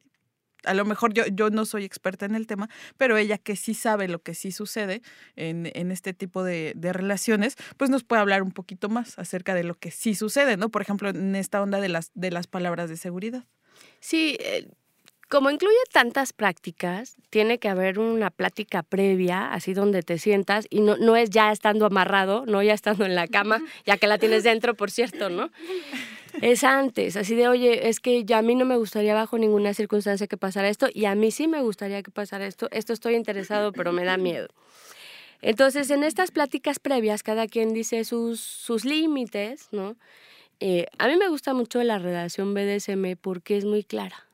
A 0.64 0.74
lo 0.74 0.84
mejor 0.84 1.14
yo, 1.14 1.24
yo 1.28 1.50
no 1.50 1.66
soy 1.66 1.86
experta 1.86 2.26
en 2.26 2.36
el 2.36 2.46
tema, 2.46 2.68
pero 2.98 3.16
ella 3.16 3.38
que 3.38 3.56
sí 3.56 3.74
sabe 3.74 4.08
lo 4.08 4.20
que 4.20 4.34
sí 4.34 4.52
sucede 4.52 5.02
en, 5.36 5.72
en 5.74 5.92
este 5.92 6.14
tipo 6.14 6.44
de, 6.44 6.74
de 6.76 6.92
relaciones, 6.92 7.56
pues 7.78 7.90
nos 7.90 8.04
puede 8.04 8.22
hablar 8.22 8.44
un 8.44 8.52
poquito 8.52 8.90
más 8.90 9.18
acerca 9.18 9.54
de 9.54 9.64
lo 9.64 9.76
que 9.76 9.92
sí 9.92 10.14
sucede, 10.14 10.58
¿no? 10.58 10.70
Por 10.70 10.82
ejemplo, 10.82 11.10
en 11.10 11.36
esta 11.36 11.62
onda 11.62 11.80
de 11.80 11.90
las, 11.90 12.12
de 12.16 12.32
las 12.32 12.48
palabras 12.48 12.90
de 12.90 12.98
seguridad. 12.98 13.46
Sí, 14.00 14.36
eh, 14.42 14.68
como 15.30 15.50
incluye 15.50 15.76
tantas 15.92 16.32
prácticas, 16.32 17.18
tiene 17.30 17.58
que 17.58 17.68
haber 17.68 18.00
una 18.00 18.30
plática 18.30 18.82
previa, 18.82 19.52
así 19.52 19.74
donde 19.74 20.02
te 20.02 20.18
sientas, 20.20 20.68
y 20.70 20.80
no, 20.80 20.96
no 20.98 21.18
es 21.18 21.30
ya 21.30 21.52
estando 21.52 21.86
amarrado, 21.86 22.46
no 22.46 22.64
ya 22.64 22.74
estando 22.74 23.06
en 23.06 23.14
la 23.14 23.28
cama, 23.28 23.62
ya 23.86 23.98
que 23.98 24.08
la 24.08 24.18
tienes 24.18 24.44
dentro, 24.44 24.76
por 24.76 24.90
cierto, 24.90 25.30
¿no? 25.30 25.50
Es 26.42 26.64
antes, 26.64 27.18
así 27.18 27.36
de, 27.36 27.48
oye, 27.50 27.90
es 27.90 28.00
que 28.00 28.24
ya 28.24 28.38
a 28.38 28.42
mí 28.42 28.56
no 28.56 28.64
me 28.64 28.78
gustaría 28.78 29.14
bajo 29.14 29.38
ninguna 29.38 29.74
circunstancia 29.74 30.28
que 30.28 30.38
pasara 30.38 30.70
esto, 30.70 30.88
y 30.94 31.06
a 31.06 31.16
mí 31.16 31.32
sí 31.32 31.48
me 31.48 31.62
gustaría 31.62 32.02
que 32.04 32.12
pasara 32.12 32.48
esto, 32.48 32.70
esto 32.72 32.94
estoy 32.94 33.16
interesado, 33.16 33.74
pero 33.74 33.92
me 33.92 34.06
da 34.06 34.18
miedo. 34.18 34.48
Entonces, 35.42 35.90
en 35.92 36.04
estas 36.04 36.32
pláticas 36.32 36.80
previas, 36.80 37.22
cada 37.22 37.48
quien 37.48 37.74
dice 37.74 38.06
sus, 38.06 38.40
sus 38.40 38.86
límites, 38.86 39.68
¿no? 39.72 39.98
Eh, 40.60 40.88
a 40.98 41.08
mí 41.08 41.18
me 41.18 41.28
gusta 41.28 41.54
mucho 41.54 41.84
la 41.84 42.00
relación 42.00 42.54
BDSM 42.54 43.16
porque 43.22 43.58
es 43.58 43.66
muy 43.66 43.84
clara. 43.84 44.27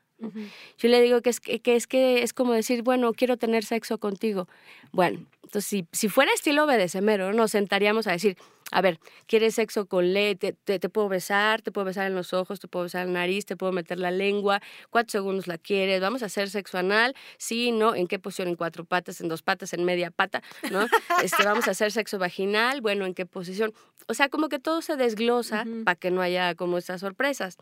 Yo 0.78 0.88
le 0.88 1.00
digo 1.00 1.20
que 1.22 1.30
es 1.30 1.40
que, 1.40 1.60
que 1.60 1.76
es 1.76 1.86
que 1.86 2.22
es 2.22 2.32
como 2.32 2.52
decir, 2.52 2.82
bueno, 2.82 3.12
quiero 3.12 3.36
tener 3.36 3.64
sexo 3.64 3.98
contigo. 3.98 4.48
Bueno, 4.92 5.20
entonces 5.42 5.66
si, 5.66 5.86
si 5.92 6.08
fuera 6.08 6.32
estilo 6.32 6.66
BDSMero, 6.66 7.32
nos 7.32 7.52
sentaríamos 7.52 8.06
a 8.06 8.12
decir, 8.12 8.36
a 8.70 8.80
ver, 8.80 8.98
¿quieres 9.26 9.54
sexo 9.54 9.86
con 9.86 10.12
le? 10.12 10.34
Te, 10.34 10.52
te, 10.52 10.78
te 10.78 10.88
puedo 10.88 11.08
besar, 11.08 11.62
te 11.62 11.70
puedo 11.70 11.84
besar 11.84 12.06
en 12.06 12.14
los 12.14 12.32
ojos, 12.32 12.60
te 12.60 12.66
puedo 12.66 12.84
besar 12.84 13.06
en 13.06 13.12
la 13.12 13.20
nariz, 13.20 13.46
te 13.46 13.56
puedo 13.56 13.72
meter 13.72 13.98
la 14.00 14.10
lengua, 14.10 14.60
¿cuántos 14.90 15.12
segundos 15.12 15.46
la 15.46 15.58
quieres? 15.58 16.00
¿Vamos 16.00 16.22
a 16.22 16.26
hacer 16.26 16.50
sexo 16.50 16.78
anal? 16.78 17.14
Sí, 17.38 17.72
no, 17.72 17.94
¿en 17.94 18.06
qué 18.06 18.18
posición? 18.18 18.48
¿En 18.48 18.56
cuatro 18.56 18.84
patas, 18.84 19.20
en 19.20 19.28
dos 19.28 19.42
patas, 19.42 19.72
en 19.74 19.84
media 19.84 20.10
pata? 20.10 20.42
¿No? 20.70 20.86
Este, 21.22 21.44
¿Vamos 21.44 21.68
a 21.68 21.70
hacer 21.70 21.92
sexo 21.92 22.18
vaginal? 22.18 22.80
Bueno, 22.80 23.06
¿en 23.06 23.14
qué 23.14 23.26
posición? 23.26 23.72
O 24.08 24.14
sea, 24.14 24.28
como 24.28 24.48
que 24.48 24.58
todo 24.58 24.82
se 24.82 24.96
desglosa 24.96 25.64
para 25.84 25.94
que 25.94 26.10
no 26.10 26.20
haya 26.20 26.54
como 26.54 26.78
estas 26.78 27.00
sorpresas. 27.00 27.56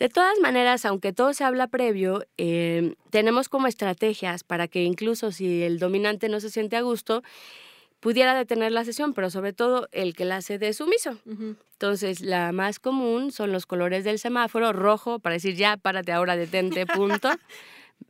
De 0.00 0.08
todas 0.08 0.38
maneras, 0.40 0.86
aunque 0.86 1.12
todo 1.12 1.34
se 1.34 1.44
habla 1.44 1.66
previo, 1.66 2.24
eh, 2.38 2.94
tenemos 3.10 3.50
como 3.50 3.66
estrategias 3.66 4.44
para 4.44 4.66
que 4.66 4.82
incluso 4.82 5.30
si 5.30 5.62
el 5.62 5.78
dominante 5.78 6.30
no 6.30 6.40
se 6.40 6.48
siente 6.48 6.78
a 6.78 6.80
gusto, 6.80 7.22
pudiera 8.00 8.34
detener 8.34 8.72
la 8.72 8.86
sesión, 8.86 9.12
pero 9.12 9.28
sobre 9.28 9.52
todo 9.52 9.88
el 9.92 10.14
que 10.14 10.24
la 10.24 10.36
hace 10.36 10.58
de 10.58 10.72
sumiso. 10.72 11.18
Entonces, 11.26 12.22
la 12.22 12.50
más 12.52 12.78
común 12.78 13.30
son 13.30 13.52
los 13.52 13.66
colores 13.66 14.02
del 14.02 14.18
semáforo, 14.18 14.72
rojo 14.72 15.18
para 15.18 15.34
decir 15.34 15.54
ya, 15.54 15.76
párate 15.76 16.12
ahora, 16.12 16.34
detente, 16.34 16.86
punto. 16.86 17.28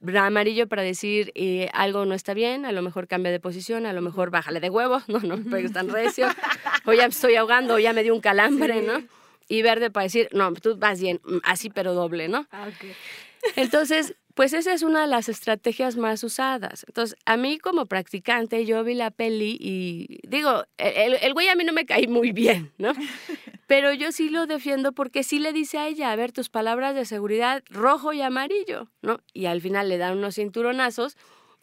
Amarillo 0.16 0.68
para 0.68 0.82
decir 0.82 1.32
eh, 1.34 1.68
algo 1.72 2.06
no 2.06 2.14
está 2.14 2.34
bien, 2.34 2.66
a 2.66 2.70
lo 2.70 2.82
mejor 2.82 3.08
cambia 3.08 3.32
de 3.32 3.40
posición, 3.40 3.84
a 3.84 3.92
lo 3.92 4.00
mejor 4.00 4.30
bájale 4.30 4.60
de 4.60 4.70
huevos, 4.70 5.02
no, 5.08 5.18
no 5.18 5.38
me 5.38 5.50
pegues 5.50 5.72
tan 5.72 5.88
recio, 5.88 6.28
o 6.86 6.92
ya 6.92 7.02
me 7.02 7.12
estoy 7.12 7.34
ahogando, 7.34 7.74
o 7.74 7.78
ya 7.80 7.92
me 7.92 8.04
dio 8.04 8.14
un 8.14 8.20
calambre, 8.20 8.80
¿no? 8.80 9.02
Y 9.50 9.62
verde 9.62 9.90
para 9.90 10.04
decir, 10.04 10.28
no, 10.30 10.52
tú 10.54 10.76
vas 10.78 11.00
bien, 11.00 11.20
mm, 11.24 11.38
así 11.42 11.70
pero 11.70 11.92
doble, 11.92 12.28
¿no? 12.28 12.46
Entonces, 13.56 14.14
pues 14.34 14.52
esa 14.52 14.72
es 14.72 14.82
una 14.82 15.00
de 15.00 15.08
las 15.08 15.28
estrategias 15.28 15.96
más 15.96 16.22
usadas. 16.22 16.84
Entonces, 16.86 17.18
a 17.26 17.36
mí 17.36 17.58
como 17.58 17.86
practicante, 17.86 18.64
yo 18.64 18.84
vi 18.84 18.94
la 18.94 19.10
peli 19.10 19.56
y 19.58 20.20
digo, 20.22 20.64
el, 20.78 21.14
el 21.20 21.32
güey 21.34 21.48
a 21.48 21.56
mí 21.56 21.64
no 21.64 21.72
me 21.72 21.84
cae 21.84 22.06
muy 22.06 22.30
bien, 22.30 22.70
¿no? 22.78 22.92
Pero 23.66 23.92
yo 23.92 24.12
sí 24.12 24.30
lo 24.30 24.46
defiendo 24.46 24.92
porque 24.92 25.24
sí 25.24 25.40
le 25.40 25.52
dice 25.52 25.78
a 25.78 25.88
ella, 25.88 26.12
a 26.12 26.16
ver, 26.16 26.30
tus 26.30 26.48
palabras 26.48 26.94
de 26.94 27.04
seguridad, 27.04 27.64
rojo 27.70 28.12
y 28.12 28.22
amarillo, 28.22 28.88
¿no? 29.02 29.20
Y 29.32 29.46
al 29.46 29.60
final 29.60 29.88
le 29.88 29.98
dan 29.98 30.18
unos 30.18 30.36
cinturonazos 30.36 31.16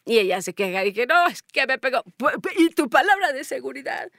y 0.08 0.20
ella 0.20 0.41
se 0.41 0.53
queja 0.53 0.86
y 0.86 0.93
que 0.93 1.05
no, 1.05 1.28
es 1.28 1.43
que 1.43 1.68
me 1.68 1.78
pegó. 1.78 2.01
¿Y 2.58 2.70
tu 2.70 2.89
palabra 2.89 3.34
de 3.34 3.43
seguridad? 3.43 4.10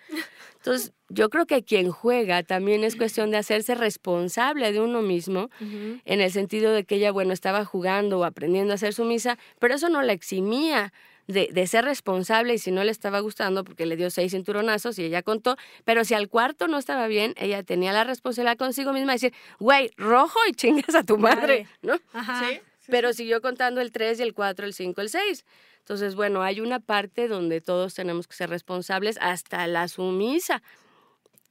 Entonces, 0.57 0.93
yo 1.09 1.31
creo 1.31 1.47
que 1.47 1.65
quien 1.65 1.91
juega 1.91 2.43
también 2.43 2.85
es 2.85 2.95
cuestión 2.95 3.31
de 3.31 3.39
hacerse 3.39 3.75
responsable 3.75 4.71
de 4.71 4.81
uno 4.81 5.01
mismo, 5.01 5.49
en 5.61 6.21
el 6.21 6.31
sentido 6.31 6.73
de 6.73 6.85
que 6.85 6.97
ella, 6.97 7.11
bueno, 7.11 7.33
estaba 7.33 7.65
jugando 7.65 8.19
o 8.19 8.25
aprendiendo 8.25 8.73
a 8.73 8.75
hacer 8.75 8.93
sumisa, 8.93 9.39
pero 9.59 9.75
eso 9.75 9.89
no 9.89 10.03
la 10.03 10.13
eximía 10.13 10.93
de, 11.27 11.49
de, 11.53 11.67
ser 11.67 11.85
responsable 11.85 12.55
y 12.55 12.59
si 12.59 12.71
no 12.71 12.85
le 12.85 12.91
estaba 12.91 13.21
gustando 13.21 13.63
porque 13.63 13.85
le 13.85 13.97
dio 13.97 14.11
seis 14.11 14.33
cinturonazos 14.33 14.99
y 14.99 15.05
ella 15.05 15.23
contó, 15.23 15.57
pero 15.85 16.05
si 16.05 16.15
al 16.15 16.29
cuarto 16.29 16.69
no 16.69 16.79
estaba 16.79 17.07
bien, 17.07 17.35
ella 17.37 17.63
tenía 17.63 17.93
la 17.93 18.05
responsabilidad 18.05 18.57
consigo 18.57 18.95
misma 18.95 19.13
de 19.13 19.17
decir, 19.17 19.35
güey, 19.59 19.91
rojo 19.99 20.39
y 20.49 20.53
chingas 20.53 20.95
a 20.95 21.03
tu 21.03 21.19
madre, 21.19 21.67
¿no? 21.83 21.99
Ajá. 22.15 22.49
¿Sí? 22.49 22.61
Pero 22.91 23.13
siguió 23.13 23.41
contando 23.41 23.81
el 23.81 23.93
3 23.93 24.21
y 24.21 24.23
el 24.23 24.35
4, 24.35 24.67
el 24.67 24.75
5, 24.75 25.01
el 25.01 25.11
6. 25.11 25.45
Entonces, 25.81 26.15
bueno, 26.15 26.43
hay 26.43 26.61
una 26.61 26.81
parte 26.81 27.29
donde 27.29 27.61
todos 27.61 27.95
tenemos 27.95 28.27
que 28.27 28.35
ser 28.35 28.51
responsables, 28.51 29.19
hasta 29.21 29.67
la 29.67 29.89
sumisa 29.89 30.63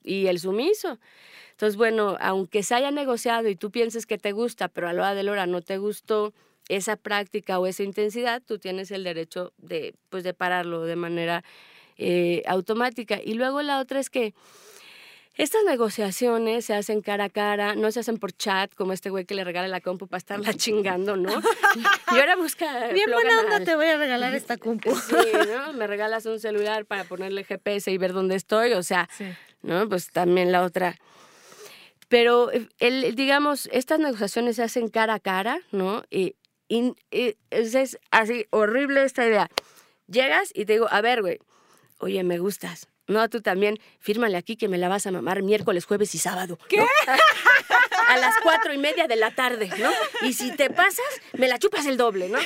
y 0.04 0.28
el 0.28 0.40
sumiso. 0.40 1.00
Entonces, 1.52 1.76
bueno, 1.76 2.18
aunque 2.20 2.62
se 2.62 2.76
haya 2.76 2.92
negociado 2.92 3.50
y 3.50 3.56
tú 3.56 3.72
pienses 3.72 4.06
que 4.06 4.18
te 4.18 4.32
gusta, 4.32 4.68
pero 4.68 4.88
a 4.88 4.94
la 4.94 5.02
hora 5.02 5.16
de 5.16 5.24
la 5.24 5.48
no 5.48 5.62
te 5.62 5.78
gustó 5.78 6.34
esa 6.70 6.98
práctica 6.98 7.60
o 7.60 7.66
esa 7.66 7.84
intensidad, 7.84 8.42
tú 8.46 8.60
tienes 8.60 8.92
el 8.92 9.04
derecho 9.04 9.54
de, 9.58 9.96
pues, 10.10 10.24
de 10.24 10.34
pararlo 10.34 10.84
de 10.84 10.96
manera 10.96 11.44
eh, 11.98 12.44
automática. 12.46 13.20
Y 13.24 13.34
luego 13.34 13.62
la 13.64 13.80
otra 13.80 14.00
es 14.00 14.10
que 14.10 14.36
estas 15.38 15.64
negociaciones 15.66 16.66
se 16.66 16.74
hacen 16.74 17.02
cara 17.02 17.26
a 17.26 17.30
cara, 17.30 17.76
no 17.76 17.92
se 17.92 18.00
hacen 18.00 18.18
por 18.18 18.32
chat, 18.34 18.74
como 18.74 18.94
este 18.94 19.10
güey 19.10 19.26
que 19.26 19.36
le 19.36 19.44
regala 19.44 19.68
la 19.68 19.82
compu 19.82 20.08
para 20.08 20.18
estarla 20.18 20.54
chingando, 20.56 21.16
¿no? 21.18 21.32
Y 22.14 22.20
ahora 22.20 22.36
busca... 22.36 22.88
Bien 22.90 23.10
buena 23.12 23.42
onda 23.42 23.60
te 23.64 23.76
voy 23.76 23.86
a 23.88 23.98
regalar 23.98 24.34
esta 24.34 24.58
compu. 24.58 24.96
Sí, 24.96 25.16
¿no? 25.48 25.74
Me 25.74 25.86
regalas 25.88 26.26
un 26.26 26.40
celular 26.40 26.86
para 26.86 27.04
ponerle 27.04 27.44
GPS 27.44 27.92
y 27.92 27.98
ver 27.98 28.14
dónde 28.14 28.36
estoy, 28.36 28.74
o 28.74 28.84
sea, 28.84 29.08
Sí. 29.18 29.26
¿no? 29.62 29.88
Pues 29.90 30.10
también 30.12 30.52
la 30.52 30.64
otra. 30.64 30.96
Pero, 32.08 32.52
eh, 32.52 32.68
el, 32.80 33.16
digamos, 33.16 33.68
estas 33.74 34.00
negociaciones 34.00 34.56
se 34.56 34.64
hacen 34.64 34.88
cara 34.88 35.16
a 35.16 35.20
cara, 35.20 35.60
¿no? 35.72 36.04
Y, 36.10 36.36
y- 36.70 36.94
y 37.12 37.36
es 37.50 37.98
así 38.12 38.46
horrible 38.52 39.04
esta 39.04 39.26
idea. 39.28 39.50
Llegas 40.08 40.52
y 40.54 40.64
te 40.66 40.74
digo, 40.74 40.88
a 40.90 41.02
ver, 41.02 41.22
güey, 41.22 41.40
oye, 42.00 42.24
me 42.24 42.40
gustas. 42.40 42.88
No, 43.08 43.30
tú 43.30 43.42
también, 43.42 43.80
fírmale 44.00 44.38
aquí 44.38 44.56
que 44.56 44.68
me 44.68 44.78
la 44.78 44.90
vas 44.90 45.08
a 45.08 45.12
mamar 45.12 45.42
miércoles, 45.44 45.86
jueves 45.86 46.14
y 46.16 46.18
sábado. 46.18 46.60
¿Qué? 46.68 46.82
A 48.10 48.18
las 48.18 48.36
cuatro 48.42 48.74
y 48.74 48.78
media 48.78 49.08
de 49.08 49.18
la 49.18 49.32
tarde, 49.32 49.70
¿no? 49.80 49.90
Y 50.22 50.34
si 50.34 50.52
te 50.52 50.70
pasas, 50.70 51.06
me 51.34 51.48
la 51.48 51.60
chupas 51.60 51.86
el 51.86 51.98
doble, 51.98 52.30
¿no? 52.30 52.40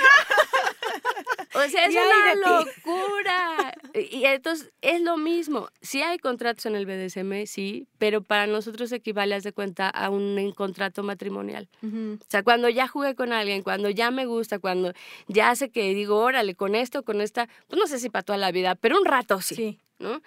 O 1.53 1.69
sea, 1.69 1.85
es 1.85 1.95
una 1.95 2.35
locura. 2.35 3.73
Y 3.93 4.23
entonces 4.25 4.71
es 4.81 5.01
lo 5.01 5.17
mismo. 5.17 5.69
Sí 5.81 6.01
hay 6.01 6.17
contratos 6.17 6.65
en 6.65 6.75
el 6.75 6.85
BDSM, 6.85 7.45
sí, 7.45 7.87
pero 7.97 8.23
para 8.23 8.47
nosotros 8.47 8.91
equivale, 8.91 9.35
haz 9.35 9.43
de 9.43 9.51
cuenta, 9.51 9.89
a 9.89 10.09
un 10.09 10.53
contrato 10.53 11.03
matrimonial. 11.03 11.69
O 11.83 12.17
sea, 12.29 12.43
cuando 12.43 12.69
ya 12.69 12.87
jugué 12.87 13.15
con 13.15 13.33
alguien, 13.33 13.63
cuando 13.63 13.89
ya 13.89 14.11
me 14.11 14.25
gusta, 14.25 14.59
cuando 14.59 14.93
ya 15.27 15.53
sé 15.55 15.69
que 15.69 15.93
digo, 15.93 16.17
órale, 16.17 16.55
con 16.55 16.73
esto, 16.73 17.03
con 17.03 17.21
esta, 17.21 17.47
pues 17.67 17.79
no 17.79 17.87
sé 17.87 17.99
si 17.99 18.09
para 18.09 18.23
toda 18.23 18.37
la 18.37 18.51
vida, 18.51 18.75
pero 18.75 18.97
un 18.97 19.05
rato 19.05 19.41
sí. 19.41 19.55
Sí. 19.55 19.79
¿No? 20.01 20.21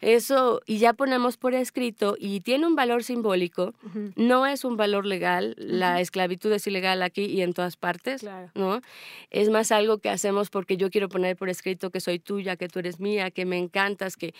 Eso, 0.00 0.60
y 0.66 0.78
ya 0.78 0.92
ponemos 0.92 1.36
por 1.38 1.54
escrito, 1.54 2.16
y 2.18 2.40
tiene 2.40 2.66
un 2.66 2.76
valor 2.76 3.04
simbólico, 3.04 3.72
no 4.16 4.46
es 4.46 4.64
un 4.64 4.76
valor 4.76 5.06
legal, 5.06 5.54
la 5.56 6.00
esclavitud 6.00 6.52
es 6.52 6.66
ilegal 6.66 7.02
aquí 7.02 7.24
y 7.24 7.40
en 7.40 7.54
todas 7.54 7.76
partes, 7.76 8.20
Claro. 8.20 8.50
¿no? 8.54 8.80
Es 9.30 9.48
más 9.48 9.72
algo 9.72 9.98
que 9.98 10.10
hacemos 10.10 10.50
porque 10.50 10.76
yo 10.76 10.90
quiero 10.90 11.08
poner 11.08 11.36
por 11.36 11.48
escrito 11.48 11.90
que 11.90 12.00
soy 12.00 12.18
tuya, 12.18 12.56
que 12.56 12.68
tú 12.68 12.80
eres 12.80 13.00
mía, 13.00 13.30
que 13.30 13.46
me 13.46 13.56
encantas, 13.58 14.16
que, 14.16 14.34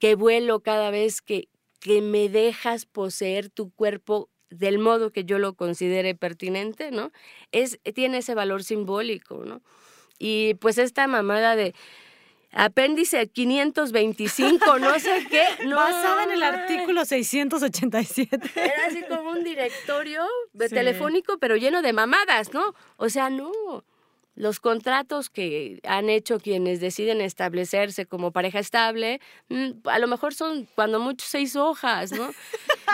que 0.00 0.16
vuelo 0.16 0.60
cada 0.60 0.90
vez 0.90 1.22
que, 1.22 1.48
que 1.80 2.00
me 2.00 2.28
dejas 2.28 2.84
poseer 2.86 3.50
tu 3.50 3.70
cuerpo 3.70 4.30
del 4.50 4.78
modo 4.78 5.10
que 5.10 5.24
yo 5.24 5.38
lo 5.38 5.54
considere 5.54 6.14
pertinente, 6.14 6.90
¿no? 6.90 7.10
Es, 7.52 7.78
tiene 7.94 8.18
ese 8.18 8.34
valor 8.34 8.62
simbólico, 8.64 9.44
¿no? 9.44 9.62
Y 10.18 10.54
pues 10.54 10.78
esta 10.78 11.06
mamada 11.08 11.56
de 11.56 11.74
apéndice 12.54 13.26
525, 13.28 14.78
no 14.78 14.98
sé 14.98 15.26
qué, 15.30 15.44
no. 15.66 15.76
Basada 15.76 16.24
en 16.24 16.30
el 16.32 16.42
artículo 16.42 17.04
687. 17.04 18.38
Era 18.56 18.86
así 18.88 19.02
como 19.08 19.30
un 19.30 19.44
directorio 19.44 20.24
de 20.52 20.68
Sí. 20.68 20.74
telefónico, 20.74 21.38
pero 21.38 21.56
lleno 21.56 21.82
de 21.82 21.92
mamadas, 21.92 22.52
¿no? 22.52 22.74
O 22.96 23.08
sea, 23.08 23.30
no. 23.30 23.50
Los 24.36 24.58
contratos 24.58 25.30
que 25.30 25.78
han 25.84 26.10
hecho 26.10 26.40
quienes 26.40 26.80
deciden 26.80 27.20
establecerse 27.20 28.04
como 28.04 28.32
pareja 28.32 28.58
estable, 28.58 29.20
mm, 29.48 29.86
a 29.88 30.00
lo 30.00 30.08
mejor 30.08 30.34
son 30.34 30.66
cuando 30.74 30.98
mucho 30.98 31.24
seis 31.28 31.54
hojas, 31.54 32.10
¿no? 32.10 32.30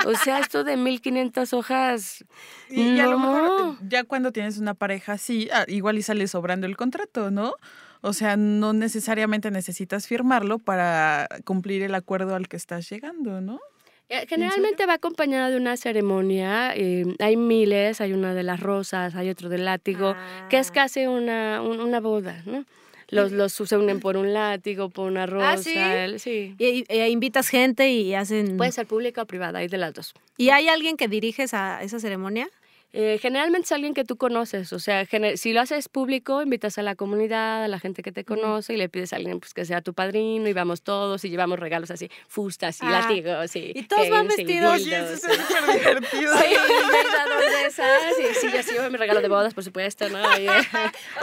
O 0.06 0.14
sea, 0.16 0.38
esto 0.40 0.64
de 0.64 0.76
1500 0.76 1.54
hojas. 1.54 2.24
Y, 2.68 2.82
y 2.96 3.00
a 3.00 3.06
lo 3.06 3.18
mejor 3.18 3.42
no. 3.42 3.78
ya 3.88 4.04
cuando 4.04 4.32
tienes 4.32 4.58
una 4.58 4.74
pareja 4.74 5.12
así, 5.12 5.48
ah, 5.50 5.64
igual 5.66 5.96
y 5.96 6.02
sale 6.02 6.28
sobrando 6.28 6.66
el 6.66 6.76
contrato, 6.76 7.30
¿no? 7.30 7.54
O 8.02 8.12
sea, 8.12 8.36
no 8.36 8.72
necesariamente 8.72 9.50
necesitas 9.50 10.06
firmarlo 10.06 10.58
para 10.58 11.28
cumplir 11.44 11.82
el 11.82 11.94
acuerdo 11.94 12.34
al 12.34 12.48
que 12.48 12.56
estás 12.56 12.88
llegando, 12.90 13.40
¿no? 13.40 13.60
Eh, 14.08 14.26
Generalmente 14.28 14.86
va 14.86 14.94
acompañada 14.94 15.50
de 15.50 15.56
una 15.56 15.76
ceremonia. 15.76 16.72
eh, 16.74 17.04
hay 17.20 17.36
miles, 17.36 18.00
hay 18.00 18.12
una 18.12 18.34
de 18.34 18.42
las 18.42 18.58
rosas, 18.60 19.14
hay 19.14 19.28
otro 19.30 19.48
del 19.48 19.64
látigo, 19.64 20.16
que 20.48 20.58
es 20.58 20.70
casi 20.70 21.06
una, 21.06 21.62
un- 21.62 21.80
una 21.80 22.00
boda, 22.00 22.42
¿no? 22.46 22.64
Los, 23.08 23.32
los 23.32 23.52
se 23.52 23.76
unen 23.76 23.98
por 23.98 24.16
un 24.16 24.32
látigo, 24.32 24.88
por 24.88 25.10
una 25.10 25.26
rosa. 25.26 25.50
¿Ah, 25.52 25.56
sí? 25.56 25.74
el- 25.76 26.20
sí. 26.20 26.54
Y, 26.58 26.84
e 26.88 27.08
invitas 27.08 27.48
gente 27.48 27.90
y 27.90 28.14
hacen... 28.14 28.56
Puede 28.56 28.70
ser 28.72 28.86
pública 28.86 29.22
o 29.22 29.26
privada, 29.26 29.58
hay 29.58 29.66
de 29.68 29.78
las 29.78 29.92
dos. 29.94 30.14
¿Y 30.36 30.50
hay 30.50 30.68
alguien 30.68 30.96
que 30.96 31.08
dirige 31.08 31.42
esa, 31.42 31.82
esa 31.82 31.98
ceremonia? 31.98 32.48
Eh, 32.92 33.18
generalmente 33.22 33.66
es 33.66 33.72
alguien 33.72 33.94
que 33.94 34.04
tú 34.04 34.16
conoces, 34.16 34.72
o 34.72 34.78
sea, 34.80 35.06
si 35.36 35.52
lo 35.52 35.60
haces 35.60 35.88
público, 35.88 36.42
invitas 36.42 36.76
a 36.78 36.82
la 36.82 36.96
comunidad, 36.96 37.62
a 37.64 37.68
la 37.68 37.78
gente 37.78 38.02
que 38.02 38.10
te 38.10 38.24
conoce 38.24 38.74
y 38.74 38.76
le 38.76 38.88
pides 38.88 39.12
a 39.12 39.16
alguien 39.16 39.38
pues, 39.38 39.54
que 39.54 39.64
sea 39.64 39.80
tu 39.80 39.94
padrino 39.94 40.48
y 40.48 40.52
vamos 40.52 40.82
todos 40.82 41.24
y 41.24 41.30
llevamos 41.30 41.60
regalos 41.60 41.90
así, 41.92 42.10
fustas 42.26 42.80
y 42.82 42.86
Ah, 42.86 43.00
látigos 43.02 43.54
y 43.54 43.72
y 43.76 43.82
todos 43.84 44.10
van 44.10 44.24
y 44.24 44.28
vestidos. 44.28 44.74
Oye, 44.74 44.84
dildos, 44.84 45.10
eso 45.10 45.28
es 45.28 45.38
y- 45.38 45.42
súper 45.42 45.78
divertido. 45.78 46.36
Sí, 46.36 46.44
me 46.48 47.50
de 47.60 47.66
esas. 47.66 47.88
Y 48.18 48.34
sí, 48.40 48.46
yo 48.54 48.62
sí 48.62 48.72
llevo 48.72 48.90
mi 48.90 48.96
regalo 48.96 49.20
de 49.20 49.28
bodas, 49.28 49.54
por 49.54 49.64
supuesto, 49.64 50.08
¿no? 50.08 50.18
Y, 50.40 50.46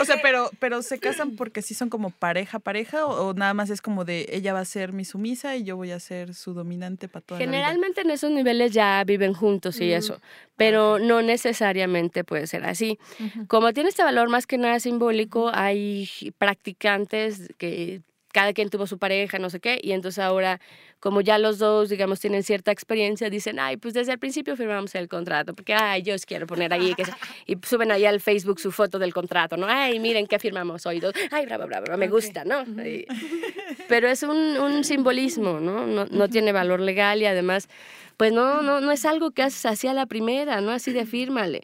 O 0.01 0.05
sea, 0.05 0.17
pero, 0.21 0.49
pero 0.59 0.81
se 0.81 0.99
casan 0.99 1.35
porque 1.35 1.61
sí 1.61 1.73
son 1.73 1.89
como 1.89 2.11
pareja, 2.11 2.59
pareja, 2.59 3.05
o, 3.05 3.27
o 3.29 3.33
nada 3.33 3.53
más 3.53 3.69
es 3.69 3.81
como 3.81 4.05
de 4.05 4.25
ella 4.31 4.53
va 4.53 4.59
a 4.59 4.65
ser 4.65 4.93
mi 4.93 5.05
sumisa 5.05 5.55
y 5.55 5.63
yo 5.63 5.75
voy 5.75 5.91
a 5.91 5.99
ser 5.99 6.33
su 6.33 6.53
dominante 6.53 7.07
para 7.07 7.25
toda 7.25 7.39
la 7.39 7.45
vida? 7.45 7.51
Generalmente 7.57 8.01
en 8.01 8.11
esos 8.11 8.31
niveles 8.31 8.71
ya 8.71 9.03
viven 9.05 9.33
juntos 9.33 9.79
y 9.81 9.91
eso, 9.91 10.19
pero 10.57 10.99
no 10.99 11.21
necesariamente 11.21 12.23
puede 12.23 12.47
ser 12.47 12.65
así. 12.65 12.99
Como 13.47 13.71
tiene 13.73 13.89
este 13.89 14.03
valor 14.03 14.27
más 14.29 14.45
que 14.47 14.57
nada 14.57 14.79
simbólico, 14.79 15.49
hay 15.53 16.09
practicantes 16.37 17.53
que 17.57 18.01
cada 18.33 18.53
quien 18.53 18.69
tuvo 18.69 18.85
su 18.85 18.99
pareja, 18.99 19.39
no 19.39 19.49
sé 19.49 19.59
qué, 19.59 19.79
y 19.81 19.93
entonces 19.93 20.19
ahora, 20.19 20.59
como 20.99 21.21
ya 21.21 21.39
los 21.39 21.57
dos, 21.57 21.89
digamos, 21.89 22.19
tienen 22.19 22.43
cierta 22.43 22.71
experiencia, 22.71 23.31
dicen, 23.31 23.57
ay, 23.59 23.77
pues 23.77 23.95
desde 23.95 24.11
el 24.11 24.19
principio 24.19 24.55
firmamos 24.55 24.93
el 24.93 25.07
contrato, 25.07 25.55
porque, 25.55 25.73
ay, 25.73 26.03
yo 26.03 26.13
os 26.13 26.25
quiero 26.25 26.45
poner 26.45 26.71
ahí, 26.71 26.93
que 26.93 27.05
se-". 27.05 27.13
y 27.47 27.57
suben 27.65 27.91
ahí 27.91 28.05
al 28.05 28.19
Facebook 28.19 28.59
su 28.59 28.71
foto 28.71 28.99
del 28.99 29.11
contrato, 29.13 29.57
¿no? 29.57 29.65
Ay, 29.67 29.99
miren 29.99 30.27
qué 30.27 30.37
firmamos 30.37 30.85
hoy, 30.85 30.99
dos, 30.99 31.13
ay, 31.31 31.45
bravo, 31.47 31.65
bravo, 31.65 31.85
bravo, 31.85 31.97
me 31.99 32.09
gusta, 32.09 32.43
¿no? 32.45 32.61
Y- 32.85 33.07
pero 33.87 34.07
es 34.07 34.21
un, 34.21 34.37
un 34.37 34.83
simbolismo, 34.83 35.59
¿no? 35.59 35.87
¿no? 35.87 36.05
No 36.05 36.27
tiene 36.29 36.51
valor 36.51 36.79
legal 36.79 37.21
y 37.21 37.25
además, 37.25 37.69
pues 38.17 38.33
no, 38.33 38.61
no, 38.61 38.81
no 38.81 38.91
es 38.91 39.05
algo 39.05 39.31
que 39.31 39.43
haces 39.43 39.65
así 39.65 39.87
a 39.87 39.93
la 39.93 40.07
primera, 40.07 40.59
¿no? 40.61 40.71
Así 40.71 40.91
de 40.91 41.05
fírmale. 41.05 41.63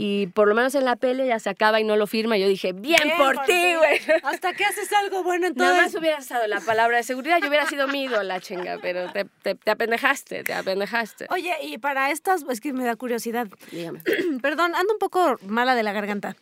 Y 0.00 0.28
por 0.28 0.46
lo 0.46 0.54
menos 0.54 0.76
en 0.76 0.84
la 0.84 0.94
pele 0.94 1.26
ya 1.26 1.40
se 1.40 1.50
acaba 1.50 1.80
y 1.80 1.84
no 1.84 1.96
lo 1.96 2.06
firma. 2.06 2.38
Yo 2.38 2.46
dije, 2.46 2.72
bien, 2.72 3.02
por, 3.18 3.36
ti, 3.46 3.74
güey. 3.74 4.00
Hasta 4.22 4.52
que 4.52 4.64
haces 4.64 4.92
algo 4.92 5.24
bueno 5.24 5.48
Nada 5.56 5.70
más 5.72 5.78
entonces. 5.78 6.00
hubiera 6.00 6.18
estado 6.18 6.46
la 6.46 6.60
palabra 6.60 6.98
de 6.98 7.02
seguridad, 7.02 7.40
yo 7.42 7.48
hubiera 7.48 7.66
sido 7.66 7.88
mi 7.88 8.04
ídola, 8.04 8.40
chinga, 8.40 8.78
pero 8.80 9.10
te, 9.10 9.24
te, 9.42 9.56
te 9.56 9.70
apendejaste, 9.72 10.44
te 10.44 10.54
apendejaste. 10.54 11.26
Oye, 11.30 11.52
y 11.64 11.78
para 11.78 12.12
estas, 12.12 12.44
es 12.48 12.60
que 12.60 12.72
me 12.72 12.84
da 12.84 12.94
curiosidad. 12.94 13.48
Dígame. 13.72 14.00
Perdón, 14.40 14.76
ando 14.76 14.92
un 14.92 15.00
poco 15.00 15.36
mala 15.42 15.74
de 15.74 15.82
la 15.82 15.90
garganta. 15.90 16.36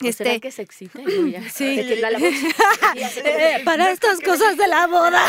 ¿Será 0.00 0.10
Este, 0.32 0.40
que 0.40 0.50
se 0.50 0.62
excita? 0.62 0.98
Sí. 1.52 1.76
la 1.96 2.08
eh, 3.24 3.62
para 3.64 3.90
estas 3.90 4.20
cosas 4.24 4.56
de 4.56 4.66
la 4.66 4.86
boda. 4.86 5.22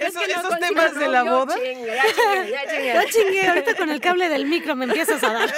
Eso- 0.00 0.20
que 0.20 0.28
no 0.34 0.40
esos 0.40 0.58
temas 0.60 0.94
de 0.94 1.08
la 1.08 1.22
boda. 1.24 1.54
chinga, 1.54 1.94
ya 1.94 2.60
chinga, 2.66 2.94
ya 2.94 3.04
chingué, 3.10 3.46
ahorita 3.48 3.74
con 3.74 3.90
el 3.90 4.00
cable 4.00 4.28
del 4.28 4.46
micro 4.46 4.76
me 4.76 4.84
empiezas 4.86 5.22
a 5.24 5.32
dar. 5.32 5.54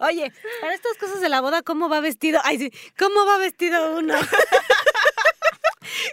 Oye, 0.00 0.32
para 0.60 0.74
estas 0.74 0.96
cosas 0.98 1.20
de 1.20 1.28
la 1.28 1.40
boda, 1.40 1.62
¿cómo 1.62 1.88
va 1.88 2.00
vestido? 2.00 2.40
Ay, 2.44 2.58
sí, 2.58 2.72
¿cómo 2.98 3.24
va 3.26 3.38
vestido 3.38 3.96
uno? 3.98 4.14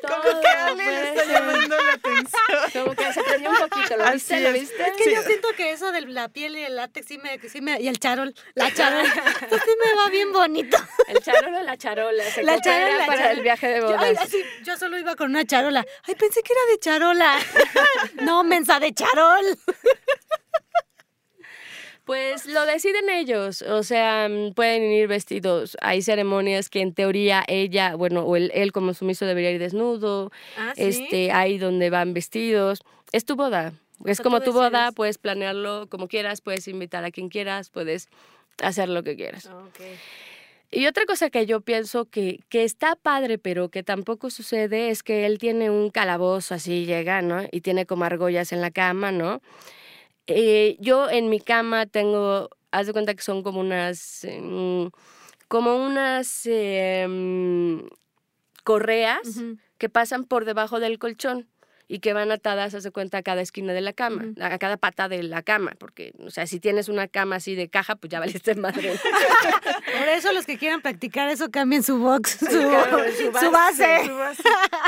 Todo 0.02 0.22
Como 0.22 0.42
que 0.42 0.48
Ale 0.48 0.76
le 0.76 0.84
puede 0.84 1.10
está 1.10 1.24
ser. 1.24 1.34
llamando 1.34 1.78
la 1.78 1.94
atención. 1.94 2.84
Como 2.84 2.96
que 2.96 3.14
se 3.14 3.24
prendió 3.24 3.50
un 3.52 3.58
poquito, 3.58 3.98
¿lo 3.98 4.12
viste? 4.12 4.40
¿Lo 4.40 4.52
viste? 4.54 4.84
Es 4.84 4.98
que 4.98 5.14
yo 5.14 5.22
siento 5.24 5.48
que 5.56 5.72
eso 5.72 5.92
de 5.92 6.02
la 6.02 6.30
piel 6.30 6.58
y 6.58 6.64
el 6.64 6.76
látex 6.76 7.08
sí 7.08 7.18
me, 7.18 7.40
sí 7.50 7.62
me- 7.62 7.80
y 7.82 7.88
el 7.88 8.00
charol, 8.00 8.34
la 8.56 8.74
charol, 8.74 9.06
esto 9.06 9.58
sí 9.58 9.72
me 9.86 9.96
va 10.02 10.10
bien 10.10 10.32
bonito. 10.32 10.78
El 11.08 11.20
charola, 11.22 11.62
la 11.64 11.78
charola. 11.78 12.24
Se 12.32 12.44
La 12.44 12.60
charola, 12.62 12.98
la 12.98 13.06
para 13.06 13.32
el 13.32 13.42
viaje 13.42 13.68
de 13.68 13.80
Yo, 13.80 13.88
bodas. 13.88 14.02
ay, 14.04 14.16
así, 14.20 14.44
yo 14.64 14.78
solo 14.78 14.98
iba 14.98 15.16
con 15.16 15.30
una 15.32 15.46
charola. 15.46 15.86
Ay, 16.04 16.16
pensé 16.16 16.42
que 16.44 16.54
era 16.54 16.62
de 16.72 16.80
charola. 16.80 17.36
No, 18.22 18.44
mensa 18.44 18.80
de 18.80 18.94
charol. 18.94 19.46
Pues 22.06 22.46
lo 22.46 22.66
deciden 22.68 23.10
ellos, 23.10 23.64
o 23.64 23.82
sea, 23.82 24.30
mm, 24.30 24.54
pueden 24.54 24.84
ir 24.84 25.08
vestidos. 25.08 25.76
Hay 25.82 26.04
ceremonias 26.04 26.70
que 26.70 26.82
en 26.82 26.94
teoría 26.94 27.44
ella, 27.48 27.96
bueno, 27.96 28.22
o 28.22 28.36
él, 28.36 28.52
él 28.54 28.72
como 28.72 28.94
sumiso 28.94 29.26
debería 29.26 29.52
ir 29.52 29.60
desnudo. 29.60 30.32
Ah, 30.58 30.74
¿sí? 30.76 30.84
Este, 30.84 31.32
hay 31.32 31.58
donde 31.58 31.90
van 31.90 32.14
vestidos. 32.14 32.82
Es 33.12 33.26
tu 33.26 33.36
boda. 33.36 33.74
Es 34.04 34.22
como 34.22 34.42
tu 34.42 34.52
boda, 34.52 34.92
puedes 34.92 35.18
planearlo 35.18 35.88
como 35.90 36.08
quieras, 36.08 36.42
puedes 36.42 36.68
invitar 36.68 37.04
a 37.06 37.12
quien 37.12 37.30
quieras, 37.30 37.70
puedes 37.70 38.10
hacer 38.62 38.90
lo 38.90 39.04
que 39.04 39.16
quieras. 39.16 39.50
Y 40.72 40.88
otra 40.88 41.06
cosa 41.06 41.30
que 41.30 41.46
yo 41.46 41.62
pienso 41.62 42.06
que, 42.06 42.42
que 42.50 42.66
está 42.66 42.96
padre, 42.96 43.38
pero 43.38 43.70
que 43.70 43.84
tampoco 43.84 44.30
sucede, 44.30 44.90
es 44.90 45.02
que 45.04 45.26
él 45.26 45.38
tiene 45.40 45.70
un 45.70 45.90
calabozo 45.90 46.56
así, 46.56 46.86
llega, 46.86 47.22
¿no? 47.22 47.44
Y 47.52 47.62
tiene 47.62 47.86
como 47.86 48.04
argollas 48.04 48.52
en 48.52 48.62
la 48.62 48.72
cama, 48.72 49.12
¿no? 49.12 49.42
Eh, 50.28 50.78
yo 50.80 51.10
en 51.10 51.30
mi 51.30 51.40
cama 51.40 51.86
tengo, 51.86 52.50
haz 52.72 52.88
de 52.88 52.94
cuenta 52.94 53.14
que 53.14 53.22
son 53.22 53.44
como 53.44 53.60
unas, 53.60 54.26
mm, 54.42 54.88
como 55.48 55.76
unas 55.78 56.42
eh, 56.46 57.06
mm, 57.08 57.88
correas 58.64 59.44
que 59.78 59.90
pasan 59.90 60.26
por 60.26 60.46
debajo 60.46 60.80
del 60.80 61.00
colchón 61.00 61.48
y 61.88 62.00
que 62.00 62.14
van 62.14 62.32
atadas, 62.32 62.74
haz 62.74 62.84
de 62.84 62.92
cuenta, 62.92 63.20
a 63.20 63.24
cada 63.24 63.42
esquina 63.42 63.72
de 63.74 63.82
la 63.82 63.94
cama, 63.94 64.26
a 64.42 64.58
cada 64.58 64.78
pata 64.78 65.08
de 65.08 65.22
la 65.24 65.44
cama, 65.44 65.74
porque, 65.78 66.14
o 66.20 66.32
sea, 66.32 66.48
si 66.48 66.60
tienes 66.60 66.90
una 66.90 67.08
cama 67.08 67.36
así 67.38 67.56
de 67.56 67.70
caja, 67.70 67.96
pues 67.96 68.10
ya 68.12 68.20
valiste 68.20 68.56
madre. 68.56 68.94
Por 70.00 70.08
eso 70.10 70.34
los 70.34 70.46
que 70.46 70.58
quieran 70.58 70.82
practicar 70.82 71.30
eso 71.30 71.52
cambien 71.52 71.84
su 71.84 72.00
box, 72.00 72.38
su, 72.40 72.46
claro, 72.48 73.00
su 73.16 73.32
su 73.40 73.52
base. 73.52 74.12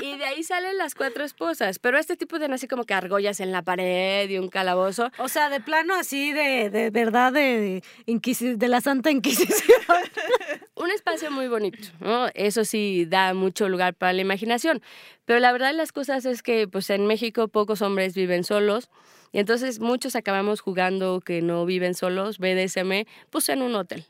Y 0.01 0.17
de 0.17 0.25
ahí 0.25 0.43
salen 0.43 0.77
las 0.77 0.95
cuatro 0.95 1.23
esposas. 1.23 1.79
Pero 1.79 1.97
este 1.97 2.17
tipo 2.17 2.39
de 2.39 2.47
así 2.47 2.67
como 2.67 2.85
que 2.85 2.93
argollas 2.93 3.39
en 3.39 3.51
la 3.51 3.61
pared 3.61 4.29
y 4.29 4.37
un 4.37 4.49
calabozo. 4.49 5.11
O 5.17 5.27
sea, 5.27 5.49
de 5.49 5.59
plano 5.59 5.93
así 5.95 6.31
de, 6.33 6.69
de 6.69 6.89
verdad 6.89 7.31
de, 7.33 7.83
inquisi- 8.07 8.55
de 8.57 8.67
la 8.67 8.81
Santa 8.81 9.11
Inquisición. 9.11 9.81
Un 10.79 10.91
espacio 10.91 11.31
muy 11.31 11.47
bonito, 11.47 11.79
¿no? 11.99 12.27
Eso 12.35 12.63
sí 12.63 13.05
da 13.09 13.33
mucho 13.33 13.67
lugar 13.67 13.93
para 13.95 14.13
la 14.13 14.21
imaginación. 14.21 14.81
Pero 15.25 15.39
la 15.39 15.51
verdad 15.51 15.67
de 15.67 15.73
las 15.77 15.91
cosas 15.91 16.25
es 16.25 16.43
que 16.43 16.67
pues 16.67 16.89
en 16.91 17.05
México 17.07 17.47
pocos 17.47 17.81
hombres 17.81 18.13
viven 18.13 18.43
solos. 18.43 18.89
Y 19.31 19.39
entonces 19.39 19.79
muchos 19.79 20.15
acabamos 20.15 20.61
jugando 20.61 21.19
que 21.19 21.41
no 21.41 21.65
viven 21.65 21.95
solos, 21.95 22.37
BDSM, 22.37 23.05
pues 23.29 23.49
en 23.49 23.61
un 23.61 23.75
hotel. 23.75 24.05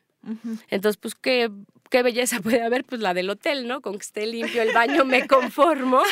Entonces, 0.70 0.98
pues, 0.98 1.16
¿qué, 1.16 1.50
¿qué 1.90 2.04
belleza 2.04 2.40
puede 2.44 2.62
haber? 2.62 2.84
Pues 2.84 3.00
la 3.02 3.14
del 3.14 3.30
hotel, 3.30 3.66
¿no? 3.68 3.80
Con 3.82 3.94
que 3.94 4.02
esté 4.04 4.28
limpio 4.28 4.62
el 4.62 4.74
baño 4.74 5.06
me 5.06 5.26
conformo. 5.26 6.02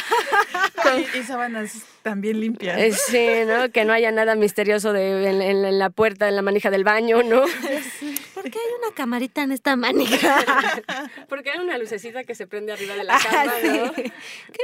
Y, 1.16 1.18
y 1.20 1.24
sábanas 1.24 1.84
también 2.04 2.40
limpias. 2.40 2.80
Eh, 2.80 2.92
Sí, 2.94 3.28
¿no? 3.48 3.70
Que 3.72 3.86
no 3.86 3.92
haya 3.94 4.12
nada 4.12 4.36
misterioso 4.36 4.94
de, 4.94 5.28
en, 5.30 5.42
en- 5.42 5.66
en 5.66 5.80
la 5.80 5.90
puerta, 5.90 6.30
en 6.30 6.36
la 6.36 6.42
manija 6.44 6.70
del 6.70 6.84
baño, 6.84 7.24
¿no? 7.24 7.42
¿Por 7.42 8.25
¿por 8.46 8.52
qué 8.52 8.60
hay 8.60 8.74
una 8.86 8.94
camarita 8.96 9.42
en 9.42 9.52
esta 9.52 9.76
manija? 9.76 10.38
Porque 11.30 11.50
hay 11.50 11.58
una 11.60 11.78
lucecita 11.80 12.24
que 12.26 12.36
se 12.36 12.46
prende 12.46 12.72
arriba 12.74 12.94
de 12.96 13.04
la 13.04 13.18
cama, 13.18 13.44
Ah, 13.48 13.54
sí. 13.60 13.68
¿no? 13.68 13.92
¿Qué- 13.94 14.12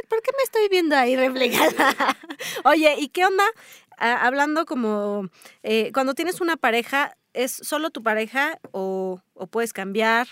¿Por 0.07 0.21
qué 0.21 0.31
me 0.37 0.43
estoy 0.43 0.67
viendo 0.69 0.95
ahí 0.95 1.15
reflejada? 1.15 1.95
Oye, 2.63 2.95
¿y 2.99 3.07
qué 3.09 3.25
onda? 3.25 3.43
Ah, 3.97 4.25
hablando 4.27 4.65
como, 4.65 5.29
eh, 5.63 5.91
cuando 5.93 6.13
tienes 6.13 6.41
una 6.41 6.57
pareja, 6.57 7.17
¿es 7.33 7.51
solo 7.53 7.89
tu 7.89 8.03
pareja 8.03 8.59
o, 8.71 9.21
o 9.33 9.47
puedes 9.47 9.73
cambiar? 9.73 10.27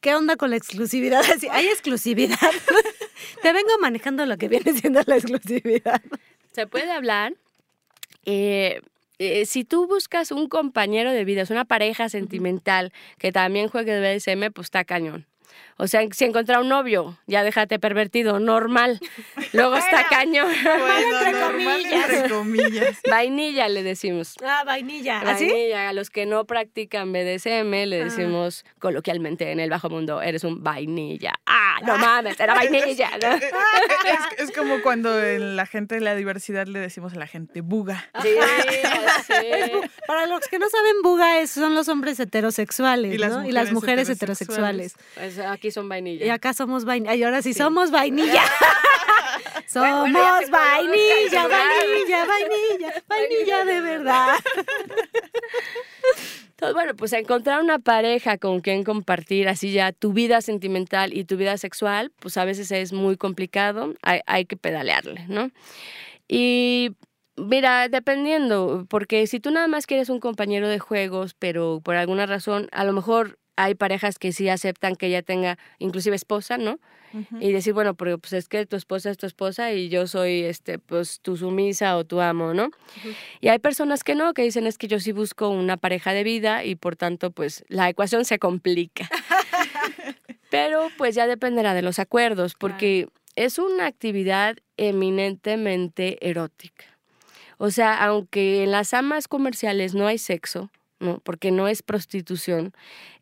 ¿Qué 0.00 0.14
onda 0.14 0.36
con 0.36 0.48
la 0.50 0.56
exclusividad? 0.56 1.22
¿Hay 1.50 1.66
exclusividad? 1.68 2.38
Te 3.42 3.52
vengo 3.52 3.78
manejando 3.80 4.24
lo 4.24 4.38
que 4.38 4.48
viene 4.48 4.72
siendo 4.72 5.02
la 5.06 5.16
exclusividad. 5.16 6.00
Se 6.52 6.66
puede 6.66 6.90
hablar. 6.92 7.34
eh, 8.24 8.80
eh, 9.18 9.46
si 9.46 9.64
tú 9.64 9.86
buscas 9.86 10.30
un 10.30 10.48
compañero 10.48 11.12
de 11.12 11.24
vida, 11.24 11.42
es 11.42 11.50
una 11.50 11.64
pareja 11.64 12.08
sentimental 12.08 12.92
que 13.18 13.32
también 13.32 13.68
juegue 13.68 13.98
BDSM, 14.00 14.52
pues 14.52 14.66
está 14.66 14.84
cañón. 14.84 15.26
O 15.78 15.86
sea, 15.88 16.00
si 16.12 16.24
encontrar 16.24 16.60
un 16.60 16.68
novio, 16.68 17.18
ya 17.26 17.42
déjate 17.44 17.78
pervertido, 17.78 18.40
normal. 18.40 18.98
Luego 19.52 19.76
está 19.76 20.06
cañón. 20.08 20.48
Bueno, 20.64 21.18
entre 21.18 21.32
normal, 21.32 21.82
comillas. 21.82 22.10
entre 22.10 22.30
comillas. 22.30 22.98
Vainilla 23.10 23.68
le 23.68 23.82
decimos. 23.82 24.34
Ah, 24.44 24.62
vainilla. 24.64 25.20
¿Así? 25.20 25.46
Vainilla, 25.46 25.88
a 25.88 25.92
los 25.92 26.08
que 26.10 26.24
no 26.26 26.44
practican 26.46 27.12
BDSM 27.12 27.70
le 27.86 28.04
decimos 28.04 28.64
coloquialmente 28.78 29.50
en 29.52 29.60
el 29.60 29.68
bajo 29.70 29.90
mundo, 29.90 30.22
eres 30.22 30.44
un 30.44 30.62
vainilla. 30.62 31.34
Ah, 31.46 31.78
no 31.86 31.98
mames, 31.98 32.38
era 32.40 32.54
vainilla. 32.54 33.10
¿no? 33.22 33.36
Es, 34.38 34.48
es 34.48 34.56
como 34.56 34.80
cuando 34.82 35.22
en 35.22 35.56
la 35.56 35.66
gente 35.66 35.96
de 35.96 36.00
la 36.00 36.14
diversidad 36.14 36.66
le 36.66 36.78
decimos 36.78 37.12
a 37.14 37.16
la 37.16 37.26
gente 37.26 37.60
buga. 37.60 38.08
Sí, 38.22 38.28
sí. 39.26 39.32
Para 40.06 40.26
los 40.26 40.46
que 40.48 40.58
no 40.58 40.68
saben, 40.68 41.02
buga 41.02 41.40
es- 41.40 41.50
son 41.50 41.74
los 41.74 41.88
hombres 41.88 42.18
heterosexuales, 42.20 43.14
Y 43.14 43.18
las 43.18 43.32
¿no? 43.32 43.44
y 43.46 43.52
las 43.52 43.72
mujeres 43.72 44.08
mujeres 44.08 44.08
heterosexuales. 44.10 44.92
heterosexuales. 44.94 45.34
Pues 45.36 45.46
aquí 45.46 45.65
son 45.70 45.88
vainilla. 45.88 46.26
Y 46.26 46.28
acá 46.30 46.54
somos 46.54 46.84
vainilla. 46.84 47.14
Y 47.14 47.22
ahora 47.22 47.42
sí, 47.42 47.54
somos 47.54 47.90
vainilla. 47.90 48.42
somos 49.66 50.00
bueno, 50.00 50.38
se 50.44 50.50
vainilla, 50.50 51.48
vainilla, 51.48 52.26
vainilla, 52.26 53.02
vainilla 53.08 53.64
de 53.64 53.80
verdad. 53.80 54.34
Entonces, 56.50 56.74
bueno, 56.74 56.94
pues 56.96 57.12
encontrar 57.12 57.62
una 57.62 57.78
pareja 57.78 58.38
con 58.38 58.60
quien 58.60 58.82
compartir 58.82 59.48
así 59.48 59.72
ya 59.72 59.92
tu 59.92 60.12
vida 60.12 60.40
sentimental 60.40 61.12
y 61.16 61.24
tu 61.24 61.36
vida 61.36 61.58
sexual, 61.58 62.12
pues 62.18 62.36
a 62.38 62.44
veces 62.44 62.70
es 62.70 62.92
muy 62.92 63.16
complicado, 63.16 63.94
hay, 64.02 64.20
hay 64.26 64.46
que 64.46 64.56
pedalearle, 64.56 65.26
¿no? 65.28 65.50
Y 66.28 66.96
mira, 67.36 67.88
dependiendo, 67.88 68.86
porque 68.88 69.26
si 69.26 69.38
tú 69.38 69.50
nada 69.50 69.68
más 69.68 69.86
quieres 69.86 70.08
un 70.08 70.20
compañero 70.20 70.68
de 70.68 70.78
juegos, 70.78 71.34
pero 71.34 71.80
por 71.84 71.96
alguna 71.96 72.24
razón, 72.24 72.68
a 72.72 72.84
lo 72.84 72.94
mejor 72.94 73.38
hay 73.56 73.74
parejas 73.74 74.18
que 74.18 74.32
sí 74.32 74.48
aceptan 74.48 74.96
que 74.96 75.06
ella 75.06 75.22
tenga 75.22 75.58
inclusive 75.78 76.14
esposa, 76.16 76.58
¿no? 76.58 76.78
Y 77.40 77.52
decir, 77.52 77.72
bueno, 77.72 77.94
porque 77.94 78.18
pues 78.18 78.34
es 78.34 78.46
que 78.46 78.66
tu 78.66 78.76
esposa 78.76 79.10
es 79.10 79.16
tu 79.16 79.24
esposa 79.24 79.72
y 79.72 79.88
yo 79.88 80.06
soy 80.06 80.42
este 80.42 80.78
pues 80.78 81.20
tu 81.20 81.38
sumisa 81.38 81.96
o 81.96 82.04
tu 82.04 82.20
amo, 82.20 82.52
¿no? 82.52 82.70
Y 83.40 83.48
hay 83.48 83.58
personas 83.58 84.04
que 84.04 84.14
no, 84.14 84.34
que 84.34 84.42
dicen 84.42 84.66
es 84.66 84.76
que 84.76 84.86
yo 84.86 85.00
sí 85.00 85.12
busco 85.12 85.48
una 85.48 85.78
pareja 85.78 86.12
de 86.12 86.24
vida 86.24 86.64
y 86.64 86.74
por 86.74 86.94
tanto 86.96 87.30
pues 87.30 87.64
la 87.68 87.88
ecuación 87.88 88.26
se 88.26 88.38
complica. 88.38 89.08
Pero 90.50 90.88
pues 90.98 91.14
ya 91.14 91.26
dependerá 91.26 91.72
de 91.72 91.82
los 91.82 91.98
acuerdos, 91.98 92.54
porque 92.54 93.08
es 93.34 93.58
una 93.58 93.86
actividad 93.86 94.56
eminentemente 94.76 96.18
erótica. 96.28 96.84
O 97.58 97.70
sea, 97.70 98.04
aunque 98.04 98.62
en 98.62 98.72
las 98.72 98.92
amas 98.92 99.28
comerciales 99.28 99.94
no 99.94 100.06
hay 100.06 100.18
sexo, 100.18 100.70
¿no? 101.00 101.20
porque 101.20 101.50
no 101.50 101.68
es 101.68 101.82
prostitución, 101.82 102.72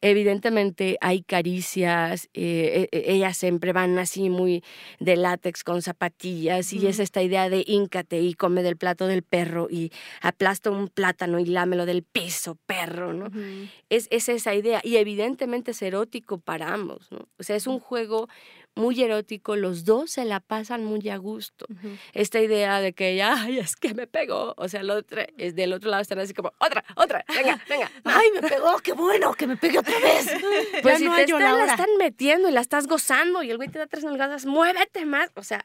evidentemente 0.01 0.97
hay 1.01 1.23
caricias, 1.23 2.29
eh, 2.35 2.89
e- 2.93 2.97
e- 2.99 3.13
ellas 3.15 3.37
siempre 3.37 3.73
van 3.73 3.99
así 3.99 4.31
muy 4.31 4.63
de 5.01 5.17
látex 5.17 5.65
con 5.65 5.83
zapatillas 5.83 6.73
y 6.73 6.87
es 6.87 6.99
esta 6.99 7.23
idea 7.23 7.49
de 7.49 7.65
íncate 7.67 8.21
y 8.21 8.35
come 8.35 8.63
del 8.63 8.77
plato 8.77 9.07
del 9.07 9.23
perro 9.23 9.69
y 9.71 9.91
aplasta 10.21 10.71
un 10.71 10.89
plátano 10.89 11.39
y 11.39 11.47
lámelo 11.47 11.87
del 11.87 12.03
piso, 12.03 12.57
perro, 12.67 13.13
¿no? 13.13 13.31
es, 13.89 14.09
es 14.11 14.29
esa 14.29 14.55
idea 14.55 14.81
y 14.85 14.97
evidentemente 14.97 15.73
es 15.73 15.83
erótico 15.83 16.39
para 16.39 16.73
ambos, 16.73 17.11
¿no? 17.11 17.29
O 17.39 17.43
sea, 17.43 17.57
es 17.57 17.67
un 17.67 17.79
juego 17.81 18.29
muy 18.77 19.01
erótico, 19.03 19.55
los 19.57 19.85
dos 19.85 20.11
se 20.11 20.25
la 20.25 20.41
pasan 20.41 20.85
muy 20.85 21.09
a 21.09 21.17
gusto. 21.17 21.67
Esta 22.13 22.41
idea 22.41 22.81
de 22.81 22.93
que, 22.93 23.23
ay, 23.23 23.59
es 23.59 23.77
que 23.77 23.95
me 23.95 24.07
pegó, 24.07 24.55
o 24.57 24.69
sea, 24.69 24.81
el 24.81 24.91
otro, 24.91 25.23
es 25.39 25.55
del 25.55 25.73
otro 25.73 25.91
lado 25.91 26.03
están 26.03 26.19
así 26.19 26.35
como, 26.35 26.53
otra, 26.59 26.85
otra, 26.97 27.25
venga, 27.29 27.63
venga. 27.69 27.91
Ay, 28.05 28.27
me 28.35 28.49
pegó, 28.49 28.77
qué 28.79 28.93
bueno 28.93 29.33
que 29.35 29.47
me 29.47 29.57
pegue 29.57 29.79
otra 29.79 29.99
vez. 30.01 30.27
Pues 30.83 30.95
ya 30.95 30.99
si 30.99 31.05
no 31.07 31.15
te 31.15 31.23
están, 31.23 31.57
la 31.59 31.65
están 31.67 31.89
metiendo 31.99 32.49
y 32.49 32.53
la 32.53 32.61
estás 32.61 32.87
gozando 32.87 33.43
y 33.43 33.51
el 33.51 33.57
güey 33.57 33.69
te 33.69 33.79
da 33.79 33.87
tres 33.87 34.05
nalgadas, 34.05 34.45
muévete 34.45 35.05
más, 35.07 35.31
o 35.37 35.43
sea, 35.45 35.65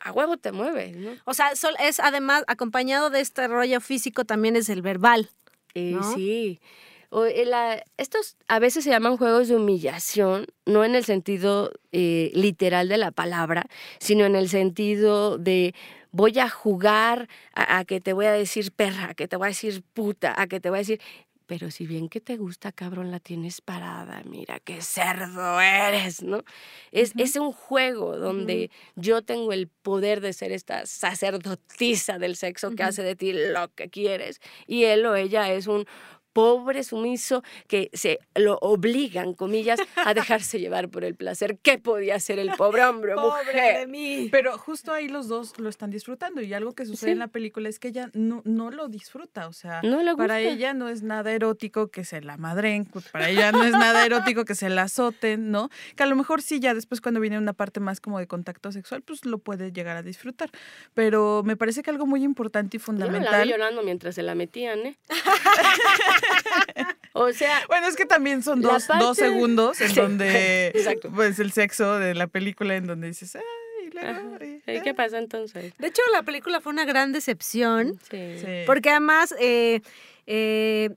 a 0.00 0.12
huevo 0.12 0.36
te 0.36 0.52
mueves, 0.52 0.96
¿no? 0.96 1.10
O 1.24 1.34
sea, 1.34 1.54
sol- 1.56 1.76
es 1.80 2.00
además, 2.00 2.44
acompañado 2.48 3.10
de 3.10 3.20
este 3.20 3.46
rollo 3.48 3.80
físico, 3.80 4.24
también 4.24 4.56
es 4.56 4.68
el 4.68 4.82
verbal. 4.82 5.30
Eh, 5.74 5.92
¿No? 5.94 6.14
Sí. 6.14 6.60
O, 7.10 7.24
eh, 7.24 7.44
la- 7.46 7.82
estos 7.96 8.36
a 8.48 8.58
veces 8.58 8.84
se 8.84 8.90
llaman 8.90 9.16
juegos 9.16 9.48
de 9.48 9.56
humillación, 9.56 10.46
no 10.66 10.84
en 10.84 10.94
el 10.94 11.04
sentido 11.04 11.72
eh, 11.92 12.30
literal 12.34 12.88
de 12.88 12.98
la 12.98 13.10
palabra, 13.12 13.66
sino 13.98 14.26
en 14.26 14.36
el 14.36 14.48
sentido 14.50 15.38
de 15.38 15.74
voy 16.10 16.38
a 16.38 16.48
jugar 16.50 17.28
a, 17.54 17.78
a 17.78 17.84
que 17.84 18.00
te 18.00 18.12
voy 18.12 18.26
a 18.26 18.32
decir 18.32 18.72
perra, 18.72 19.10
a 19.10 19.14
que 19.14 19.26
te 19.28 19.36
voy 19.36 19.46
a 19.46 19.48
decir 19.48 19.82
puta, 19.94 20.34
a 20.40 20.46
que 20.46 20.60
te 20.60 20.68
voy 20.68 20.78
a 20.78 20.80
decir... 20.80 21.00
Pero 21.46 21.70
si 21.70 21.86
bien 21.86 22.10
que 22.10 22.20
te 22.20 22.36
gusta, 22.36 22.72
cabrón, 22.72 23.10
la 23.10 23.20
tienes 23.20 23.62
parada, 23.62 24.20
mira 24.26 24.60
qué 24.60 24.82
cerdo 24.82 25.58
eres, 25.62 26.22
¿no? 26.22 26.42
Es, 26.92 27.14
es 27.16 27.36
un 27.36 27.52
juego 27.52 28.18
donde 28.18 28.70
yo 28.96 29.22
tengo 29.22 29.54
el 29.54 29.66
poder 29.68 30.20
de 30.20 30.34
ser 30.34 30.52
esta 30.52 30.84
sacerdotisa 30.84 32.18
del 32.18 32.36
sexo 32.36 32.72
que 32.72 32.82
hace 32.82 33.02
de 33.02 33.16
ti 33.16 33.32
lo 33.32 33.68
que 33.74 33.88
quieres 33.88 34.40
y 34.66 34.84
él 34.84 35.06
o 35.06 35.14
ella 35.16 35.50
es 35.50 35.66
un 35.68 35.86
pobre 36.32 36.84
sumiso 36.84 37.42
que 37.66 37.90
se 37.92 38.18
lo 38.34 38.58
obligan, 38.60 39.34
comillas, 39.34 39.80
a 39.96 40.14
dejarse 40.14 40.58
llevar 40.60 40.88
por 40.88 41.04
el 41.04 41.14
placer. 41.14 41.58
¿Qué 41.62 41.78
podía 41.78 42.14
hacer 42.16 42.38
el 42.38 42.50
pobre 42.52 42.84
hombre 42.84 43.14
o 43.14 43.20
mujer? 43.20 43.88
mí. 43.88 44.28
Pero 44.30 44.56
justo 44.58 44.92
ahí 44.92 45.08
los 45.08 45.28
dos 45.28 45.58
lo 45.58 45.68
están 45.68 45.90
disfrutando 45.90 46.40
y 46.42 46.52
algo 46.54 46.74
que 46.74 46.84
sucede 46.86 47.08
Sí. 47.08 47.12
en 47.12 47.18
la 47.20 47.28
película 47.28 47.68
es 47.68 47.78
que 47.78 47.88
ella 47.88 48.10
no, 48.12 48.42
no 48.44 48.70
lo 48.70 48.88
disfruta, 48.88 49.48
o 49.48 49.52
sea, 49.52 49.80
No 49.82 50.02
le 50.02 50.14
para 50.16 50.40
ella 50.40 50.74
no 50.74 50.88
es 50.88 51.02
nada 51.02 51.32
erótico 51.32 51.88
que 51.88 52.04
se 52.04 52.20
la 52.20 52.36
madren, 52.36 52.86
para 53.12 53.28
ella 53.28 53.52
no 53.52 53.62
es 53.64 53.72
nada 53.72 54.04
erótico 54.04 54.44
que 54.44 54.54
se 54.54 54.68
la 54.68 54.82
azoten, 54.82 55.50
¿no? 55.50 55.70
Que 55.96 56.02
a 56.02 56.06
lo 56.06 56.16
mejor 56.16 56.42
sí, 56.42 56.58
ya 56.60 56.74
después 56.74 57.00
cuando 57.00 57.20
viene 57.20 57.38
una 57.38 57.52
parte 57.52 57.78
más 57.80 58.00
como 58.00 58.18
de 58.18 58.26
contacto 58.26 58.72
sexual, 58.72 59.02
pues 59.02 59.24
lo 59.24 59.38
puede 59.38 59.72
llegar 59.72 59.96
a 59.96 60.02
disfrutar. 60.02 60.50
Pero 60.94 61.42
me 61.44 61.56
parece 61.56 61.82
que 61.82 61.90
algo 61.90 62.06
muy 62.06 62.24
importante 62.24 62.76
y 62.76 62.80
Yo 62.80 62.92
me 62.92 62.98
la 62.98 63.06
vi 63.06 63.12
fundamental... 63.14 63.48
llorando 63.48 63.82
mientras 63.82 64.14
se 64.16 64.22
la 64.22 64.34
metían, 64.34 64.78
¿eh? 64.80 64.96
o 67.12 67.32
sea, 67.32 67.62
Bueno, 67.68 67.88
es 67.88 67.96
que 67.96 68.06
también 68.06 68.42
son 68.42 68.60
dos, 68.60 68.84
parte- 68.86 69.04
dos 69.04 69.16
segundos 69.16 69.80
en 69.80 69.88
Sí, 69.90 69.94
donde, 69.94 70.66
exacto. 70.74 71.10
pues 71.14 71.38
el 71.38 71.52
sexo 71.52 71.98
de 71.98 72.14
la 72.14 72.26
película 72.26 72.76
en 72.76 72.86
donde 72.86 73.08
dices, 73.08 73.36
ay, 73.36 73.90
luego, 73.92 74.36
y- 74.44 74.70
¿Y 74.76 74.80
¿qué 74.82 74.94
pasa 74.94 75.18
entonces? 75.18 75.72
De 75.78 75.86
hecho, 75.88 76.02
la 76.12 76.22
película 76.22 76.60
fue 76.60 76.72
una 76.72 76.84
gran 76.84 77.12
decepción. 77.12 77.98
Sí. 78.10 78.38
Sí. 78.38 78.46
Porque 78.66 78.90
además 78.90 79.34
eh, 79.40 79.80
eh, 80.26 80.90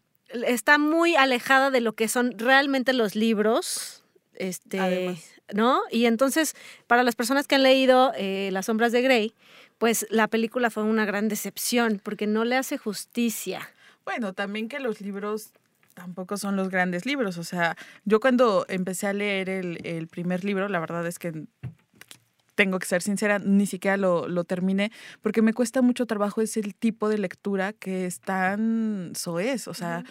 está 0.46 0.78
muy 0.78 1.16
alejada 1.16 1.72
de 1.72 1.82
lo 1.82 1.94
que 1.94 2.08
son 2.08 2.38
realmente 2.38 2.94
los 2.94 3.16
libros. 3.16 4.04
Este, 4.34 4.80
Además. 4.80 5.20
¿no? 5.54 5.82
Y 5.92 6.06
entonces, 6.06 6.56
para 6.88 7.04
las 7.04 7.16
personas 7.16 7.48
que 7.48 7.56
han 7.56 7.64
leído 7.64 8.12
eh, 8.16 8.50
Las 8.52 8.66
sombras 8.68 8.92
de 8.92 9.02
Grey, 9.02 9.34
pues 9.78 10.06
la 10.10 10.28
película 10.28 10.70
fue 10.70 10.84
una 10.84 11.06
gran 11.06 11.28
decepción 11.28 12.00
porque 12.04 12.28
no 12.28 12.44
le 12.46 12.56
hace 12.56 12.78
justicia. 12.78 13.70
Bueno, 14.06 14.34
también 14.34 14.68
que 14.68 14.80
los 14.80 15.02
libros 15.02 15.52
tampoco 15.93 16.38
son 16.38 16.56
los 16.56 16.70
grandes 16.70 17.06
libros. 17.06 17.38
O 17.38 17.43
sea, 17.43 17.78
yo 18.06 18.20
cuando 18.20 18.66
empecé 18.70 19.08
a 19.08 19.14
leer 19.14 19.49
el, 19.49 19.86
el 19.86 20.08
primer 20.08 20.43
libro, 20.43 20.68
la 20.70 20.80
verdad 20.80 21.06
es 21.06 21.20
que 21.20 21.45
tengo 22.56 22.80
que 22.80 22.86
ser 22.86 23.02
sincera, 23.02 23.39
ni 23.39 23.66
siquiera 23.66 23.97
lo, 23.97 24.28
lo 24.28 24.43
terminé, 24.43 24.91
porque 25.22 25.41
me 25.41 25.54
cuesta 25.54 25.82
mucho 25.82 26.06
trabajo 26.06 26.41
ese 26.41 26.62
tipo 26.62 27.10
de 27.10 27.18
lectura 27.18 27.74
que 27.74 28.06
es 28.06 28.20
tan 28.20 29.14
soez. 29.16 29.68
O 29.68 29.74
sea, 29.74 30.04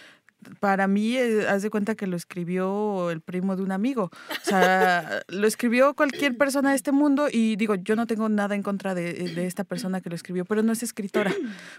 para 0.61 0.87
mí, 0.87 1.17
eh, 1.17 1.47
haz 1.49 1.63
de 1.63 1.71
cuenta 1.71 1.95
que 1.95 2.07
lo 2.07 2.17
escribió 2.17 3.11
el 3.11 3.21
primo 3.21 3.57
de 3.57 3.63
un 3.63 3.73
amigo. 3.73 4.11
O 4.31 4.45
sea, 4.45 5.23
lo 5.29 5.47
escribió 5.47 5.95
cualquier 5.95 6.37
persona 6.37 6.71
de 6.71 6.77
este 6.77 6.93
mundo 6.93 7.29
y 7.31 7.57
digo, 7.57 7.75
yo 7.75 7.97
no 7.97 8.07
tengo 8.07 8.29
nada 8.29 8.55
en 8.55 8.63
contra 8.63 8.95
de, 8.95 9.13
de 9.13 9.47
esta 9.47 9.65
persona 9.65 10.01
que 10.01 10.09
lo 10.11 10.15
escribió, 10.17 10.45
pero 10.45 10.63
no 10.63 10.73
es 10.73 10.83
escritora. 10.83 11.33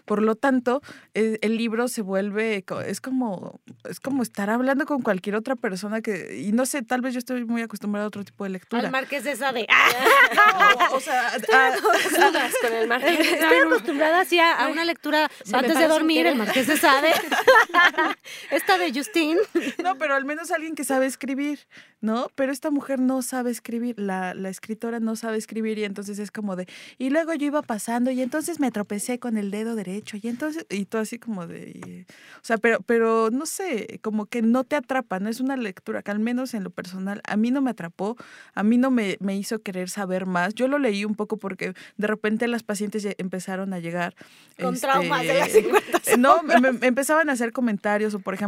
Por 0.05 0.22
lo 0.22 0.36
tanto, 0.36 0.82
eh, 1.14 1.38
el 1.41 1.57
libro 1.57 1.88
se 1.88 2.01
vuelve, 2.01 2.64
es 2.86 3.01
como, 3.01 3.59
es 3.89 3.99
como 3.99 4.24
estar 4.24 4.49
hablando 4.49 4.86
con 4.86 5.01
cualquier 5.01 5.36
otra 5.36 5.55
persona 5.55 6.01
que, 6.01 6.38
y 6.45 6.51
no 6.51 6.66
sé, 6.66 6.82
tal 6.82 7.01
vez 7.01 7.14
yo 7.14 7.20
estoy 7.20 7.45
muy 7.45 7.62
acostumbrada 7.62 8.05
a 8.05 8.07
otro 8.07 8.24
tipo 8.24 8.43
de 8.43 8.51
lectura. 8.51 8.84
Al 8.84 8.91
Marqués 8.91 9.24
de 9.24 9.36
Sade. 9.36 9.68
O, 10.91 10.95
o 10.95 10.99
sea, 10.99 11.28
a- 11.53 11.72
Dudas 12.32 12.53
con 12.62 12.74
el 12.74 12.88
margen. 12.88 13.22
Estoy 13.22 13.57
acostumbrada 13.66 14.22
así 14.22 14.39
a, 14.39 14.55
a 14.55 14.68
una 14.68 14.86
lectura 14.86 15.30
antes 15.53 15.78
de 15.78 15.88
dormir, 15.88 16.28
el 16.28 16.36
Marqués 16.36 16.68
de 16.68 16.78
Sade. 16.78 17.12
Esta 18.52 18.78
de 18.78 18.93
Justin. 18.93 19.38
No, 19.84 19.95
pero 19.97 20.14
al 20.16 20.26
menos 20.26 20.52
alguien 20.52 20.76
que 20.76 20.84
sabe 20.84 21.06
escribir, 21.08 21.60
¿no? 22.02 22.28
Pero 22.36 22.52
esta 22.52 22.70
mujer 22.72 22.99
no 22.99 23.22
sabe 23.22 23.49
escribir, 23.52 23.95
la, 23.99 24.34
la 24.34 24.49
escritora 24.49 24.99
no 24.99 25.16
sabe 25.16 25.38
escribir 25.38 25.78
y 25.80 25.86
entonces 25.86 26.20
es 26.20 26.30
como 26.32 26.56
de, 26.56 26.68
y 26.97 27.10
luego 27.10 27.34
yo 27.34 27.47
iba 27.47 27.62
pasando 27.62 28.12
y 28.12 28.22
entonces 28.22 28.60
me 28.60 28.72
tropecé 28.72 29.18
con 29.20 29.38
el 29.38 29.49
dedo 29.52 29.76
derecho 29.76 30.18
y 30.22 30.28
entonces, 30.28 30.66
y 30.70 30.86
todo 30.86 31.02
así 31.02 31.18
como 31.20 31.47
de, 31.47 31.70
y- 31.70 32.02
o 32.38 32.43
sea, 32.43 32.58
pero, 32.58 32.80
pero 32.82 33.30
no 33.32 33.45
sé, 33.45 33.99
como 34.02 34.26
que 34.26 34.41
no 34.41 34.64
te 34.64 34.76
atrapa, 34.76 35.20
no 35.20 35.30
es 35.30 35.39
una 35.39 35.58
lectura 35.58 36.02
que 36.04 36.12
al 36.12 36.20
menos 36.20 36.54
en 36.54 36.64
lo 36.64 36.70
personal 36.70 37.22
a 37.28 37.38
mí 37.38 37.49
no 37.52 37.62
me 37.62 37.72
atrapó, 37.72 38.18
a 38.54 38.64
mí 38.64 38.78
no 38.78 38.91
me, 38.91 39.18
me 39.20 39.36
hizo 39.38 39.60
querer 39.60 39.89
saber 39.89 40.26
más. 40.26 40.54
Yo 40.54 40.68
lo 40.68 40.78
leí 40.80 41.06
un 41.06 41.16
poco 41.16 41.38
porque 41.38 41.74
de 41.97 42.08
repente 42.08 42.47
las 42.47 42.64
pacientes 42.64 43.08
empezaron 43.18 43.74
a 43.74 43.80
llegar. 43.80 44.16
Con 44.62 44.76
este, 44.76 44.88
traumas 44.88 45.22
de 45.22 45.34
las 45.39 45.52
50 45.52 45.97
eh, 46.06 46.18
No, 46.18 46.43
me- 46.43 46.72
me 46.72 46.88
empezaban 46.88 47.30
a 47.30 47.34
hacer 47.34 47.52
comentarios 47.52 48.14
o 48.14 48.20
por 48.20 48.34
ejemplo, 48.34 48.41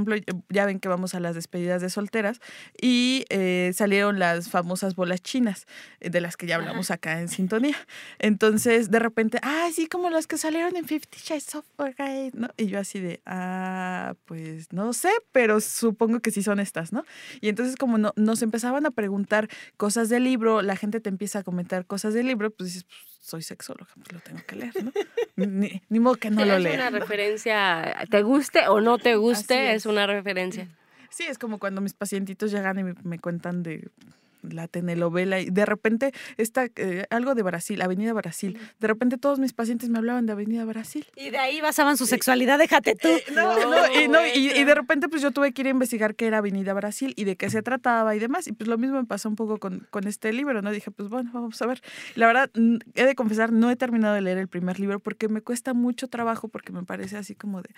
ya 0.49 0.65
ven 0.65 0.79
que 0.79 0.87
vamos 0.87 1.13
a 1.15 1.19
las 1.19 1.35
despedidas 1.35 1.81
de 1.81 1.89
solteras 1.89 2.39
y 2.79 3.25
eh, 3.29 3.71
salieron 3.73 4.19
las 4.19 4.49
famosas 4.49 4.95
bolas 4.95 5.21
chinas, 5.21 5.65
eh, 5.99 6.09
de 6.09 6.21
las 6.21 6.37
que 6.37 6.47
ya 6.47 6.55
hablamos 6.55 6.91
acá 6.91 7.19
en 7.19 7.27
sintonía. 7.27 7.77
Entonces, 8.19 8.91
de 8.91 8.99
repente, 8.99 9.39
ah, 9.41 9.69
sí, 9.73 9.87
como 9.87 10.09
las 10.09 10.27
que 10.27 10.37
salieron 10.37 10.75
en 10.75 10.85
Fifty 10.85 11.19
Shades 11.19 11.55
of 11.55 11.65
Grey, 11.97 12.31
¿no? 12.33 12.49
Y 12.57 12.67
yo 12.67 12.79
así 12.79 12.99
de, 12.99 13.21
ah, 13.25 14.15
pues 14.25 14.71
no 14.71 14.93
sé, 14.93 15.11
pero 15.31 15.61
supongo 15.61 16.19
que 16.19 16.31
sí 16.31 16.43
son 16.43 16.59
estas, 16.59 16.93
¿no? 16.93 17.05
Y 17.41 17.49
entonces 17.49 17.75
como 17.75 17.97
no, 17.97 18.13
nos 18.15 18.41
empezaban 18.41 18.85
a 18.85 18.91
preguntar 18.91 19.49
cosas 19.77 20.09
del 20.09 20.23
libro, 20.23 20.61
la 20.61 20.75
gente 20.75 20.99
te 20.99 21.09
empieza 21.09 21.39
a 21.39 21.43
comentar 21.43 21.85
cosas 21.85 22.13
del 22.13 22.27
libro, 22.27 22.51
pues 22.51 22.73
dices, 22.73 22.83
pues, 22.85 23.12
soy 23.23 23.41
sexóloga, 23.41 23.89
pues 23.95 24.11
lo 24.11 24.19
tengo 24.19 24.41
que 24.45 24.55
leer, 24.57 24.83
¿no? 24.83 24.91
Ni, 25.37 25.81
ni 25.87 25.99
modo 25.99 26.15
que 26.15 26.29
no 26.29 26.43
lo 26.43 26.57
es 26.57 26.61
lea. 26.61 26.73
una 26.73 26.89
¿no? 26.89 26.99
referencia, 26.99 28.05
te 28.11 28.21
guste 28.21 28.67
o 28.67 28.81
no 28.81 28.97
te 28.97 29.15
guste, 29.15 29.71
es. 29.71 29.77
es. 29.77 29.85
una 29.85 30.05
referencia. 30.05 30.67
Sí, 31.09 31.23
es 31.23 31.37
como 31.37 31.57
cuando 31.57 31.79
mis 31.79 31.93
pacientitos 31.93 32.51
llegan 32.51 32.79
y 32.79 32.83
me, 32.83 32.95
me 33.03 33.19
cuentan 33.19 33.63
de 33.63 33.89
la 34.43 34.67
telenovela 34.67 35.39
y 35.39 35.49
de 35.49 35.65
repente 35.65 36.11
está 36.37 36.67
eh, 36.75 37.05
algo 37.09 37.35
de 37.35 37.43
Brasil, 37.43 37.81
Avenida 37.81 38.13
Brasil. 38.13 38.57
De 38.79 38.87
repente 38.87 39.17
todos 39.17 39.39
mis 39.39 39.53
pacientes 39.53 39.89
me 39.89 39.97
hablaban 39.97 40.25
de 40.25 40.33
Avenida 40.33 40.65
Brasil. 40.65 41.05
Y 41.15 41.29
de 41.29 41.37
ahí 41.37 41.61
basaban 41.61 41.97
su 41.97 42.05
sexualidad, 42.05 42.59
déjate 42.59 42.95
tú. 42.95 43.07
Eh, 43.07 43.23
no, 43.33 43.55
no, 43.69 44.01
y, 44.01 44.07
no, 44.07 44.25
y- 44.25 44.51
y 44.51 44.63
de 44.63 44.75
repente 44.75 45.09
pues 45.09 45.21
yo 45.21 45.31
tuve 45.31 45.51
que 45.53 45.61
ir 45.61 45.67
a 45.67 45.71
investigar 45.71 46.15
qué 46.15 46.27
era 46.27 46.39
Avenida 46.39 46.73
Brasil 46.73 47.13
y 47.15 47.23
de 47.23 47.35
qué 47.35 47.49
se 47.49 47.61
trataba 47.61 48.15
y 48.15 48.19
demás. 48.19 48.47
Y 48.47 48.51
pues 48.53 48.67
lo 48.67 48.77
mismo 48.77 48.97
me 48.97 49.05
pasó 49.05 49.29
un 49.29 49.35
poco 49.35 49.57
con, 49.59 49.87
con 49.89 50.07
este 50.07 50.33
libro, 50.33 50.61
¿no? 50.61 50.71
Dije, 50.71 50.91
pues 50.91 51.09
bueno, 51.09 51.31
vamos 51.33 51.61
a 51.61 51.65
ver. 51.65 51.81
La 52.15 52.27
verdad, 52.27 52.49
he 52.95 53.05
de 53.05 53.15
confesar, 53.15 53.51
no 53.51 53.69
he 53.71 53.75
terminado 53.75 54.13
de 54.15 54.21
leer 54.21 54.37
el 54.37 54.47
primer 54.47 54.79
libro 54.79 54.99
porque 54.99 55.27
me 55.27 55.41
cuesta 55.41 55.73
mucho 55.73 56.07
trabajo 56.07 56.47
porque 56.49 56.71
me 56.71 56.83
parece 56.83 57.17
así 57.17 57.35
como 57.35 57.61
de... 57.61 57.69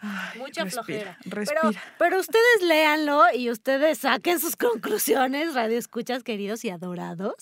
ay, 0.00 0.38
Mucha 0.38 0.64
respira, 0.64 0.82
flojera. 0.84 1.18
Pero, 1.24 1.36
Respira. 1.36 1.82
pero 1.98 2.20
ustedes 2.20 2.62
léanlo 2.66 3.22
y 3.34 3.50
ustedes 3.50 3.98
saquen 3.98 4.38
sus 4.40 4.56
conclusiones, 4.92 5.54
radio 5.54 5.78
queridos 6.20 6.64
y 6.64 6.70
adorados. 6.70 7.34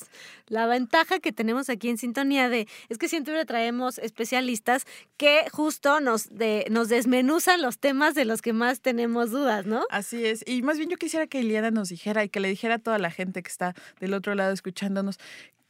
La 0.47 0.67
ventaja 0.67 1.19
que 1.19 1.33
tenemos 1.33 1.69
aquí 1.69 1.89
en 1.89 1.99
Sintonía 1.99 2.49
de 2.49 2.69
es 2.89 2.99
que 2.99 3.09
siempre 3.09 3.45
traemos 3.45 3.99
especialistas 3.99 4.87
que 5.17 5.47
justo 5.51 6.01
nos, 6.01 6.29
de, 6.31 6.67
nos 6.71 6.89
desmenuzan 6.89 7.63
los 7.63 7.79
temas 7.79 8.15
de 8.15 8.25
los 8.25 8.43
que 8.43 8.53
más 8.53 8.81
tenemos 8.81 9.31
dudas, 9.31 9.67
¿no? 9.67 9.85
Así 9.91 10.25
es. 10.25 10.45
Y 10.47 10.63
más 10.63 10.79
bien 10.79 10.89
yo 10.89 10.97
quisiera 10.97 11.27
que 11.27 11.41
Iliana 11.41 11.71
nos 11.71 11.89
dijera 11.89 12.25
y 12.25 12.29
que 12.29 12.41
le 12.41 12.49
dijera 12.49 12.77
a 12.77 12.79
toda 12.79 12.99
la 12.99 13.11
gente 13.11 13.43
que 13.43 13.51
está 13.51 13.75
del 13.99 14.15
otro 14.15 14.35
lado 14.35 14.53
escuchándonos. 14.53 15.19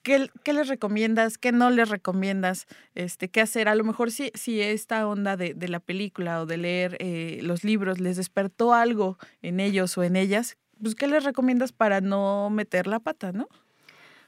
¿Qué, 0.02 0.30
qué 0.44 0.54
les 0.54 0.68
recomiendas? 0.68 1.36
¿Qué 1.36 1.52
no 1.52 1.68
les 1.68 1.90
recomiendas? 1.90 2.66
Este, 2.94 3.28
¿Qué 3.28 3.42
hacer? 3.42 3.68
A 3.68 3.74
lo 3.74 3.84
mejor 3.84 4.10
si, 4.10 4.30
si 4.34 4.60
esta 4.60 5.06
onda 5.06 5.36
de, 5.36 5.52
de 5.52 5.68
la 5.68 5.78
película 5.78 6.40
o 6.40 6.46
de 6.46 6.56
leer 6.56 6.96
eh, 7.00 7.40
los 7.42 7.64
libros 7.64 8.00
les 8.00 8.16
despertó 8.16 8.72
algo 8.72 9.18
en 9.42 9.60
ellos 9.60 9.98
o 9.98 10.02
en 10.02 10.16
ellas, 10.16 10.56
pues 10.82 10.94
¿qué 10.94 11.06
les 11.06 11.24
recomiendas 11.24 11.72
para 11.72 12.00
no 12.00 12.50
meter 12.50 12.86
la 12.86 13.00
pata, 13.00 13.32
no? 13.32 13.48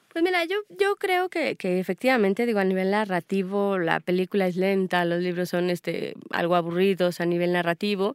Pues 0.09 0.22
mira, 0.22 0.44
yo, 0.44 0.57
yo 0.78 0.96
creo 0.96 1.30
que, 1.30 1.57
que 1.57 1.80
efectivamente, 1.80 2.44
digo, 2.44 2.59
a 2.59 2.64
nivel 2.64 2.90
narrativo, 2.90 3.78
la 3.78 3.98
película 3.98 4.46
es 4.46 4.57
lenta, 4.57 5.07
los 5.07 5.22
libros 5.22 5.48
son 5.48 5.70
este, 5.70 6.14
algo 6.30 6.55
aburridos 6.55 7.20
a 7.22 7.24
nivel 7.24 7.53
narrativo, 7.55 8.14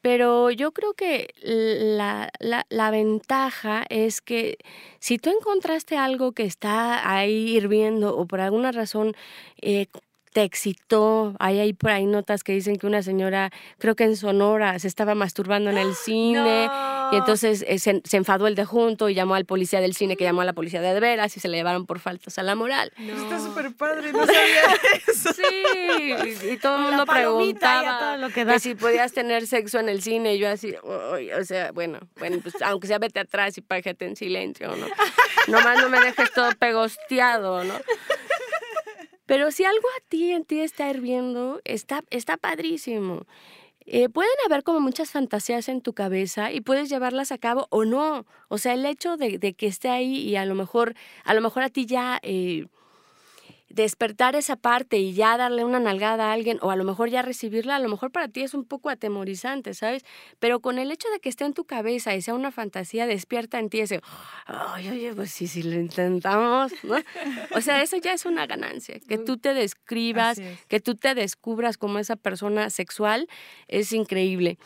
pero 0.00 0.50
yo 0.50 0.72
creo 0.72 0.94
que 0.94 1.28
la, 1.42 2.30
la, 2.40 2.66
la 2.70 2.90
ventaja 2.90 3.84
es 3.88 4.20
que 4.20 4.58
si 5.00 5.18
tú 5.18 5.30
encontraste 5.30 5.96
algo 5.96 6.32
que 6.32 6.44
está 6.44 7.08
ahí 7.08 7.56
hirviendo 7.56 8.16
o 8.16 8.26
por 8.26 8.40
alguna 8.40 8.72
razón 8.72 9.14
eh, 9.60 9.86
te 10.32 10.42
excitó, 10.42 11.34
hay 11.38 11.58
ahí 11.60 11.72
por 11.72 11.90
ahí 11.90 12.06
notas 12.06 12.42
que 12.44 12.52
dicen 12.52 12.76
que 12.76 12.86
una 12.86 13.02
señora, 13.02 13.50
creo 13.78 13.94
que 13.96 14.04
en 14.04 14.16
Sonora, 14.16 14.78
se 14.78 14.88
estaba 14.88 15.14
masturbando 15.14 15.70
en 15.70 15.78
el 15.78 15.94
cine. 16.04 16.68
Y 17.10 17.16
entonces 17.16 17.64
eh, 17.66 17.78
se, 17.78 18.02
se 18.04 18.16
enfadó 18.18 18.46
el 18.46 18.54
de 18.54 18.66
junto 18.66 19.08
y 19.08 19.14
llamó 19.14 19.34
al 19.34 19.46
policía 19.46 19.80
del 19.80 19.94
cine 19.94 20.14
que 20.16 20.24
llamó 20.24 20.42
a 20.42 20.44
la 20.44 20.52
policía 20.52 20.82
de 20.82 21.00
veras 21.00 21.34
y 21.36 21.40
se 21.40 21.48
le 21.48 21.56
llevaron 21.56 21.86
por 21.86 22.00
faltas 22.00 22.38
a 22.38 22.42
la 22.42 22.54
moral. 22.54 22.92
Está 22.98 23.40
súper 23.40 23.72
padre, 23.74 24.12
no 24.12 24.26
sabía 24.26 24.62
eso. 25.08 25.32
Sí, 25.32 25.42
y, 26.44 26.52
y 26.52 26.56
todo 26.58 26.76
el 26.76 26.82
mundo 26.82 27.06
preguntaba 27.06 27.98
todo 27.98 28.16
lo 28.18 28.28
que 28.28 28.58
si 28.60 28.74
podías 28.74 29.12
tener 29.12 29.46
sexo 29.46 29.78
en 29.78 29.88
el 29.88 30.02
cine 30.02 30.34
y 30.34 30.38
yo 30.38 30.50
así, 30.50 30.74
"Uy", 31.14 31.32
o 31.32 31.44
sea, 31.44 31.72
bueno, 31.72 31.98
bueno, 32.18 32.38
pues 32.42 32.54
aunque 32.62 32.86
sea 32.88 32.98
vete 32.98 33.20
atrás 33.20 33.56
y 33.56 33.62
págate 33.62 34.04
en 34.04 34.14
silencio, 34.16 34.68
¿no? 34.76 34.86
Nomás 35.46 35.80
no 35.80 35.88
me 35.88 36.00
dejes 36.00 36.30
todo 36.32 36.50
pegosteado, 36.58 37.64
¿no? 37.64 37.74
Pero 39.28 39.50
si 39.50 39.62
algo 39.64 39.86
a 39.98 40.00
ti 40.08 40.32
en 40.32 40.46
ti 40.46 40.60
está 40.60 40.88
hirviendo, 40.88 41.60
está, 41.64 42.02
está 42.08 42.38
padrísimo. 42.38 43.26
Eh, 43.84 44.08
pueden 44.08 44.32
haber 44.46 44.62
como 44.62 44.80
muchas 44.80 45.10
fantasías 45.10 45.68
en 45.68 45.82
tu 45.82 45.92
cabeza 45.92 46.50
y 46.50 46.62
puedes 46.62 46.88
llevarlas 46.88 47.30
a 47.30 47.36
cabo 47.36 47.66
o 47.68 47.84
no. 47.84 48.24
O 48.48 48.56
sea, 48.56 48.72
el 48.72 48.86
hecho 48.86 49.18
de, 49.18 49.36
de 49.38 49.52
que 49.52 49.66
esté 49.66 49.90
ahí 49.90 50.16
y 50.16 50.36
a 50.36 50.46
lo 50.46 50.54
mejor, 50.54 50.94
a 51.24 51.34
lo 51.34 51.42
mejor 51.42 51.62
a 51.62 51.68
ti 51.68 51.84
ya 51.84 52.18
eh, 52.22 52.68
despertar 53.68 54.34
esa 54.34 54.56
parte 54.56 54.98
y 54.98 55.12
ya 55.12 55.36
darle 55.36 55.64
una 55.64 55.78
nalgada 55.78 56.30
a 56.30 56.32
alguien 56.32 56.58
o 56.62 56.70
a 56.70 56.76
lo 56.76 56.84
mejor 56.84 57.10
ya 57.10 57.22
recibirla, 57.22 57.76
a 57.76 57.78
lo 57.78 57.88
mejor 57.88 58.10
para 58.10 58.28
ti 58.28 58.42
es 58.42 58.54
un 58.54 58.64
poco 58.64 58.88
atemorizante, 58.88 59.74
¿sabes? 59.74 60.04
Pero 60.38 60.60
con 60.60 60.78
el 60.78 60.90
hecho 60.90 61.08
de 61.10 61.20
que 61.20 61.28
esté 61.28 61.44
en 61.44 61.52
tu 61.52 61.64
cabeza 61.64 62.14
y 62.14 62.22
sea 62.22 62.34
una 62.34 62.50
fantasía, 62.50 63.06
despierta 63.06 63.58
en 63.58 63.68
ti 63.68 63.80
ese, 63.80 64.00
ay, 64.46 64.88
oye, 64.88 65.14
pues 65.14 65.30
sí, 65.30 65.46
si 65.46 65.62
lo 65.62 65.74
intentamos, 65.74 66.72
¿no? 66.82 66.96
O 67.54 67.60
sea, 67.60 67.82
eso 67.82 67.96
ya 67.98 68.12
es 68.12 68.24
una 68.24 68.46
ganancia. 68.46 68.98
Que 69.00 69.18
tú 69.18 69.36
te 69.36 69.54
describas, 69.54 70.38
es. 70.38 70.64
que 70.66 70.80
tú 70.80 70.94
te 70.94 71.14
descubras 71.14 71.76
como 71.76 71.98
esa 71.98 72.16
persona 72.16 72.70
sexual, 72.70 73.28
es 73.68 73.92
increíble. 73.92 74.58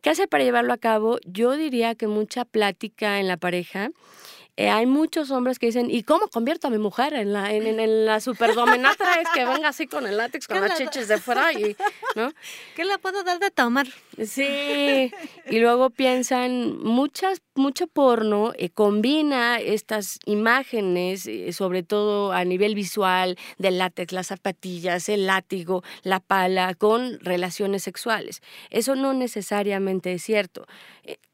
¿Qué 0.00 0.10
hace 0.10 0.26
para 0.28 0.44
llevarlo 0.44 0.72
a 0.72 0.78
cabo? 0.78 1.18
Yo 1.24 1.56
diría 1.56 1.94
que 1.94 2.06
mucha 2.06 2.44
plática 2.44 3.20
en 3.20 3.28
la 3.28 3.36
pareja. 3.36 3.90
Eh, 4.60 4.68
hay 4.70 4.86
muchos 4.86 5.30
hombres 5.30 5.60
que 5.60 5.66
dicen, 5.66 5.88
¿y 5.88 6.02
cómo 6.02 6.26
convierto 6.26 6.66
a 6.66 6.70
mi 6.70 6.78
mujer 6.78 7.14
en 7.14 7.32
la, 7.32 7.52
en, 7.54 7.64
en- 7.64 7.78
en 7.78 8.04
la 8.06 8.18
superdominatra? 8.20 9.20
es 9.20 9.28
que 9.32 9.44
venga 9.44 9.68
así 9.68 9.86
con 9.86 10.04
el 10.04 10.16
látex, 10.16 10.48
con 10.48 10.56
¿Qué 10.56 10.60
las 10.62 10.70
la- 10.70 10.76
chiches 10.84 11.06
de 11.06 11.18
fuera 11.18 11.52
y, 11.52 11.76
¿no? 12.16 12.32
¿Qué 12.74 12.84
le 12.84 12.98
puedo 12.98 13.22
dar 13.22 13.38
de 13.38 13.52
tomar? 13.52 13.86
Sí, 14.26 15.12
y 15.48 15.58
luego 15.60 15.90
piensan, 15.90 16.76
muchas, 16.82 17.40
mucho 17.54 17.86
porno 17.86 18.52
eh, 18.56 18.68
combina 18.70 19.60
estas 19.60 20.18
imágenes, 20.26 21.26
eh, 21.28 21.52
sobre 21.52 21.84
todo 21.84 22.32
a 22.32 22.44
nivel 22.44 22.74
visual, 22.74 23.36
del 23.58 23.78
látex, 23.78 24.12
las 24.12 24.26
zapatillas, 24.26 25.08
el 25.08 25.26
látigo, 25.26 25.84
la 26.02 26.18
pala, 26.18 26.74
con 26.74 27.20
relaciones 27.20 27.84
sexuales. 27.84 28.42
Eso 28.70 28.96
no 28.96 29.12
necesariamente 29.14 30.12
es 30.14 30.22
cierto. 30.24 30.66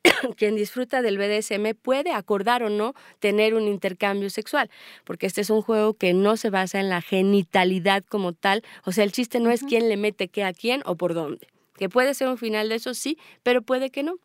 Quien 0.37 0.57
disfruta 0.57 1.03
del 1.03 1.18
BDSM 1.18 1.75
puede 1.81 2.12
acordar 2.12 2.62
o 2.62 2.70
no 2.70 2.95
tener 3.18 3.55
un 3.55 3.66
intercambio 3.66 4.31
sexual, 4.31 4.70
porque 5.05 5.27
este 5.27 5.41
es 5.41 5.51
un 5.51 5.62
juego 5.62 5.95
que 5.95 6.12
no 6.12 6.37
se 6.37 6.51
basa 6.51 6.81
en 6.81 6.89
la 6.89 7.03
genitalidad 7.03 8.05
como 8.05 8.33
tal, 8.33 8.62
o 8.85 8.93
sea, 8.93 9.05
el 9.05 9.12
chiste 9.12 9.41
no 9.41 9.51
es 9.51 9.62
quién 9.62 9.89
le 9.89 9.97
mete 9.97 10.29
qué 10.29 10.45
a 10.45 10.53
quién 10.53 10.83
o 10.87 10.97
por 10.97 11.14
dónde. 11.14 11.49
Que 11.77 11.89
puede 11.89 12.14
ser 12.14 12.29
un 12.29 12.39
final 12.39 12.68
de 12.68 12.77
eso, 12.77 12.95
sí, 12.95 13.18
pero 13.43 13.62
puede 13.62 13.91
que 13.91 14.05
no. 14.05 14.16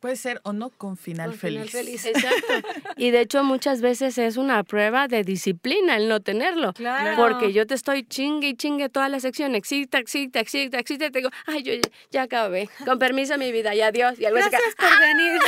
Puede 0.00 0.16
ser 0.16 0.40
o 0.44 0.52
no 0.52 0.70
con 0.70 0.96
final 0.96 1.30
Con 1.30 1.38
final 1.38 1.68
feliz. 1.68 2.02
feliz. 2.02 2.06
Exacto. 2.06 2.68
Y 2.96 3.10
de 3.10 3.20
hecho 3.20 3.44
muchas 3.44 3.80
veces 3.80 4.18
es 4.18 4.36
una 4.36 4.62
prueba 4.64 5.06
de 5.08 5.22
disciplina 5.22 5.96
el 5.96 6.08
no 6.08 6.20
tenerlo. 6.20 6.72
Claro. 6.72 7.16
Porque 7.16 7.52
yo 7.52 7.66
te 7.66 7.74
estoy 7.74 8.02
chingue 8.04 8.48
y 8.48 8.54
chingue 8.54 8.88
toda 8.88 9.08
la 9.08 9.20
sección, 9.20 9.54
excita, 9.54 9.98
excita, 9.98 10.40
excita, 10.40 10.78
excita, 10.80 11.06
y 11.06 11.10
te 11.10 11.18
digo, 11.20 11.30
ay, 11.46 11.62
yo 11.62 11.72
ya- 12.10 12.22
acabé. 12.22 12.68
Con 12.84 12.98
permiso 12.98 13.38
mi 13.38 13.52
vida, 13.52 13.74
y 13.74 13.80
adiós. 13.80 14.18
Y 14.18 14.24
algo 14.26 14.38
así 14.40 14.50
que, 14.50 14.56
Gracias 14.56 14.74
por 14.76 15.00
venir. 15.00 15.38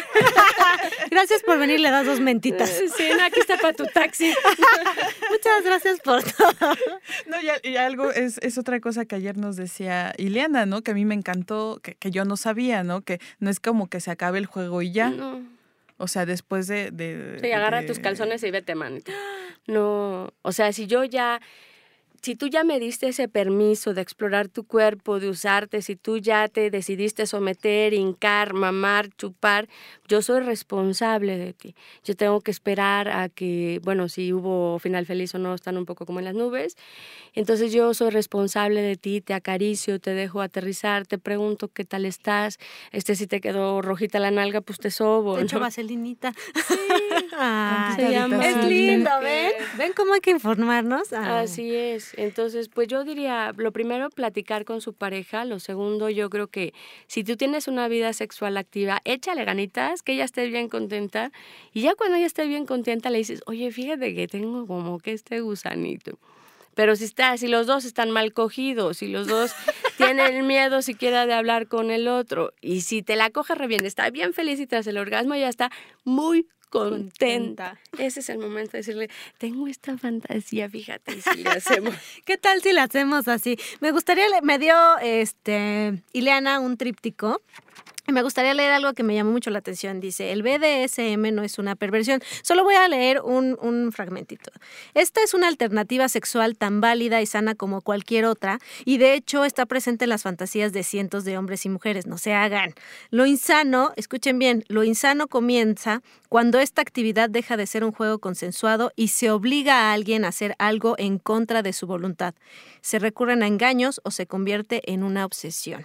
gracias 1.10 1.42
por 1.42 1.58
venir, 1.58 1.80
le 1.80 1.90
das 1.90 2.06
dos 2.06 2.20
mentitas. 2.20 2.70
Sí, 2.96 3.04
no, 3.16 3.24
aquí 3.24 3.40
está 3.40 3.56
para 3.56 3.72
tu 3.72 3.84
taxi. 3.86 4.32
Muchas 5.30 5.64
gracias 5.64 6.00
por 6.00 6.22
todo. 6.22 6.74
No, 7.26 7.36
y, 7.40 7.68
y 7.70 7.76
algo 7.76 8.10
es, 8.10 8.38
es 8.38 8.58
otra 8.58 8.80
cosa 8.80 9.04
que 9.04 9.14
ayer 9.14 9.36
nos 9.36 9.56
decía 9.56 10.12
Ileana, 10.18 10.66
¿no? 10.66 10.82
Que 10.82 10.90
a 10.90 10.94
mí 10.94 11.04
me 11.04 11.14
encantó, 11.14 11.80
que, 11.82 11.94
que 11.94 12.10
yo 12.10 12.24
no 12.24 12.36
sabía, 12.36 12.82
¿no? 12.82 13.02
Que 13.02 13.20
no 13.38 13.48
es 13.50 13.60
como 13.60 13.88
que 13.88 13.99
se 14.00 14.10
acabe 14.10 14.38
el 14.38 14.46
juego 14.46 14.82
y 14.82 14.92
ya. 14.92 15.10
No. 15.10 15.42
O 15.98 16.08
sea, 16.08 16.24
después 16.26 16.66
de... 16.66 16.90
de 16.90 17.38
Sí, 17.42 17.52
agarra 17.52 17.82
de- 17.82 17.86
tus 17.86 17.98
calzones 17.98 18.42
y 18.42 18.50
vete, 18.50 18.74
manita. 18.74 19.12
No, 19.66 20.32
o 20.42 20.52
sea, 20.52 20.72
si 20.72 20.86
yo 20.86 21.04
ya 21.04 21.40
si 22.22 22.36
tú 22.36 22.48
ya 22.48 22.64
me 22.64 22.78
diste 22.78 23.08
ese 23.08 23.28
permiso 23.28 23.94
de 23.94 24.02
explorar 24.02 24.48
tu 24.48 24.64
cuerpo, 24.64 25.20
de 25.20 25.28
usarte, 25.30 25.80
si 25.80 25.96
tú 25.96 26.18
ya 26.18 26.48
te 26.48 26.70
decidiste 26.70 27.26
someter, 27.26 27.94
hincar, 27.94 28.52
mamar, 28.52 29.08
chupar, 29.16 29.68
yo 30.06 30.20
soy 30.20 30.40
responsable 30.40 31.38
de 31.38 31.52
ti. 31.52 31.74
Yo 32.04 32.14
tengo 32.16 32.40
que 32.40 32.50
esperar 32.50 33.08
a 33.08 33.28
que, 33.28 33.80
bueno, 33.84 34.08
si 34.08 34.32
hubo 34.32 34.78
final 34.78 35.06
feliz 35.06 35.34
o 35.34 35.38
no, 35.38 35.54
están 35.54 35.78
un 35.78 35.86
poco 35.86 36.04
como 36.04 36.18
en 36.18 36.26
las 36.26 36.34
nubes. 36.34 36.76
Entonces 37.34 37.72
yo 37.72 37.94
soy 37.94 38.10
responsable 38.10 38.82
de 38.82 38.96
ti, 38.96 39.20
te 39.20 39.32
acaricio, 39.32 39.98
te 39.98 40.10
dejo 40.10 40.42
aterrizar, 40.42 41.06
te 41.06 41.16
pregunto 41.16 41.68
qué 41.68 41.84
tal 41.84 42.04
estás. 42.04 42.58
Este, 42.92 43.14
si 43.14 43.26
te 43.26 43.40
quedó 43.40 43.80
rojita 43.82 44.18
la 44.18 44.30
nalga, 44.30 44.60
pues 44.60 44.78
te 44.78 44.90
sobo. 44.90 45.36
Te 45.36 45.44
echo 45.44 45.56
¿no? 45.56 45.62
vaselinita. 45.62 46.34
Ay, 47.38 47.96
Se 47.96 48.10
llama 48.10 48.44
es 48.46 48.64
lindo, 48.66 49.10
¿ven? 49.22 49.52
¿Ven 49.78 49.92
cómo 49.94 50.14
hay 50.14 50.20
que 50.20 50.30
informarnos? 50.30 51.12
Ay. 51.12 51.44
Así 51.44 51.74
es. 51.74 52.09
Entonces, 52.16 52.68
pues 52.68 52.88
yo 52.88 53.04
diría, 53.04 53.52
lo 53.56 53.72
primero, 53.72 54.10
platicar 54.10 54.64
con 54.64 54.80
su 54.80 54.92
pareja. 54.92 55.44
Lo 55.44 55.58
segundo, 55.58 56.08
yo 56.10 56.30
creo 56.30 56.46
que 56.48 56.72
si 57.06 57.24
tú 57.24 57.36
tienes 57.36 57.68
una 57.68 57.88
vida 57.88 58.12
sexual 58.12 58.56
activa, 58.56 59.00
échale 59.04 59.44
ganitas, 59.44 60.02
que 60.02 60.12
ella 60.12 60.24
esté 60.24 60.46
bien 60.48 60.68
contenta. 60.68 61.32
Y 61.72 61.82
ya 61.82 61.94
cuando 61.94 62.16
ella 62.16 62.26
esté 62.26 62.46
bien 62.46 62.66
contenta, 62.66 63.10
le 63.10 63.18
dices, 63.18 63.42
oye, 63.46 63.70
fíjate 63.70 64.14
que 64.14 64.28
tengo 64.28 64.66
como 64.66 64.98
que 64.98 65.12
este 65.12 65.40
gusanito. 65.40 66.18
Pero 66.74 66.96
si 66.96 67.04
está, 67.04 67.36
si 67.36 67.48
los 67.48 67.66
dos 67.66 67.84
están 67.84 68.10
mal 68.10 68.32
cogidos, 68.32 68.98
si 68.98 69.08
los 69.08 69.26
dos 69.26 69.52
tienen 69.96 70.46
miedo 70.46 70.82
siquiera 70.82 71.26
de 71.26 71.34
hablar 71.34 71.66
con 71.66 71.90
el 71.90 72.08
otro, 72.08 72.52
y 72.60 72.82
si 72.82 73.02
te 73.02 73.16
la 73.16 73.30
coge 73.30 73.54
re 73.54 73.66
bien, 73.66 73.84
está 73.84 74.08
bien 74.10 74.32
feliz 74.32 74.60
y 74.60 74.66
tras 74.66 74.86
el 74.86 74.96
orgasmo 74.96 75.34
ya 75.34 75.48
está 75.48 75.70
muy 76.04 76.46
contenta. 76.70 77.78
Ese 77.98 78.20
es 78.20 78.28
el 78.30 78.38
momento 78.38 78.72
de 78.72 78.78
decirle, 78.78 79.10
tengo 79.38 79.66
esta 79.66 79.98
fantasía, 79.98 80.70
fíjate, 80.70 81.20
si 81.20 81.38
le 81.42 81.50
hacemos. 81.50 81.94
¿Qué 82.24 82.38
tal 82.38 82.62
si 82.62 82.72
la 82.72 82.84
hacemos 82.84 83.28
así? 83.28 83.58
Me 83.80 83.90
gustaría, 83.92 84.24
me 84.42 84.58
dio 84.58 84.74
este 85.02 86.02
Ileana 86.12 86.60
un 86.60 86.76
tríptico. 86.76 87.42
Me 88.12 88.22
gustaría 88.22 88.54
leer 88.54 88.72
algo 88.72 88.92
que 88.94 89.02
me 89.02 89.14
llamó 89.14 89.30
mucho 89.30 89.50
la 89.50 89.60
atención. 89.60 90.00
Dice, 90.00 90.32
el 90.32 90.42
BDSM 90.42 91.34
no 91.34 91.42
es 91.42 91.58
una 91.58 91.76
perversión. 91.76 92.20
Solo 92.42 92.64
voy 92.64 92.74
a 92.74 92.88
leer 92.88 93.20
un, 93.20 93.56
un 93.60 93.92
fragmentito. 93.92 94.50
Esta 94.94 95.22
es 95.22 95.34
una 95.34 95.48
alternativa 95.48 96.08
sexual 96.08 96.56
tan 96.56 96.80
válida 96.80 97.20
y 97.20 97.26
sana 97.26 97.54
como 97.54 97.80
cualquier 97.80 98.24
otra, 98.24 98.58
y 98.84 98.98
de 98.98 99.14
hecho 99.14 99.44
está 99.44 99.66
presente 99.66 100.04
en 100.04 100.10
las 100.10 100.22
fantasías 100.22 100.72
de 100.72 100.82
cientos 100.82 101.24
de 101.24 101.38
hombres 101.38 101.64
y 101.66 101.68
mujeres. 101.68 102.06
No 102.06 102.18
se 102.18 102.34
hagan. 102.34 102.74
Lo 103.10 103.26
insano, 103.26 103.92
escuchen 103.96 104.38
bien, 104.38 104.64
lo 104.68 104.84
insano 104.84 105.28
comienza 105.28 106.02
cuando 106.28 106.58
esta 106.58 106.82
actividad 106.82 107.30
deja 107.30 107.56
de 107.56 107.66
ser 107.66 107.84
un 107.84 107.92
juego 107.92 108.18
consensuado 108.18 108.92
y 108.96 109.08
se 109.08 109.30
obliga 109.30 109.90
a 109.90 109.92
alguien 109.92 110.24
a 110.24 110.28
hacer 110.28 110.54
algo 110.58 110.94
en 110.98 111.18
contra 111.18 111.62
de 111.62 111.72
su 111.72 111.86
voluntad. 111.86 112.34
Se 112.80 112.98
recurren 112.98 113.42
a 113.42 113.46
engaños 113.46 114.00
o 114.04 114.10
se 114.10 114.26
convierte 114.26 114.82
en 114.92 115.02
una 115.02 115.24
obsesión. 115.24 115.84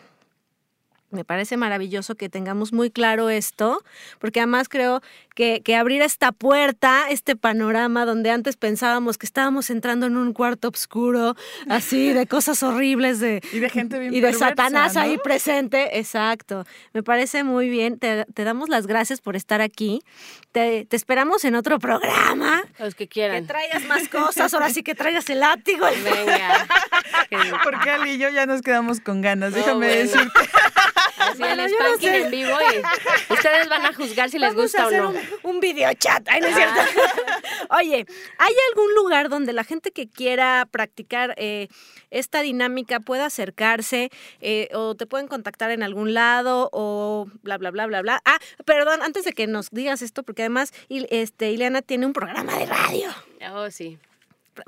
Me 1.16 1.24
parece 1.26 1.58
maravilloso 1.58 2.16
que 2.16 2.30
tengamos 2.30 2.74
muy 2.74 2.92
claro 2.92 3.30
esto, 3.30 3.82
porque 4.20 4.40
además 4.42 4.70
creo 4.70 5.02
que, 5.34 5.62
que 5.64 5.76
abrir 5.76 6.02
esta 6.02 6.32
puerta, 6.32 7.06
este 7.10 7.36
panorama 7.36 8.06
donde 8.06 8.30
antes 8.32 8.58
pensábamos 8.58 9.18
que 9.18 9.26
estábamos 9.26 9.70
entrando 9.70 10.06
en 10.06 10.18
un 10.18 10.34
cuarto 10.34 10.68
oscuro, 10.70 11.36
así, 11.70 12.14
de 12.14 12.28
cosas 12.28 12.62
horribles, 12.64 13.20
de, 13.20 13.42
Y 13.52 13.60
de 13.60 13.70
gente 13.70 13.98
bien 14.00 14.14
y 14.14 14.20
de 14.20 14.28
perversa, 14.32 14.50
Satanás 14.50 14.96
¿no? 14.96 15.02
ahí 15.02 15.18
presente, 15.18 15.98
exacto. 16.00 16.66
Me 16.94 17.02
parece 17.04 17.44
muy 17.44 17.70
bien, 17.70 17.98
te, 17.98 18.26
te 18.34 18.44
damos 18.44 18.70
las 18.70 18.88
gracias 18.88 19.22
por 19.22 19.36
estar 19.36 19.62
aquí, 19.62 20.02
te, 20.52 20.86
te 20.86 20.96
esperamos 20.96 21.44
en 21.46 21.56
otro 21.56 21.80
programa, 21.80 22.64
Los 22.80 22.94
que 22.96 23.06
que 23.06 23.10
quieran. 23.10 23.46
traigas 23.48 23.84
más 23.86 24.08
cosas, 24.10 24.54
ahora 24.54 24.70
sí 24.70 24.84
que 24.84 24.96
traigas 24.96 25.30
el 25.30 25.40
látigo. 25.40 25.86
Venga. 26.04 26.68
Que- 27.30 27.38
Porque 27.64 27.90
Ali 27.90 28.12
y 28.12 28.18
yo 28.18 28.30
ya 28.30 28.46
nos 28.46 28.62
quedamos 28.62 29.00
con 29.00 29.22
ganas, 29.22 29.52
No, 29.52 29.58
déjame 29.58 29.88
bueno. 29.88 30.02
decirte. 30.12 30.40
Así 31.44 31.56
Bueno, 31.56 31.68
no 31.68 31.98
sé. 32.00 32.18
en 32.24 32.32
vivo 32.32 32.58
y 33.30 33.34
ustedes 33.34 33.70
van 33.70 33.86
a 33.86 33.94
juzgar 33.94 34.30
si 34.30 34.40
les 34.40 34.50
Vamos 34.56 34.64
gusta 34.64 34.84
a 34.84 34.88
o 34.88 34.92
no. 34.92 35.10
un, 35.10 35.20
un 35.44 35.60
videochat. 35.60 36.28
Ay, 36.30 36.42
no 36.42 36.48
es 36.48 36.56
cierto. 36.56 36.80
Oye, 37.72 38.06
¿hay 38.38 38.54
algún 38.72 38.96
lugar 38.96 39.30
donde 39.30 39.54
la 39.54 39.64
gente 39.64 39.92
que 39.92 40.08
quiera 40.08 40.68
practicar 40.70 41.34
eh, 41.38 41.68
esta 42.12 42.42
dinámica 42.42 43.00
pueda 43.00 43.26
acercarse 43.26 44.10
eh, 44.42 44.70
o 44.74 44.96
te 44.96 45.06
pueden 45.06 45.28
contactar 45.28 45.72
en 45.72 45.84
algún 45.84 46.14
lado 46.14 46.70
o 46.72 47.28
bla, 47.44 47.58
bla, 47.58 47.72
bla, 47.72 47.88
bla, 47.88 48.02
bla? 48.02 48.22
Ah, 48.26 48.38
perdón, 48.66 49.02
antes 49.02 49.26
de 49.26 49.34
que 49.34 49.48
nos 49.48 49.70
digas 49.72 50.02
esto, 50.02 50.24
porque 50.24 50.44
además 50.44 50.74
este, 50.90 51.52
Ileana 51.52 51.82
tiene 51.82 52.06
un 52.06 52.14
programa 52.14 52.58
de 52.58 52.66
radio. 52.66 53.10
Oh, 53.54 53.70
sí. 53.72 53.98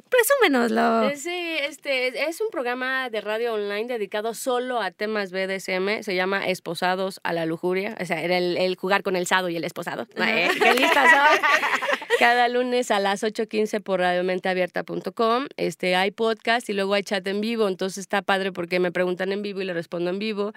Presúmenoslo. 0.10 1.10
Eh, 1.10 1.18
Sí, 1.18 1.58
este 1.62 2.28
es 2.30 2.42
un 2.42 2.50
programa 2.50 3.10
de 3.10 3.22
radio 3.22 3.54
online 3.54 3.86
dedicado 3.86 4.34
solo 4.34 4.82
a 4.82 4.92
temas 4.92 5.32
BDSM. 5.32 6.04
Se 6.04 6.16
llama 6.16 6.48
Esposados 6.48 7.20
a 7.24 7.34
la 7.34 7.46
Lujuria. 7.46 7.96
O 8.00 8.06
sea, 8.06 8.22
era 8.22 8.38
el, 8.38 8.58
el 8.58 8.76
jugar 8.76 9.04
con 9.04 9.16
el 9.16 9.28
sado 9.28 9.50
y 9.50 9.56
el 9.58 9.64
esposado. 9.64 10.08
Eh, 10.16 10.50
¡Qué 10.62 10.74
lista 10.74 11.04
soy! 11.10 11.40
Cada 12.20 12.48
lunes 12.48 12.90
a 12.90 13.00
las 13.00 13.22
8.15 13.24 13.82
por 13.82 14.00
radiomenteabierta.com. 14.00 15.46
Este, 15.56 15.96
hay 15.96 16.10
podcast 16.12 16.68
y 16.70 16.74
luego 16.74 16.96
hay 16.96 17.04
chat 17.04 17.26
en 17.28 17.42
vivo. 17.42 17.68
Entonces 17.68 18.00
está 18.00 18.22
padre 18.22 18.52
porque 18.52 18.80
me 18.80 18.92
preguntan 18.92 19.32
en 19.32 19.42
vivo 19.44 19.62
y 19.62 19.66
le 19.66 19.74
respondo 19.74 20.10
en 20.10 20.18
vivo. 20.18 20.54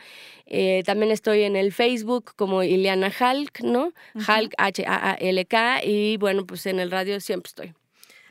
Eh, 0.47 0.83
también 0.87 1.13
estoy 1.13 1.43
en 1.43 1.57
el 1.57 1.73
Facebook 1.73 2.33
como 2.37 2.63
Ileana 2.63 3.11
Halk, 3.11 3.61
¿no? 3.61 3.93
Halk, 4.27 4.55
H-A-A-L-K. 4.57 5.85
Y 5.85 6.17
bueno, 6.17 6.47
pues 6.47 6.65
en 6.67 6.81
el 6.81 6.91
radio 6.91 7.21
siempre 7.21 7.49
estoy. 7.49 7.75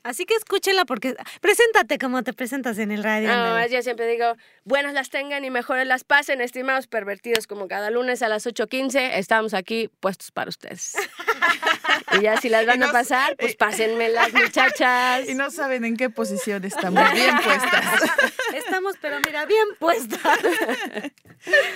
Así 0.04 0.26
que 0.26 0.36
escúchenla 0.36 0.86
porque 0.86 1.16
preséntate 1.42 1.98
como 1.98 2.24
te 2.24 2.34
presentas 2.34 2.78
en 2.78 2.92
el 2.92 3.04
radio. 3.04 3.30
No, 3.30 3.68
yo 3.68 3.82
siempre 3.82 4.08
digo, 4.08 4.36
buenas 4.64 4.94
las 4.94 5.10
tengan 5.10 5.44
y 5.46 5.50
mejores 5.50 5.88
las 5.88 6.04
pasen, 6.04 6.42
estimados 6.42 6.88
pervertidos, 6.88 7.48
como 7.48 7.68
cada 7.68 7.90
lunes 7.90 8.22
a 8.22 8.30
las 8.30 8.46
8.15 8.46 9.12
estamos 9.16 9.54
aquí 9.54 9.90
puestos 10.00 10.32
para 10.32 10.50
ustedes. 10.50 10.94
y 12.20 12.22
ya 12.22 12.38
si 12.38 12.50
las 12.50 12.66
van 12.66 12.84
a 12.84 12.92
pasar, 12.92 13.36
pues 13.38 13.56
pásenmelas, 13.56 14.34
muchachas. 14.34 15.00
Y 15.30 15.34
no 15.36 15.52
saben 15.52 15.86
en 15.86 15.98
qué 15.98 16.10
posición 16.10 16.64
estamos 16.64 17.12
bien 17.14 17.36
puestas. 17.44 17.86
Estamos, 18.56 18.96
pero 19.00 19.18
mira, 19.26 19.46
bien 19.46 19.68
puestas. 19.78 20.40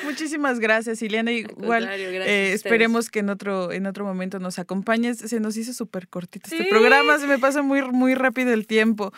Muchísimas 0.03 0.59
gracias, 0.59 1.01
Ileana. 1.01 1.31
Igual, 1.31 1.87
eh, 1.87 2.51
esperemos 2.53 3.09
que 3.09 3.19
en 3.19 3.29
otro, 3.29 3.71
en 3.71 3.85
otro 3.85 4.05
momento 4.05 4.39
nos 4.39 4.57
acompañes. 4.57 5.19
Se 5.19 5.39
nos 5.39 5.55
hizo 5.55 5.73
súper 5.73 6.07
cortito 6.07 6.49
este 6.51 6.65
programa, 6.65 7.19
se 7.19 7.27
me 7.27 7.37
pasa 7.37 7.61
muy, 7.61 7.83
muy 7.83 8.12
rápido 8.15 8.53
el 8.53 8.67
tiempo. 8.67 9.13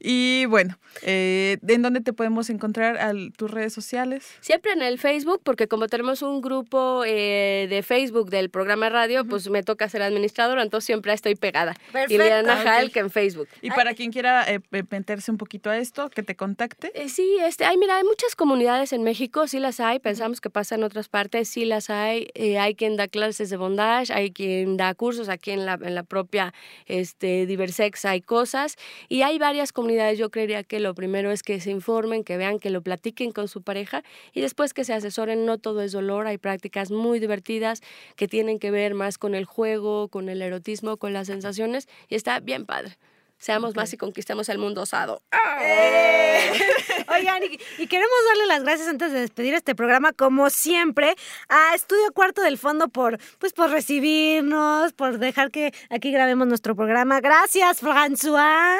Y 0.00 0.46
bueno, 0.46 0.78
eh, 1.02 1.58
¿en 1.68 1.82
dónde 1.82 2.00
te 2.00 2.12
podemos 2.12 2.50
encontrar? 2.50 2.96
Al, 2.96 3.32
¿Tus 3.36 3.50
redes 3.50 3.72
sociales? 3.72 4.26
Siempre 4.40 4.72
en 4.72 4.82
el 4.82 4.98
Facebook, 4.98 5.40
porque 5.44 5.68
como 5.68 5.86
tenemos 5.86 6.22
un 6.22 6.40
grupo 6.40 7.04
eh, 7.06 7.66
de 7.68 7.82
Facebook 7.82 8.30
del 8.30 8.50
programa 8.50 8.88
radio, 8.88 9.24
pues 9.26 9.48
me 9.50 9.62
toca 9.62 9.88
ser 9.88 10.02
administradora, 10.02 10.62
entonces 10.62 10.86
siempre 10.86 11.12
estoy 11.12 11.34
pegada. 11.34 11.74
Perfecto. 11.92 12.14
Ileana 12.14 12.60
Ok. 12.60 12.66
Halk 12.66 12.96
en 12.96 13.10
Facebook. 13.10 13.48
Y 13.60 13.70
para 13.70 13.94
quien 13.94 14.10
quiera 14.10 14.50
eh, 14.50 14.60
eh, 14.72 14.82
meterse 14.90 15.30
un 15.30 15.36
poquito 15.36 15.70
a 15.70 15.76
esto, 15.76 16.08
que 16.08 16.22
te 16.22 16.34
contacte. 16.34 16.90
Eh, 16.94 17.08
Sí, 17.10 17.36
este, 17.42 17.64
hay, 17.64 17.76
mira, 17.76 17.96
hay 17.96 18.04
muchas 18.04 18.36
comunidades 18.36 18.92
en 18.92 19.02
México, 19.02 19.46
sí 19.48 19.58
las 19.58 19.80
hay, 19.80 19.98
pensamos 19.98 20.40
que 20.40 20.48
pasa 20.48 20.76
en 20.76 20.84
otras 20.84 21.08
partes, 21.08 21.48
sí 21.48 21.64
las 21.64 21.90
hay, 21.90 22.28
eh, 22.34 22.58
hay 22.58 22.74
quien 22.74 22.96
da 22.96 23.08
clases 23.08 23.50
de 23.50 23.56
bondage, 23.56 24.12
hay 24.12 24.30
quien 24.30 24.76
da 24.76 24.94
cursos 24.94 25.28
aquí 25.28 25.50
en 25.50 25.66
la, 25.66 25.74
en 25.74 25.94
la 25.94 26.02
propia 26.04 26.54
este, 26.86 27.46
Diversex, 27.46 28.04
hay 28.04 28.20
cosas, 28.20 28.76
y 29.08 29.22
hay 29.22 29.38
varias 29.38 29.72
comunidades, 29.72 29.89
yo 30.16 30.30
creería 30.30 30.62
que 30.62 30.80
lo 30.80 30.94
primero 30.94 31.30
es 31.30 31.42
que 31.42 31.60
se 31.60 31.70
informen, 31.70 32.24
que 32.24 32.36
vean, 32.36 32.58
que 32.58 32.70
lo 32.70 32.82
platiquen 32.82 33.32
con 33.32 33.48
su 33.48 33.62
pareja, 33.62 34.02
y 34.32 34.40
después 34.40 34.74
que 34.74 34.84
se 34.84 34.92
asesoren, 34.92 35.46
no 35.46 35.58
todo 35.58 35.82
es 35.82 35.92
dolor, 35.92 36.26
hay 36.26 36.38
prácticas 36.38 36.90
muy 36.90 37.18
divertidas 37.18 37.82
que 38.16 38.28
tienen 38.28 38.58
que 38.58 38.70
ver 38.70 38.94
más 38.94 39.18
con 39.18 39.34
el 39.34 39.44
juego, 39.44 40.08
con 40.08 40.28
el 40.28 40.42
erotismo, 40.42 40.96
con 40.96 41.12
las 41.12 41.26
sensaciones, 41.26 41.88
y 42.08 42.14
está 42.14 42.40
bien 42.40 42.66
padre. 42.66 42.96
Seamos 43.40 43.74
más 43.74 43.90
y 43.94 43.96
conquistemos 43.96 44.50
el 44.50 44.58
mundo 44.58 44.82
osado. 44.82 45.22
Oigan, 47.08 47.42
y, 47.42 47.58
y 47.82 47.86
queremos 47.86 48.18
darle 48.28 48.46
las 48.46 48.62
gracias 48.62 48.86
antes 48.86 49.12
de 49.12 49.20
despedir 49.20 49.54
este 49.54 49.74
programa, 49.74 50.12
como 50.12 50.50
siempre, 50.50 51.14
a 51.48 51.74
Estudio 51.74 52.12
Cuarto 52.12 52.42
del 52.42 52.58
Fondo 52.58 52.88
por, 52.88 53.18
pues, 53.38 53.54
por 53.54 53.70
recibirnos, 53.70 54.92
por 54.92 55.18
dejar 55.18 55.50
que 55.50 55.72
aquí 55.88 56.12
grabemos 56.12 56.48
nuestro 56.48 56.76
programa. 56.76 57.22
Gracias, 57.22 57.82
François. 57.82 58.78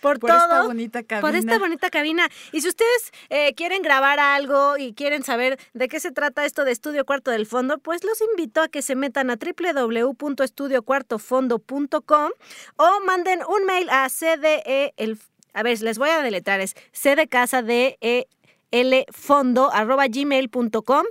Por, 0.00 0.18
Por 0.18 0.30
todo. 0.30 0.40
esta 0.40 0.62
bonita 0.62 1.02
cabina. 1.02 1.20
Por 1.20 1.36
esta 1.36 1.58
bonita 1.58 1.90
cabina. 1.90 2.28
Y 2.52 2.60
si 2.60 2.68
ustedes 2.68 3.12
eh, 3.30 3.54
quieren 3.54 3.82
grabar 3.82 4.20
algo 4.20 4.76
y 4.78 4.92
quieren 4.94 5.24
saber 5.24 5.58
de 5.74 5.88
qué 5.88 6.00
se 6.00 6.10
trata 6.12 6.44
esto 6.44 6.64
de 6.64 6.72
Estudio 6.72 7.04
Cuarto 7.04 7.30
del 7.30 7.46
Fondo, 7.46 7.78
pues 7.78 8.04
los 8.04 8.20
invito 8.20 8.60
a 8.60 8.68
que 8.68 8.82
se 8.82 8.94
metan 8.94 9.30
a 9.30 9.36
www.estudiocuartofondo.com 9.36 12.30
o 12.76 13.00
manden 13.06 13.40
un 13.48 13.64
mail 13.64 13.88
a 13.90 14.08
CDE, 14.08 14.92
el, 14.96 15.18
a 15.52 15.62
ver, 15.62 15.80
les 15.82 15.98
voy 15.98 16.10
a 16.10 16.22
deletrar, 16.22 16.60
es 16.60 16.74
C 16.92 17.16
de 17.16 17.28
casa 17.28 17.62
de 17.62 17.96
E 18.00 18.26
L 18.70 19.06
fondo 19.10 19.72
arroba 19.72 20.06
gmail.com 20.08 21.04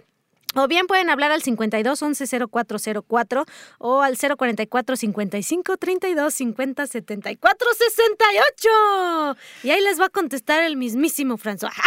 O 0.55 0.67
bien 0.67 0.87
pueden 0.87 1.09
hablar 1.09 1.31
al 1.31 1.41
52 1.41 2.01
11 2.01 2.25
0404 2.49 3.45
o 3.79 4.01
al 4.01 4.17
044 4.17 4.95
55 4.95 5.77
32 5.77 6.33
50 6.33 6.87
74 6.87 7.67
68. 7.77 9.37
Y 9.63 9.69
ahí 9.69 9.81
les 9.81 9.99
va 9.99 10.05
a 10.05 10.09
contestar 10.09 10.63
el 10.63 10.77
mismísimo 10.77 11.37
François. 11.37 11.73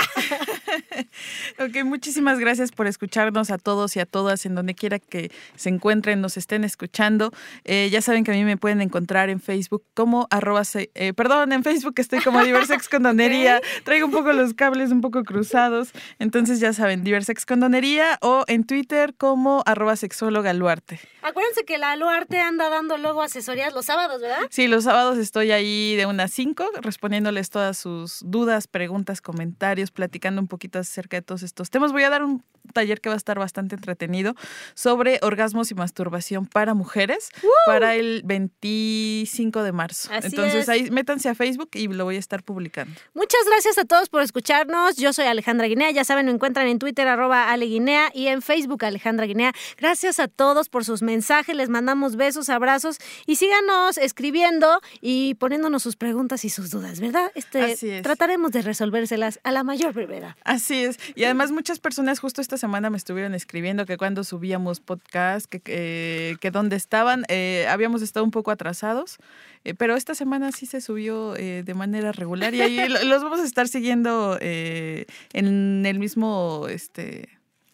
Ok, 1.59 1.85
muchísimas 1.85 2.39
gracias 2.39 2.73
por 2.73 2.87
escucharnos 2.87 3.51
a 3.51 3.59
todos 3.59 3.97
y 3.97 4.01
a 4.01 4.07
todas 4.07 4.47
en 4.47 4.55
donde 4.55 4.75
quiera 4.75 4.99
que 4.99 5.31
se 5.57 5.69
encuentren, 5.69 6.21
nos 6.21 6.37
estén 6.37 6.65
escuchando. 6.65 7.33
Eh, 7.65 7.89
ya 7.91 8.01
saben 8.01 8.25
que 8.25 8.31
a 8.31 8.35
mí 8.35 8.45
me 8.45 8.57
pueden 8.57 8.81
encontrar 8.81 9.31
en 9.31 9.41
Facebook 9.41 9.85
como 9.95 10.27
arroba, 10.31 10.63
eh, 10.75 11.13
perdón, 11.15 11.53
en 11.53 11.65
Facebook 11.65 11.95
estoy 11.97 12.21
como 12.21 12.43
Diversex 12.43 12.89
Condonería. 12.91 13.61
Traigo 13.85 14.07
un 14.07 14.13
poco 14.13 14.33
los 14.33 14.55
cables 14.55 14.91
un 14.91 15.01
poco 15.01 15.25
cruzados. 15.25 15.91
Entonces 16.19 16.61
ya 16.61 16.73
saben, 16.73 17.05
Diversex 17.05 17.45
Condonería 17.45 18.19
o 18.23 18.45
en 18.47 18.60
Twitter 18.65 19.15
como 19.15 19.63
arroba 19.67 19.97
sexóloga 19.97 20.53
Luarte. 20.53 21.01
Acuérdense 21.23 21.65
que 21.65 21.79
la 21.79 21.97
Luarte 21.97 22.41
anda 22.41 22.69
dando 22.69 22.97
luego 22.99 23.23
asesorías 23.23 23.75
los 23.75 23.87
sábados, 23.87 24.21
¿verdad? 24.21 24.41
Sí, 24.51 24.69
los 24.69 24.85
sábados 24.85 25.19
estoy 25.19 25.53
ahí 25.53 25.97
de 25.97 26.07
unas 26.07 26.31
5 26.33 26.65
respondiéndoles 26.81 27.51
todas 27.51 27.79
sus 27.79 28.23
dudas, 28.25 28.67
preguntas, 28.67 29.21
comentarios, 29.21 29.91
platicando 29.91 30.41
un 30.41 30.49
poquito 30.49 30.79
acerca 30.79 31.17
de 31.19 31.23
todos 31.23 31.43
estos 31.43 31.71
temas. 31.71 31.93
Voy 31.93 32.03
a 32.05 32.11
dar 32.11 32.23
un 32.25 32.43
taller 32.73 33.01
que 33.01 33.09
va 33.09 33.15
a 33.15 33.17
estar 33.17 33.39
bastante 33.39 33.75
entretenido 33.75 34.35
sobre 34.75 35.19
orgasmos 35.23 35.71
y 35.71 35.75
masturbación 35.75 36.47
para 36.47 36.75
mujeres 36.75 37.31
para 37.67 37.95
el 37.97 38.23
25 38.25 39.63
de 39.63 39.73
marzo. 39.73 40.09
Así 40.13 40.29
Entonces 40.29 40.63
es. 40.63 40.69
ahí 40.69 40.91
métanse 40.91 41.29
a 41.29 41.35
Facebook 41.35 41.71
y 41.75 41.89
lo 41.89 42.05
voy 42.05 42.17
a 42.17 42.19
estar 42.19 42.43
publicando. 42.43 42.95
Muchas 43.15 43.41
gracias 43.47 43.79
a 43.79 43.85
todos 43.85 44.09
por 44.09 44.23
escucharnos. 44.23 44.97
Yo 44.97 45.13
soy 45.13 45.27
Alejandra 45.27 45.67
Guinea. 45.67 45.91
Ya 45.91 46.05
saben, 46.05 46.27
me 46.27 46.33
encuentran 46.33 46.67
en 46.67 46.79
Twitter, 46.79 47.09
arroba 47.09 47.51
Ale 47.51 47.67
Guinea, 47.67 48.11
y 48.15 48.29
en 48.29 48.40
Facebook, 48.43 48.85
Alejandra 48.85 49.27
Guinea. 49.27 49.53
Gracias 49.79 50.21
a 50.21 50.29
todos 50.29 50.69
por 50.69 50.85
sus 50.85 51.03
mensajes. 51.03 51.55
Les 51.57 51.69
mandamos 51.69 52.17
besos, 52.17 52.49
abrazos 52.49 52.99
y 53.27 53.37
síganos 53.37 53.99
escribiendo 53.99 54.81
y 55.01 55.35
poniéndonos 55.35 55.83
sus 55.83 55.97
preguntas 55.97 56.45
y 56.45 56.51
sus 56.51 56.71
dudas, 56.71 57.01
¿verdad? 57.01 57.31
Este, 57.35 57.63
Así 57.73 57.91
es. 57.91 58.03
Trataremos 58.03 58.53
de 58.53 58.63
resolvérselas 58.63 59.41
a 59.45 59.53
la 59.53 59.63
mayor 59.65 59.93
brevedad. 59.93 60.37
Así 60.45 60.85
es. 60.85 60.99
Y 61.15 61.25
además 61.25 61.51
muchas 61.53 61.79
personas 61.79 62.19
justo 62.21 62.41
esta 62.41 62.57
semana 62.57 62.91
me 62.91 62.97
estuvieron 62.97 63.35
escribiendo 63.35 63.87
que 63.87 63.97
cuando 63.97 64.25
subíamos 64.25 64.81
podcast, 64.81 65.47
que, 65.47 65.61
que, 65.61 66.37
que 66.41 66.51
dónde 66.51 66.77
estaban, 66.77 67.25
eh, 67.29 67.67
habíamos 67.69 68.03
estado 68.03 68.25
un 68.25 68.31
poco 68.31 68.51
atrasados, 68.51 69.19
eh, 69.65 69.75
pero 69.75 69.97
esta 69.97 70.15
semana 70.15 70.53
sí 70.53 70.67
se 70.67 70.81
subió 70.81 71.37
eh, 71.37 71.63
de 71.65 71.75
manera 71.75 72.13
regular 72.13 72.55
y 72.55 72.61
ahí 72.61 72.89
lo- 72.89 73.03
los 73.05 73.23
vamos 73.23 73.41
a 73.41 73.45
estar 73.45 73.69
siguiendo 73.69 74.39
eh, 74.41 75.07
en 75.33 75.85
el 75.87 75.99
mismo, 75.99 76.67
este... 76.69 77.29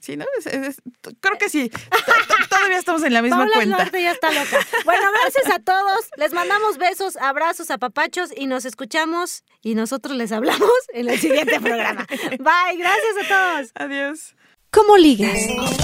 Sí, 0.06 0.16
¿no? 0.16 0.24
Es- 0.38 0.46
es- 0.46 0.68
es- 0.68 0.76
creo 1.20 1.36
que 1.36 1.48
sí. 1.48 1.68
Todavía 2.48 2.78
estamos 2.78 3.02
en 3.02 3.12
la 3.12 3.22
misma 3.22 3.38
Paula 3.38 3.54
cuenta. 3.54 3.76
Duarte 3.76 4.00
ya 4.02 4.12
está 4.12 4.30
loca. 4.30 4.58
Bueno, 4.84 5.02
gracias 5.20 5.50
a 5.52 5.58
todos. 5.58 5.98
Les 6.16 6.32
mandamos 6.32 6.78
besos, 6.78 7.16
abrazos, 7.16 7.72
apapachos 7.72 8.30
y 8.36 8.46
nos 8.46 8.64
escuchamos 8.66 9.42
y 9.62 9.74
nosotros 9.74 10.16
les 10.16 10.30
hablamos 10.30 10.70
en 10.92 11.08
el 11.08 11.18
siguiente 11.18 11.58
programa. 11.60 12.06
Bye, 12.38 12.76
gracias 12.78 13.14
a 13.24 13.28
todos. 13.28 13.70
Adiós. 13.74 14.36
¿Cómo 14.70 14.96
ligas? 14.96 15.38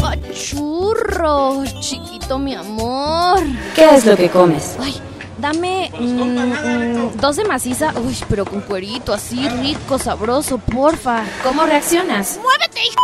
¡Ah, 0.04 0.14
churro! 0.32 1.64
Chiquito, 1.80 2.38
mi 2.38 2.54
amor. 2.54 3.40
¿Qué 3.74 3.86
es 3.94 4.06
lo 4.06 4.16
que 4.16 4.28
comes? 4.30 4.76
Ay, 4.78 5.00
dame 5.38 5.90
mm, 5.98 6.04
mm, 6.04 7.16
dos 7.16 7.36
de 7.36 7.44
maciza, 7.44 7.92
uy, 7.98 8.16
pero 8.28 8.44
con 8.44 8.60
cuerito, 8.60 9.12
así 9.12 9.48
rico, 9.48 9.98
sabroso, 9.98 10.58
porfa. 10.58 11.24
¿Cómo 11.42 11.64
reaccionas? 11.64 12.38
¡Muévete, 12.40 12.80
hija! 12.84 13.00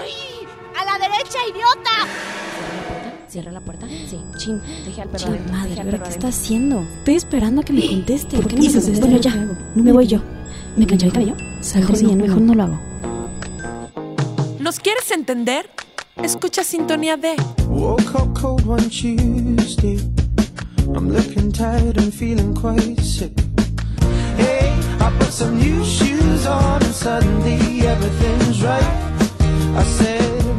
¡Ay! 0.00 0.46
¡A 0.76 0.84
la 0.84 0.98
derecha, 0.98 1.38
idiota! 1.50 2.08
¿Cierra 3.28 3.50
la 3.50 3.60
puerta? 3.60 3.86
Sí. 3.88 4.20
Chin, 4.36 4.60
dejé 4.84 5.02
al 5.02 5.08
perro 5.08 5.24
Chin, 5.24 5.34
adentro, 5.34 5.52
madre, 5.52 5.72
al 5.72 5.78
¿ahora 5.78 5.90
perro 5.90 6.04
qué 6.04 6.10
está 6.10 6.28
haciendo? 6.28 6.80
Estoy 6.98 7.14
esperando 7.16 7.60
a 7.60 7.64
que 7.64 7.72
me 7.72 7.86
conteste. 7.86 8.36
¿Por 8.36 8.46
qué 8.46 8.56
no 8.56 8.62
me 8.62 8.68
me 8.68 8.74
contesta? 8.74 9.00
Bueno, 9.00 9.20
ya. 9.20 9.32
¿Qué 9.32 9.38
hago? 9.38 9.56
Me 9.74 9.92
voy 9.92 10.06
yo. 10.06 10.20
¿Me 10.76 10.86
canché 10.86 11.06
el 11.06 11.12
cabello? 11.12 11.36
Saldré 11.60 11.92
Mejor 11.92 12.06
bien, 12.06 12.18
no, 12.18 12.24
mejor 12.26 12.42
no 12.42 12.54
lo 12.54 12.62
hago. 12.62 12.80
¿Nos 14.60 14.78
quieres 14.80 15.10
entender? 15.10 15.68
Escucha 16.22 16.62
Sintonía 16.64 17.16
D. 17.16 17.34
Woke 17.68 18.14
up 18.14 18.40
cold 18.40 18.64
one 18.66 18.88
Tuesday. 18.88 19.98
I'm 20.94 21.10
looking 21.10 21.50
tired 21.50 21.98
and 21.98 22.12
feeling 22.14 22.54
quite 22.54 23.00
sick. 23.02 23.32
I 25.04 25.10
put 25.18 25.34
some 25.34 25.58
new 25.58 25.84
shoes 25.84 26.46
on 26.46 26.82
and 26.82 26.94
suddenly 26.94 27.86
everything's 27.86 28.62
right. 28.62 29.36
I 29.76 29.82
said, 29.84 30.53